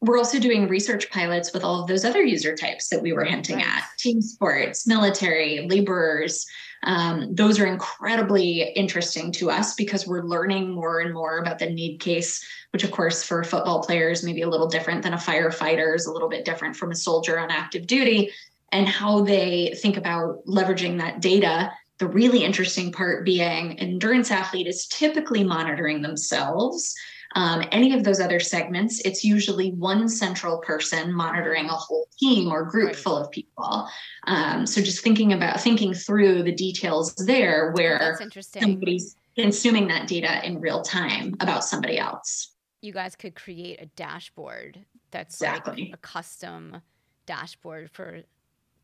we're 0.00 0.16
also 0.16 0.38
doing 0.38 0.68
research 0.68 1.10
pilots 1.10 1.52
with 1.52 1.64
all 1.64 1.82
of 1.82 1.88
those 1.88 2.04
other 2.04 2.22
user 2.22 2.54
types 2.54 2.88
that 2.90 3.02
we 3.02 3.12
were 3.12 3.24
hinting 3.24 3.62
at 3.62 3.82
team 3.98 4.22
sports, 4.22 4.86
military, 4.86 5.66
laborers. 5.68 6.46
Um, 6.84 7.34
those 7.34 7.58
are 7.58 7.66
incredibly 7.66 8.62
interesting 8.76 9.32
to 9.32 9.50
us 9.50 9.74
because 9.74 10.06
we're 10.06 10.22
learning 10.22 10.70
more 10.70 11.00
and 11.00 11.12
more 11.12 11.38
about 11.38 11.58
the 11.58 11.68
need 11.68 11.98
case, 11.98 12.46
which, 12.72 12.84
of 12.84 12.92
course, 12.92 13.24
for 13.24 13.42
football 13.42 13.82
players 13.82 14.22
may 14.22 14.34
be 14.34 14.42
a 14.42 14.48
little 14.48 14.68
different 14.68 15.02
than 15.02 15.14
a 15.14 15.16
firefighter, 15.16 15.96
is 15.96 16.06
a 16.06 16.12
little 16.12 16.28
bit 16.28 16.44
different 16.44 16.76
from 16.76 16.92
a 16.92 16.96
soldier 16.96 17.40
on 17.40 17.50
active 17.50 17.88
duty 17.88 18.30
and 18.74 18.88
how 18.88 19.22
they 19.22 19.72
think 19.80 19.96
about 19.96 20.44
leveraging 20.46 20.98
that 20.98 21.22
data. 21.22 21.72
The 21.98 22.08
really 22.08 22.42
interesting 22.44 22.90
part 22.90 23.24
being 23.24 23.70
an 23.70 23.78
endurance 23.78 24.32
athlete 24.32 24.66
is 24.66 24.88
typically 24.88 25.44
monitoring 25.44 26.02
themselves. 26.02 26.92
Um, 27.36 27.64
any 27.70 27.96
of 27.96 28.02
those 28.02 28.20
other 28.20 28.40
segments, 28.40 29.00
it's 29.00 29.22
usually 29.24 29.70
one 29.70 30.08
central 30.08 30.58
person 30.58 31.12
monitoring 31.12 31.66
a 31.66 31.74
whole 31.74 32.08
team 32.18 32.50
or 32.50 32.64
group 32.64 32.88
right. 32.88 32.96
full 32.96 33.16
of 33.16 33.30
people. 33.30 33.88
Um, 34.26 34.66
so 34.66 34.82
just 34.82 35.02
thinking 35.04 35.32
about 35.32 35.60
thinking 35.60 35.94
through 35.94 36.42
the 36.42 36.52
details 36.52 37.14
there, 37.14 37.70
where 37.72 38.18
somebody's 38.40 39.16
consuming 39.36 39.86
that 39.88 40.08
data 40.08 40.44
in 40.44 40.60
real 40.60 40.82
time 40.82 41.34
about 41.38 41.64
somebody 41.64 41.98
else. 41.98 42.52
You 42.82 42.92
guys 42.92 43.14
could 43.14 43.36
create 43.36 43.80
a 43.80 43.86
dashboard 43.86 44.84
that's 45.12 45.36
exactly. 45.36 45.84
like 45.84 45.94
a 45.94 45.98
custom 45.98 46.82
dashboard 47.26 47.90
for 47.92 48.22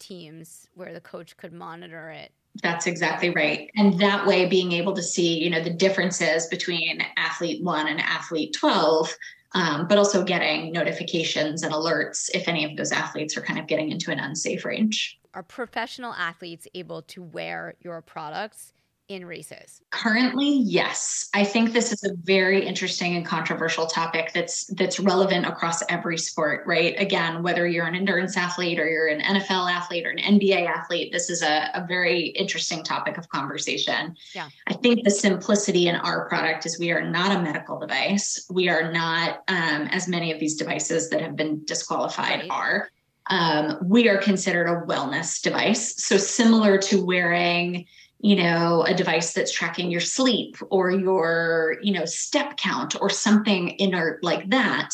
teams 0.00 0.68
where 0.74 0.92
the 0.92 1.00
coach 1.00 1.36
could 1.36 1.52
monitor 1.52 2.10
it 2.10 2.32
that's 2.64 2.88
exactly 2.88 3.30
right. 3.30 3.70
And 3.76 3.96
that 4.00 4.26
way 4.26 4.44
being 4.46 4.72
able 4.72 4.92
to 4.94 5.02
see, 5.04 5.38
you 5.38 5.50
know, 5.50 5.62
the 5.62 5.70
differences 5.70 6.48
between 6.48 7.00
athlete 7.16 7.62
1 7.62 7.86
and 7.86 8.00
athlete 8.00 8.56
12 8.58 9.16
um, 9.52 9.88
but 9.88 9.98
also 9.98 10.24
getting 10.24 10.72
notifications 10.72 11.62
and 11.62 11.72
alerts 11.72 12.30
if 12.34 12.46
any 12.48 12.64
of 12.64 12.76
those 12.76 12.92
athletes 12.92 13.36
are 13.36 13.40
kind 13.40 13.58
of 13.58 13.66
getting 13.66 13.90
into 13.90 14.10
an 14.10 14.18
unsafe 14.18 14.64
range. 14.64 15.18
Are 15.34 15.42
professional 15.42 16.12
athletes 16.14 16.66
able 16.74 17.02
to 17.02 17.22
wear 17.22 17.74
your 17.80 18.00
products 18.02 18.72
in 19.10 19.26
races? 19.26 19.82
Currently, 19.90 20.48
yes. 20.48 21.28
I 21.34 21.44
think 21.44 21.72
this 21.72 21.92
is 21.92 22.04
a 22.04 22.14
very 22.22 22.64
interesting 22.64 23.16
and 23.16 23.26
controversial 23.26 23.86
topic 23.86 24.30
that's 24.32 24.66
that's 24.74 25.00
relevant 25.00 25.46
across 25.46 25.82
every 25.88 26.16
sport, 26.16 26.64
right? 26.64 26.94
Again, 26.96 27.42
whether 27.42 27.66
you're 27.66 27.86
an 27.86 27.96
endurance 27.96 28.36
athlete 28.36 28.78
or 28.78 28.88
you're 28.88 29.08
an 29.08 29.20
NFL 29.20 29.70
athlete 29.70 30.06
or 30.06 30.10
an 30.10 30.18
NBA 30.18 30.64
athlete, 30.64 31.12
this 31.12 31.28
is 31.28 31.42
a, 31.42 31.70
a 31.74 31.84
very 31.88 32.28
interesting 32.28 32.84
topic 32.84 33.18
of 33.18 33.28
conversation. 33.30 34.14
Yeah. 34.32 34.48
I 34.68 34.74
think 34.74 35.02
the 35.04 35.10
simplicity 35.10 35.88
in 35.88 35.96
our 35.96 36.28
product 36.28 36.64
is 36.64 36.78
we 36.78 36.92
are 36.92 37.02
not 37.02 37.36
a 37.36 37.42
medical 37.42 37.80
device. 37.80 38.46
We 38.48 38.68
are 38.68 38.92
not 38.92 39.42
um, 39.48 39.88
as 39.90 40.06
many 40.06 40.30
of 40.30 40.38
these 40.38 40.54
devices 40.54 41.10
that 41.10 41.20
have 41.20 41.34
been 41.34 41.64
disqualified 41.64 42.42
right. 42.42 42.50
are. 42.50 42.90
Um, 43.26 43.78
we 43.84 44.08
are 44.08 44.18
considered 44.18 44.66
a 44.66 44.86
wellness 44.86 45.40
device. 45.40 45.96
So 46.02 46.16
similar 46.16 46.78
to 46.78 47.04
wearing 47.04 47.86
you 48.20 48.36
know 48.36 48.82
a 48.86 48.94
device 48.94 49.32
that's 49.32 49.52
tracking 49.52 49.90
your 49.90 50.00
sleep 50.00 50.56
or 50.70 50.90
your 50.90 51.76
you 51.82 51.92
know 51.92 52.04
step 52.04 52.56
count 52.56 53.00
or 53.00 53.08
something 53.10 53.74
inert 53.78 54.22
like 54.22 54.48
that 54.50 54.90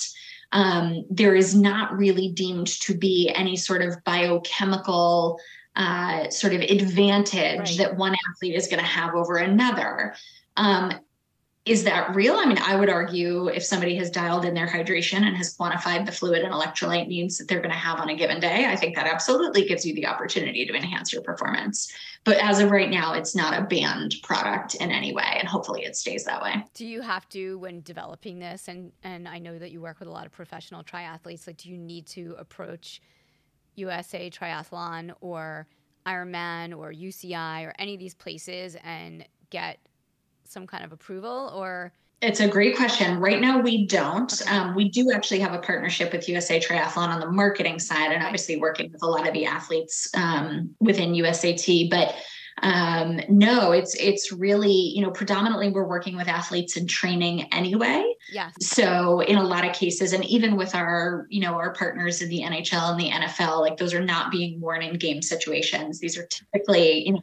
um, 0.52 1.04
there 1.10 1.34
is 1.34 1.54
not 1.54 1.96
really 1.96 2.30
deemed 2.30 2.68
to 2.68 2.96
be 2.96 3.30
any 3.34 3.56
sort 3.56 3.82
of 3.82 4.02
biochemical 4.04 5.40
uh, 5.74 6.30
sort 6.30 6.54
of 6.54 6.60
advantage 6.60 7.58
right. 7.58 7.78
that 7.78 7.96
one 7.96 8.14
athlete 8.30 8.54
is 8.54 8.68
going 8.68 8.80
to 8.80 8.88
have 8.88 9.14
over 9.14 9.36
another 9.36 10.14
um, 10.56 10.92
is 11.66 11.82
that 11.82 12.14
real? 12.14 12.36
I 12.36 12.46
mean, 12.46 12.58
I 12.58 12.76
would 12.76 12.88
argue 12.88 13.48
if 13.48 13.64
somebody 13.64 13.96
has 13.96 14.08
dialed 14.08 14.44
in 14.44 14.54
their 14.54 14.68
hydration 14.68 15.22
and 15.22 15.36
has 15.36 15.56
quantified 15.56 16.06
the 16.06 16.12
fluid 16.12 16.42
and 16.42 16.52
electrolyte 16.52 17.08
needs 17.08 17.38
that 17.38 17.48
they're 17.48 17.60
going 17.60 17.72
to 17.72 17.76
have 17.76 17.98
on 17.98 18.08
a 18.08 18.14
given 18.14 18.38
day, 18.38 18.66
I 18.66 18.76
think 18.76 18.94
that 18.94 19.08
absolutely 19.08 19.66
gives 19.66 19.84
you 19.84 19.92
the 19.92 20.06
opportunity 20.06 20.64
to 20.64 20.72
enhance 20.72 21.12
your 21.12 21.22
performance. 21.22 21.92
But 22.22 22.36
as 22.36 22.60
of 22.60 22.70
right 22.70 22.88
now, 22.88 23.14
it's 23.14 23.34
not 23.34 23.58
a 23.58 23.64
banned 23.64 24.14
product 24.22 24.76
in 24.76 24.92
any 24.92 25.12
way, 25.12 25.36
and 25.40 25.48
hopefully 25.48 25.82
it 25.82 25.96
stays 25.96 26.24
that 26.24 26.40
way. 26.40 26.64
Do 26.74 26.86
you 26.86 27.00
have 27.00 27.28
to, 27.30 27.58
when 27.58 27.80
developing 27.82 28.38
this, 28.38 28.68
and 28.68 28.92
and 29.02 29.26
I 29.26 29.40
know 29.40 29.58
that 29.58 29.72
you 29.72 29.80
work 29.80 29.98
with 29.98 30.08
a 30.08 30.12
lot 30.12 30.24
of 30.24 30.30
professional 30.30 30.84
triathletes, 30.84 31.48
like 31.48 31.56
do 31.56 31.68
you 31.68 31.76
need 31.76 32.06
to 32.08 32.36
approach 32.38 33.00
USA 33.74 34.30
Triathlon 34.30 35.14
or 35.20 35.66
Ironman 36.06 36.76
or 36.78 36.92
UCI 36.92 37.66
or 37.66 37.74
any 37.76 37.94
of 37.94 38.00
these 38.00 38.14
places 38.14 38.76
and 38.84 39.26
get 39.50 39.78
some 40.48 40.66
kind 40.66 40.84
of 40.84 40.92
approval 40.92 41.52
or 41.54 41.92
it's 42.22 42.40
a 42.40 42.48
great 42.48 42.76
question. 42.76 43.20
Right 43.20 43.40
now, 43.40 43.60
we 43.60 43.86
don't. 43.86 44.32
Okay. 44.32 44.50
Um, 44.50 44.74
we 44.74 44.88
do 44.88 45.12
actually 45.12 45.40
have 45.40 45.52
a 45.52 45.58
partnership 45.58 46.12
with 46.12 46.28
USA 46.28 46.58
Triathlon 46.58 47.08
on 47.08 47.20
the 47.20 47.30
marketing 47.30 47.78
side, 47.78 48.10
and 48.10 48.22
obviously 48.22 48.56
working 48.56 48.90
with 48.90 49.02
a 49.02 49.06
lot 49.06 49.28
of 49.28 49.34
the 49.34 49.44
athletes 49.44 50.08
um, 50.14 50.74
within 50.80 51.12
USAT. 51.12 51.90
But 51.90 52.14
um, 52.62 53.20
no, 53.28 53.72
it's 53.72 53.94
it's 53.96 54.32
really 54.32 54.72
you 54.72 55.02
know 55.02 55.10
predominantly 55.10 55.68
we're 55.68 55.86
working 55.86 56.16
with 56.16 56.26
athletes 56.26 56.78
in 56.78 56.86
training 56.86 57.52
anyway. 57.52 58.14
Yeah. 58.32 58.50
So 58.60 59.20
in 59.20 59.36
a 59.36 59.44
lot 59.44 59.66
of 59.66 59.74
cases, 59.74 60.14
and 60.14 60.24
even 60.24 60.56
with 60.56 60.74
our 60.74 61.26
you 61.28 61.42
know 61.42 61.52
our 61.54 61.74
partners 61.74 62.22
in 62.22 62.30
the 62.30 62.40
NHL 62.40 62.92
and 62.92 63.00
the 63.00 63.10
NFL, 63.10 63.60
like 63.60 63.76
those 63.76 63.92
are 63.92 64.02
not 64.02 64.30
being 64.30 64.58
worn 64.58 64.82
in 64.82 64.96
game 64.96 65.20
situations. 65.20 66.00
These 66.00 66.16
are 66.16 66.26
typically 66.26 67.04
you 67.04 67.12
know 67.12 67.20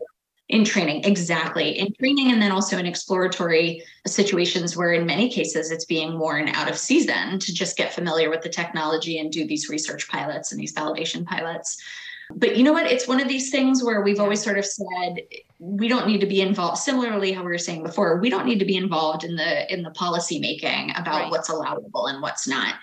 in 0.53 0.63
training 0.63 1.03
exactly. 1.03 1.79
In 1.79 1.91
training 1.95 2.31
and 2.31 2.39
then 2.39 2.51
also 2.51 2.77
in 2.77 2.85
exploratory 2.85 3.83
situations 4.05 4.77
where 4.77 4.93
in 4.93 5.03
many 5.03 5.27
cases 5.27 5.71
it's 5.71 5.85
being 5.85 6.19
worn 6.19 6.47
out 6.49 6.69
of 6.69 6.77
season 6.77 7.39
to 7.39 7.51
just 7.51 7.75
get 7.75 7.91
familiar 7.91 8.29
with 8.29 8.43
the 8.43 8.49
technology 8.49 9.17
and 9.17 9.31
do 9.31 9.47
these 9.47 9.67
research 9.67 10.07
pilots 10.07 10.51
and 10.51 10.61
these 10.61 10.71
validation 10.71 11.25
pilots. 11.25 11.81
But 12.29 12.55
you 12.55 12.63
know 12.63 12.71
what? 12.71 12.85
It's 12.85 13.07
one 13.07 13.19
of 13.19 13.27
these 13.27 13.49
things 13.49 13.83
where 13.83 14.01
we've 14.01 14.19
always 14.19 14.43
sort 14.43 14.59
of 14.59 14.65
said 14.65 15.21
we 15.57 15.87
don't 15.87 16.05
need 16.05 16.21
to 16.21 16.27
be 16.27 16.39
involved 16.39 16.77
similarly 16.77 17.31
how 17.31 17.41
we 17.41 17.47
were 17.47 17.57
saying 17.57 17.81
before 17.81 18.19
we 18.19 18.29
don't 18.29 18.45
need 18.45 18.59
to 18.59 18.65
be 18.65 18.77
involved 18.77 19.23
in 19.23 19.35
the 19.35 19.73
in 19.73 19.81
the 19.81 19.91
policy 19.91 20.39
making 20.39 20.91
about 20.91 21.23
right. 21.23 21.31
what's 21.31 21.49
allowable 21.49 22.05
and 22.07 22.21
what's 22.21 22.47
not 22.47 22.75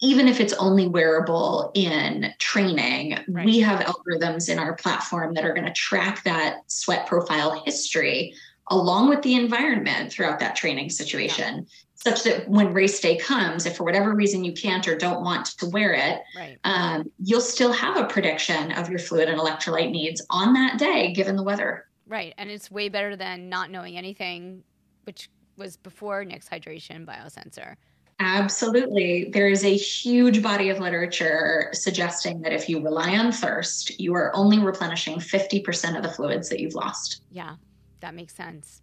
even 0.00 0.28
if 0.28 0.40
it's 0.40 0.52
only 0.54 0.86
wearable 0.86 1.70
in 1.74 2.32
training, 2.38 3.18
right. 3.28 3.44
we 3.44 3.58
have 3.60 3.80
algorithms 3.80 4.48
in 4.48 4.58
our 4.58 4.74
platform 4.76 5.34
that 5.34 5.44
are 5.44 5.52
going 5.52 5.66
to 5.66 5.72
track 5.72 6.22
that 6.24 6.58
sweat 6.68 7.06
profile 7.06 7.62
history 7.64 8.34
along 8.70 9.08
with 9.08 9.22
the 9.22 9.34
environment 9.34 10.12
throughout 10.12 10.38
that 10.38 10.54
training 10.54 10.90
situation. 10.90 11.56
Yeah. 11.56 11.64
Such 11.94 12.22
that 12.22 12.48
when 12.48 12.72
race 12.72 13.00
day 13.00 13.16
comes, 13.16 13.66
if 13.66 13.76
for 13.76 13.82
whatever 13.82 14.14
reason 14.14 14.44
you 14.44 14.52
can't 14.52 14.86
or 14.86 14.96
don't 14.96 15.24
want 15.24 15.46
to 15.58 15.66
wear 15.66 15.94
it, 15.94 16.20
right. 16.36 16.56
um, 16.62 17.10
you'll 17.18 17.40
still 17.40 17.72
have 17.72 17.96
a 17.96 18.04
prediction 18.04 18.70
of 18.72 18.88
your 18.88 19.00
fluid 19.00 19.28
and 19.28 19.40
electrolyte 19.40 19.90
needs 19.90 20.24
on 20.30 20.52
that 20.52 20.78
day, 20.78 21.12
given 21.12 21.34
the 21.34 21.42
weather. 21.42 21.86
Right. 22.06 22.34
And 22.38 22.50
it's 22.50 22.70
way 22.70 22.88
better 22.88 23.16
than 23.16 23.48
not 23.48 23.72
knowing 23.72 23.96
anything, 23.96 24.62
which 25.04 25.28
was 25.56 25.76
before 25.76 26.24
Nix 26.24 26.48
hydration 26.48 27.04
biosensor. 27.04 27.74
Absolutely. 28.20 29.30
There 29.32 29.48
is 29.48 29.64
a 29.64 29.76
huge 29.76 30.42
body 30.42 30.70
of 30.70 30.80
literature 30.80 31.68
suggesting 31.72 32.40
that 32.42 32.52
if 32.52 32.68
you 32.68 32.82
rely 32.82 33.16
on 33.16 33.30
thirst, 33.30 33.98
you 34.00 34.14
are 34.14 34.34
only 34.34 34.58
replenishing 34.58 35.18
50% 35.18 35.96
of 35.96 36.02
the 36.02 36.08
fluids 36.08 36.48
that 36.48 36.58
you've 36.58 36.74
lost. 36.74 37.22
Yeah, 37.30 37.54
that 38.00 38.14
makes 38.14 38.34
sense. 38.34 38.82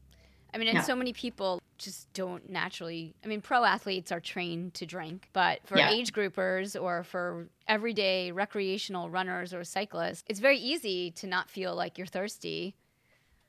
I 0.53 0.57
mean, 0.57 0.69
and 0.69 0.77
yeah. 0.77 0.83
so 0.83 0.95
many 0.95 1.11
people 1.11 1.61
just 1.77 2.11
don't 2.13 2.49
naturally. 2.49 3.13
I 3.25 3.27
mean, 3.27 3.41
pro 3.41 3.65
athletes 3.65 4.09
are 4.13 4.21
trained 4.21 4.73
to 4.75 4.85
drink, 4.85 5.27
but 5.33 5.59
for 5.65 5.77
yeah. 5.77 5.91
age 5.91 6.13
groupers 6.13 6.81
or 6.81 7.03
for 7.03 7.49
everyday 7.67 8.31
recreational 8.31 9.09
runners 9.09 9.53
or 9.53 9.65
cyclists, 9.65 10.23
it's 10.27 10.39
very 10.39 10.57
easy 10.57 11.11
to 11.11 11.27
not 11.27 11.49
feel 11.49 11.75
like 11.75 11.97
you're 11.97 12.07
thirsty 12.07 12.73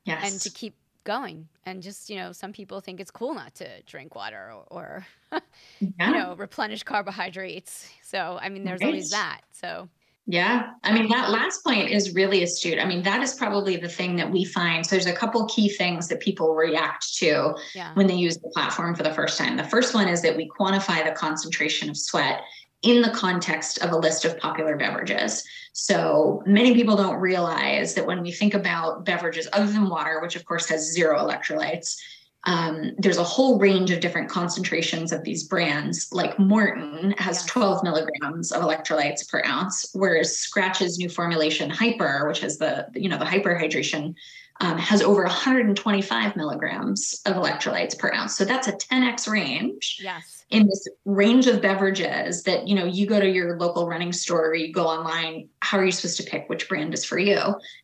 yes. 0.05 0.33
and 0.33 0.41
to 0.41 0.51
keep 0.51 0.75
going. 1.07 1.49
And 1.65 1.83
just 1.83 2.11
you 2.11 2.17
know 2.17 2.33
some 2.33 2.53
people 2.53 2.81
think 2.81 3.01
it's 3.01 3.11
cool 3.11 3.35
not 3.35 3.55
to 3.55 3.83
drink 3.83 4.15
water 4.15 4.53
or, 4.53 4.65
or 4.71 5.07
yeah. 5.81 6.11
you 6.11 6.19
know 6.19 6.35
replenish 6.37 6.83
carbohydrates. 6.83 7.89
So 8.03 8.39
i 8.43 8.51
mean 8.51 8.65
there's 8.65 8.83
right. 8.83 8.89
always 8.89 9.11
that. 9.11 9.41
So 9.53 9.89
yeah. 10.29 10.73
I 10.83 10.93
mean 10.93 11.09
that 11.09 11.31
last 11.31 11.63
point 11.65 11.89
is 11.89 12.15
really 12.15 12.43
astute. 12.43 12.81
I 12.81 12.85
mean 12.85 13.03
that 13.05 13.23
is 13.23 13.35
probably 13.35 13.77
the 13.77 13.89
thing 13.89 14.17
that 14.17 14.31
we 14.31 14.45
find. 14.45 14.85
So 14.85 14.97
there's 14.97 15.07
a 15.07 15.13
couple 15.13 15.47
key 15.47 15.69
things 15.69 16.09
that 16.09 16.21
people 16.21 16.55
react 16.55 17.15
to 17.19 17.55
yeah. 17.75 17.95
when 17.95 18.09
they 18.09 18.15
use 18.15 18.37
the 18.37 18.49
platform 18.49 18.95
for 18.97 19.05
the 19.05 19.15
first 19.15 19.39
time. 19.39 19.57
The 19.57 19.65
first 19.65 19.95
one 19.95 20.09
is 20.09 20.23
that 20.23 20.37
we 20.37 20.51
quantify 20.59 21.05
the 21.05 21.13
concentration 21.13 21.89
of 21.89 21.97
sweat 21.97 22.43
in 22.83 23.03
the 23.03 23.11
context 23.11 23.79
of 23.83 23.91
a 23.91 23.97
list 23.97 24.25
of 24.25 24.39
popular 24.39 24.77
beverages. 24.77 25.45
So 25.73 26.43
many 26.47 26.75
people 26.75 26.97
don't 26.97 27.21
realize 27.21 27.95
that 27.95 28.07
when 28.07 28.23
we 28.23 28.33
think 28.33 28.55
about 28.55 29.05
beverages 29.05 29.49
other 29.53 29.67
than 29.67 29.89
water, 29.89 30.21
which 30.21 30.37
of 30.37 30.45
course 30.45 30.69
has 30.69 30.93
zero 30.93 31.19
electrolytes, 31.19 31.97
um, 32.45 32.93
there's 32.99 33.17
a 33.19 33.25
whole 33.25 33.59
range 33.59 33.91
of 33.91 33.99
different 33.99 34.31
concentrations 34.31 35.11
of 35.11 35.25
these 35.25 35.45
brands. 35.45 36.09
Like 36.13 36.39
Morton 36.39 37.13
has 37.19 37.45
12 37.47 37.83
milligrams 37.83 38.53
of 38.53 38.63
electrolytes 38.63 39.29
per 39.29 39.43
ounce, 39.45 39.91
whereas 39.95 40.37
Scratch's 40.37 40.97
new 40.97 41.09
formulation 41.09 41.69
Hyper, 41.71 42.29
which 42.29 42.41
has 42.41 42.59
the 42.59 42.87
you 42.95 43.09
know 43.09 43.19
the 43.19 43.25
hyperhydration, 43.25 44.15
um, 44.61 44.79
has 44.79 45.03
over 45.03 45.25
125 45.25 46.37
milligrams 46.37 47.21
of 47.27 47.35
electrolytes 47.35 47.99
per 47.99 48.13
ounce. 48.13 48.37
So 48.37 48.45
that's 48.45 48.69
a 48.69 48.73
10x 48.73 49.29
range. 49.29 49.99
Yes 50.01 50.36
in 50.51 50.67
this 50.67 50.87
range 51.05 51.47
of 51.47 51.61
beverages 51.61 52.43
that 52.45 52.69
you 52.69 52.75
know 52.75 52.85
you 52.85 53.07
go 53.07 53.19
to 53.19 53.29
your 53.29 53.59
local 53.59 53.89
running 53.89 54.13
store 54.13 54.47
or 54.47 54.55
you 54.55 54.73
go 54.73 54.87
online 54.87 55.49
how 55.61 55.79
are 55.79 55.85
you 55.85 55.93
supposed 55.93 56.17
to 56.17 56.23
pick 56.23 56.49
which 56.49 56.69
brand 56.69 56.95
is 56.95 57.05
for 57.05 57.19
you? 57.19 57.41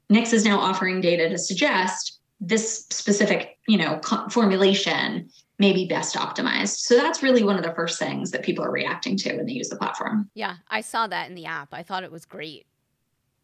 Nix 0.08 0.32
is 0.32 0.44
now 0.44 0.58
offering 0.60 1.00
data 1.00 1.28
to 1.28 1.38
suggest 1.38 2.20
this 2.40 2.86
specific 2.90 3.58
you 3.66 3.78
know 3.78 4.00
formulation 4.30 5.28
may 5.58 5.72
be 5.72 5.86
best 5.86 6.16
optimized. 6.16 6.78
So 6.78 6.96
that's 6.96 7.22
really 7.22 7.44
one 7.44 7.56
of 7.56 7.62
the 7.62 7.74
first 7.74 7.98
things 7.98 8.30
that 8.32 8.42
people 8.42 8.64
are 8.64 8.70
reacting 8.70 9.16
to 9.18 9.36
when 9.36 9.46
they 9.46 9.52
use 9.52 9.68
the 9.68 9.76
platform. 9.76 10.30
Yeah 10.34 10.56
i 10.68 10.80
saw 10.80 11.06
that 11.06 11.28
in 11.28 11.34
the 11.34 11.46
app. 11.46 11.68
I 11.72 11.82
thought 11.82 12.04
it 12.04 12.12
was 12.12 12.24
great. 12.24 12.66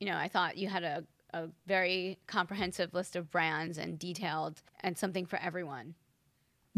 You 0.01 0.07
know, 0.07 0.16
I 0.16 0.29
thought 0.29 0.57
you 0.57 0.69
had 0.69 0.85
a, 0.85 1.05
a 1.35 1.49
very 1.66 2.19
comprehensive 2.29 2.95
list 2.95 3.16
of 3.16 3.31
brands 3.33 3.79
and 3.79 3.99
detailed 3.99 4.62
and 4.81 4.97
something 4.97 5.27
for 5.27 5.41
everyone. 5.41 5.97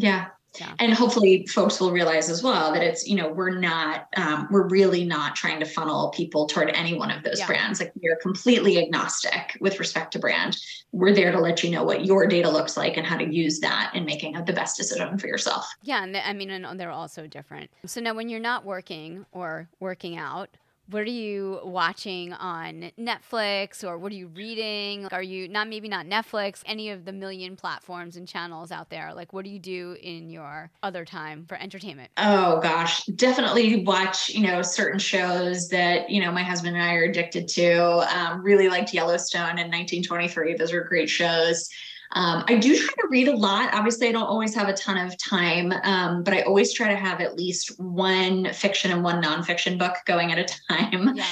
Yeah. 0.01 0.27
Yeah. 0.59 0.75
And 0.81 0.93
hopefully 0.93 1.47
folks 1.47 1.79
will 1.79 1.93
realize 1.93 2.29
as 2.29 2.43
well 2.43 2.73
that 2.73 2.83
it's, 2.83 3.07
you 3.07 3.15
know, 3.15 3.29
we're 3.29 3.57
not, 3.57 4.09
um, 4.17 4.49
we're 4.51 4.67
really 4.67 5.05
not 5.05 5.37
trying 5.37 5.61
to 5.61 5.65
funnel 5.65 6.09
people 6.09 6.47
toward 6.47 6.71
any 6.71 6.95
one 6.95 7.11
of 7.13 7.23
those 7.23 7.39
yeah. 7.39 7.47
brands. 7.47 7.79
Like 7.79 7.93
we 8.03 8.09
are 8.09 8.17
completely 8.17 8.77
agnostic 8.85 9.57
with 9.61 9.79
respect 9.79 10.13
to 10.15 10.19
brand. 10.19 10.59
We're 10.91 11.15
there 11.15 11.31
to 11.31 11.39
let 11.39 11.63
you 11.63 11.71
know 11.71 11.85
what 11.85 12.05
your 12.05 12.27
data 12.27 12.51
looks 12.51 12.77
like 12.77 12.97
and 12.97 13.07
how 13.07 13.17
to 13.17 13.33
use 13.33 13.61
that 13.61 13.93
in 13.95 14.05
making 14.05 14.33
the 14.45 14.53
best 14.53 14.77
decision 14.77 15.19
for 15.19 15.29
yourself. 15.29 15.69
Yeah. 15.83 16.03
And 16.03 16.17
I 16.17 16.33
mean, 16.33 16.51
and 16.51 16.81
they're 16.81 16.91
also 16.91 17.29
different. 17.29 17.71
So 17.87 18.01
now 18.01 18.15
when 18.15 18.29
you're 18.29 18.41
not 18.41 18.65
working 18.65 19.27
or 19.31 19.69
working 19.79 20.17
out, 20.17 20.51
what 20.91 21.03
are 21.03 21.11
you 21.11 21.61
watching 21.63 22.33
on 22.33 22.91
Netflix 22.99 23.85
or 23.85 23.99
what 23.99 24.13
are 24.13 24.17
you 24.17 24.29
reading? 24.29 25.07
Are 25.07 25.23
you 25.23 25.49
not 25.49 25.69
maybe 25.69 25.89
not 25.89 26.07
Netflix, 26.07 26.63
any 26.67 26.91
of 26.91 27.05
the 27.05 27.13
million 27.13 27.57
platforms 27.57 28.17
and 28.17 28.27
channels 28.27 28.73
out 28.73 28.91
there? 28.91 29.13
Like 29.15 29.33
what 29.33 29.45
do 29.45 29.51
you 29.51 29.59
do 29.59 29.97
in 30.03 30.31
your 30.31 30.71
other 30.83 31.05
time 31.05 31.45
for 31.47 31.57
entertainment? 31.57 32.11
Oh 32.17 32.61
gosh, 32.61 33.05
definitely 33.07 33.85
watch, 33.85 34.31
you 34.31 34.47
know, 34.47 34.63
certain 34.63 34.99
shows 34.99 35.69
that, 35.69 36.11
you 36.11 36.21
know, 36.21 36.33
my 36.33 36.43
husband 36.43 36.77
and 36.77 36.85
I 36.85 36.95
are 36.95 37.05
addicted 37.05 37.47
to. 37.49 37.81
Um, 38.17 38.43
really 38.43 38.69
liked 38.69 38.93
Yellowstone 38.93 39.59
in 39.59 39.71
1923. 39.71 40.55
Those 40.55 40.73
were 40.73 40.85
great 40.85 41.09
shows. 41.09 41.69
Um, 42.13 42.45
I 42.49 42.57
do 42.57 42.77
try 42.77 42.95
to 43.03 43.09
read 43.09 43.29
a 43.29 43.37
lot. 43.37 43.73
Obviously, 43.73 44.09
I 44.09 44.13
don't 44.13 44.25
always 44.25 44.55
have 44.55 44.69
a 44.69 44.75
ton 44.75 44.99
of 44.99 45.17
time, 45.17 45.73
um, 45.85 46.25
but 46.25 46.35
I 46.35 46.43
always 46.43 46.73
try 46.73 46.89
to 46.89 46.97
have 46.97 47.21
at 47.21 47.37
least 47.37 47.79
one 47.79 48.53
fiction 48.53 48.91
and 48.91 49.05
one 49.05 49.23
nonfiction 49.23 49.79
book 49.79 49.95
going 50.07 50.33
at 50.33 50.39
a 50.39 50.57
time. 50.69 51.15
Yeah. 51.15 51.25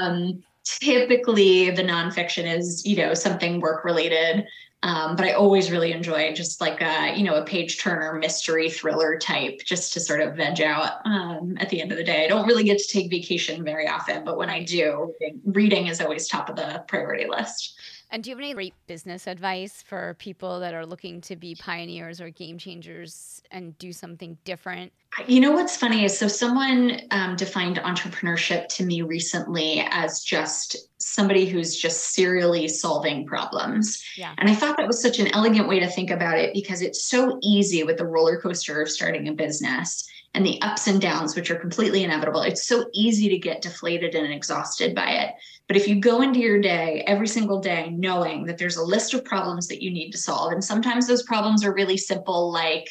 Um, 0.00 0.42
typically, 0.64 1.70
the 1.70 1.82
nonfiction 1.82 2.44
is, 2.52 2.84
you 2.84 2.96
know, 2.96 3.14
something 3.14 3.60
work 3.60 3.84
related. 3.84 4.46
Um, 4.84 5.14
but 5.14 5.24
I 5.24 5.32
always 5.32 5.70
really 5.70 5.92
enjoy 5.92 6.32
just 6.32 6.60
like 6.60 6.80
a, 6.80 7.14
you 7.16 7.22
know, 7.22 7.36
a 7.36 7.44
page 7.44 7.78
turner 7.78 8.14
mystery 8.14 8.68
thriller 8.68 9.16
type, 9.16 9.60
just 9.64 9.92
to 9.92 10.00
sort 10.00 10.20
of 10.20 10.34
veg 10.34 10.60
out 10.60 10.94
um, 11.04 11.56
at 11.60 11.68
the 11.70 11.80
end 11.80 11.92
of 11.92 11.98
the 11.98 12.04
day. 12.04 12.24
I 12.24 12.28
don't 12.28 12.48
really 12.48 12.64
get 12.64 12.78
to 12.78 12.88
take 12.88 13.08
vacation 13.08 13.64
very 13.64 13.86
often, 13.86 14.24
but 14.24 14.36
when 14.36 14.50
I 14.50 14.64
do, 14.64 15.14
reading, 15.20 15.40
reading 15.44 15.86
is 15.86 16.00
always 16.00 16.26
top 16.26 16.50
of 16.50 16.56
the 16.56 16.84
priority 16.88 17.28
list. 17.28 17.78
And 18.12 18.22
do 18.22 18.30
you 18.30 18.36
have 18.36 18.40
any 18.44 18.54
great 18.54 18.74
business 18.86 19.26
advice 19.26 19.82
for 19.82 20.14
people 20.14 20.60
that 20.60 20.74
are 20.74 20.86
looking 20.86 21.20
to 21.22 21.34
be 21.34 21.56
pioneers 21.56 22.20
or 22.20 22.30
game 22.30 22.58
changers 22.58 23.42
and 23.50 23.76
do 23.78 23.92
something 23.92 24.38
different? 24.44 24.92
You 25.26 25.40
know 25.40 25.52
what's 25.52 25.76
funny 25.76 26.04
is 26.04 26.18
so 26.18 26.26
someone 26.26 27.02
um, 27.10 27.36
defined 27.36 27.76
entrepreneurship 27.76 28.68
to 28.68 28.84
me 28.84 29.02
recently 29.02 29.84
as 29.90 30.22
just 30.22 30.76
somebody 30.98 31.46
who's 31.46 31.76
just 31.76 32.14
serially 32.14 32.66
solving 32.66 33.26
problems. 33.26 34.02
Yeah. 34.16 34.32
And 34.38 34.48
I 34.48 34.54
thought 34.54 34.78
that 34.78 34.86
was 34.86 35.02
such 35.02 35.18
an 35.18 35.28
elegant 35.34 35.68
way 35.68 35.80
to 35.80 35.86
think 35.86 36.10
about 36.10 36.38
it 36.38 36.54
because 36.54 36.80
it's 36.80 37.04
so 37.04 37.38
easy 37.42 37.82
with 37.82 37.98
the 37.98 38.06
roller 38.06 38.40
coaster 38.40 38.80
of 38.80 38.90
starting 38.90 39.28
a 39.28 39.32
business 39.32 40.08
and 40.34 40.46
the 40.46 40.60
ups 40.62 40.86
and 40.86 40.98
downs, 40.98 41.36
which 41.36 41.50
are 41.50 41.58
completely 41.58 42.04
inevitable. 42.04 42.40
It's 42.40 42.66
so 42.66 42.86
easy 42.94 43.28
to 43.28 43.38
get 43.38 43.60
deflated 43.60 44.14
and 44.14 44.32
exhausted 44.32 44.94
by 44.94 45.10
it. 45.10 45.34
But 45.68 45.76
if 45.76 45.86
you 45.86 46.00
go 46.00 46.22
into 46.22 46.40
your 46.40 46.60
day 46.60 47.04
every 47.06 47.28
single 47.28 47.60
day 47.60 47.90
knowing 47.90 48.46
that 48.46 48.56
there's 48.56 48.78
a 48.78 48.84
list 48.84 49.12
of 49.12 49.26
problems 49.26 49.68
that 49.68 49.82
you 49.82 49.90
need 49.90 50.10
to 50.12 50.18
solve, 50.18 50.52
and 50.52 50.64
sometimes 50.64 51.06
those 51.06 51.22
problems 51.24 51.64
are 51.64 51.74
really 51.74 51.98
simple, 51.98 52.50
like, 52.50 52.88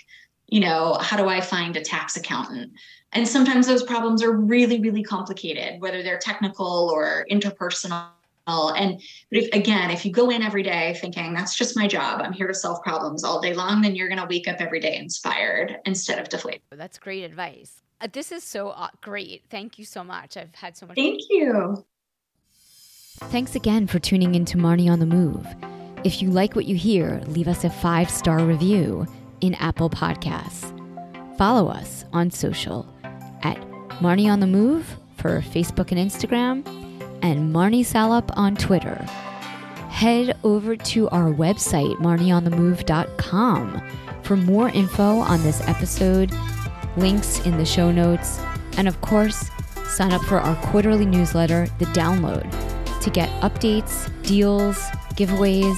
you 0.52 0.60
know, 0.60 0.98
how 1.02 1.18
do 1.18 1.28
I 1.28 1.42
find 1.42 1.76
a 1.76 1.82
tax 1.82 2.16
accountant? 2.16 2.74
And 3.14 3.28
sometimes 3.28 3.66
those 3.66 3.84
problems 3.84 4.22
are 4.22 4.32
really, 4.32 4.80
really 4.80 5.02
complicated, 5.02 5.82
whether 5.82 6.04
they're 6.04 6.20
technical 6.20 6.92
or 6.94 7.26
interpersonal. 7.32 8.10
And 8.48 9.02
but 9.30 9.44
if, 9.44 9.54
again, 9.54 9.92
if 9.92 10.06
you 10.06 10.12
go 10.12 10.30
in 10.30 10.44
every 10.44 10.62
day 10.62 10.96
thinking 11.00 11.34
that's 11.34 11.56
just 11.56 11.76
my 11.76 11.88
job, 11.88 12.22
I'm 12.22 12.34
here 12.34 12.48
to 12.48 12.54
solve 12.54 12.84
problems 12.84 13.24
all 13.24 13.42
day 13.42 13.54
long, 13.54 13.82
then 13.82 13.96
you're 13.96 14.10
going 14.10 14.20
to 14.20 14.28
wake 14.28 14.48
up 14.48 14.58
every 14.60 14.82
day 14.82 14.98
inspired 14.98 15.78
instead 15.86 16.20
of 16.20 16.28
deflated. 16.30 16.62
That's 16.72 17.00
great 17.00 17.24
advice. 17.24 17.82
Uh, 18.02 18.08
this 18.12 18.32
is 18.32 18.44
so 18.44 18.70
uh, 18.70 18.90
great. 19.00 19.44
Thank 19.50 19.80
you 19.80 19.86
so 19.86 20.04
much. 20.04 20.36
I've 20.36 20.56
had 20.56 20.76
so 20.76 20.86
much. 20.86 20.96
Thank 20.96 21.22
you. 21.30 21.86
Thanks 23.26 23.56
again 23.56 23.88
for 23.88 24.00
tuning 24.00 24.36
in 24.36 24.44
to 24.46 24.58
Marni 24.58 24.90
on 24.90 25.00
the 25.00 25.06
Move. 25.06 25.48
If 26.04 26.22
you 26.22 26.30
like 26.30 26.56
what 26.56 26.66
you 26.66 26.76
hear, 26.76 27.22
leave 27.28 27.48
us 27.48 27.64
a 27.64 27.70
five 27.70 28.10
star 28.10 28.40
review 28.40 29.08
in 29.42 29.56
Apple 29.56 29.90
Podcasts. 29.90 30.78
Follow 31.38 31.68
us 31.68 32.06
on 32.14 32.32
social 32.32 32.88
at 33.44 33.58
Marni 34.00 34.32
on 34.32 34.40
the 34.40 34.48
Move 34.48 34.98
for 35.18 35.42
Facebook 35.42 35.92
and 35.92 36.00
Instagram, 36.00 36.66
and 37.22 37.54
Marni 37.54 37.86
Salup 37.86 38.32
on 38.38 38.56
Twitter. 38.56 38.96
Head 39.90 40.38
over 40.44 40.76
to 40.76 41.10
our 41.10 41.32
website, 41.32 41.96
marnionthemove.com, 41.98 43.82
for 44.24 44.38
more 44.38 44.70
info 44.70 45.20
on 45.20 45.44
this 45.44 45.62
episode, 45.68 46.32
links 46.98 47.46
in 47.46 47.58
the 47.58 47.66
show 47.66 47.92
notes, 47.92 48.40
and 48.78 48.88
of 48.88 49.00
course, 49.02 49.50
sign 49.86 50.14
up 50.14 50.22
for 50.24 50.40
our 50.40 50.56
quarterly 50.68 51.06
newsletter, 51.06 51.68
The 51.78 51.86
Download 51.86 52.50
to 53.02 53.10
get 53.10 53.30
updates, 53.42 54.10
deals, 54.24 54.78
giveaways, 55.16 55.78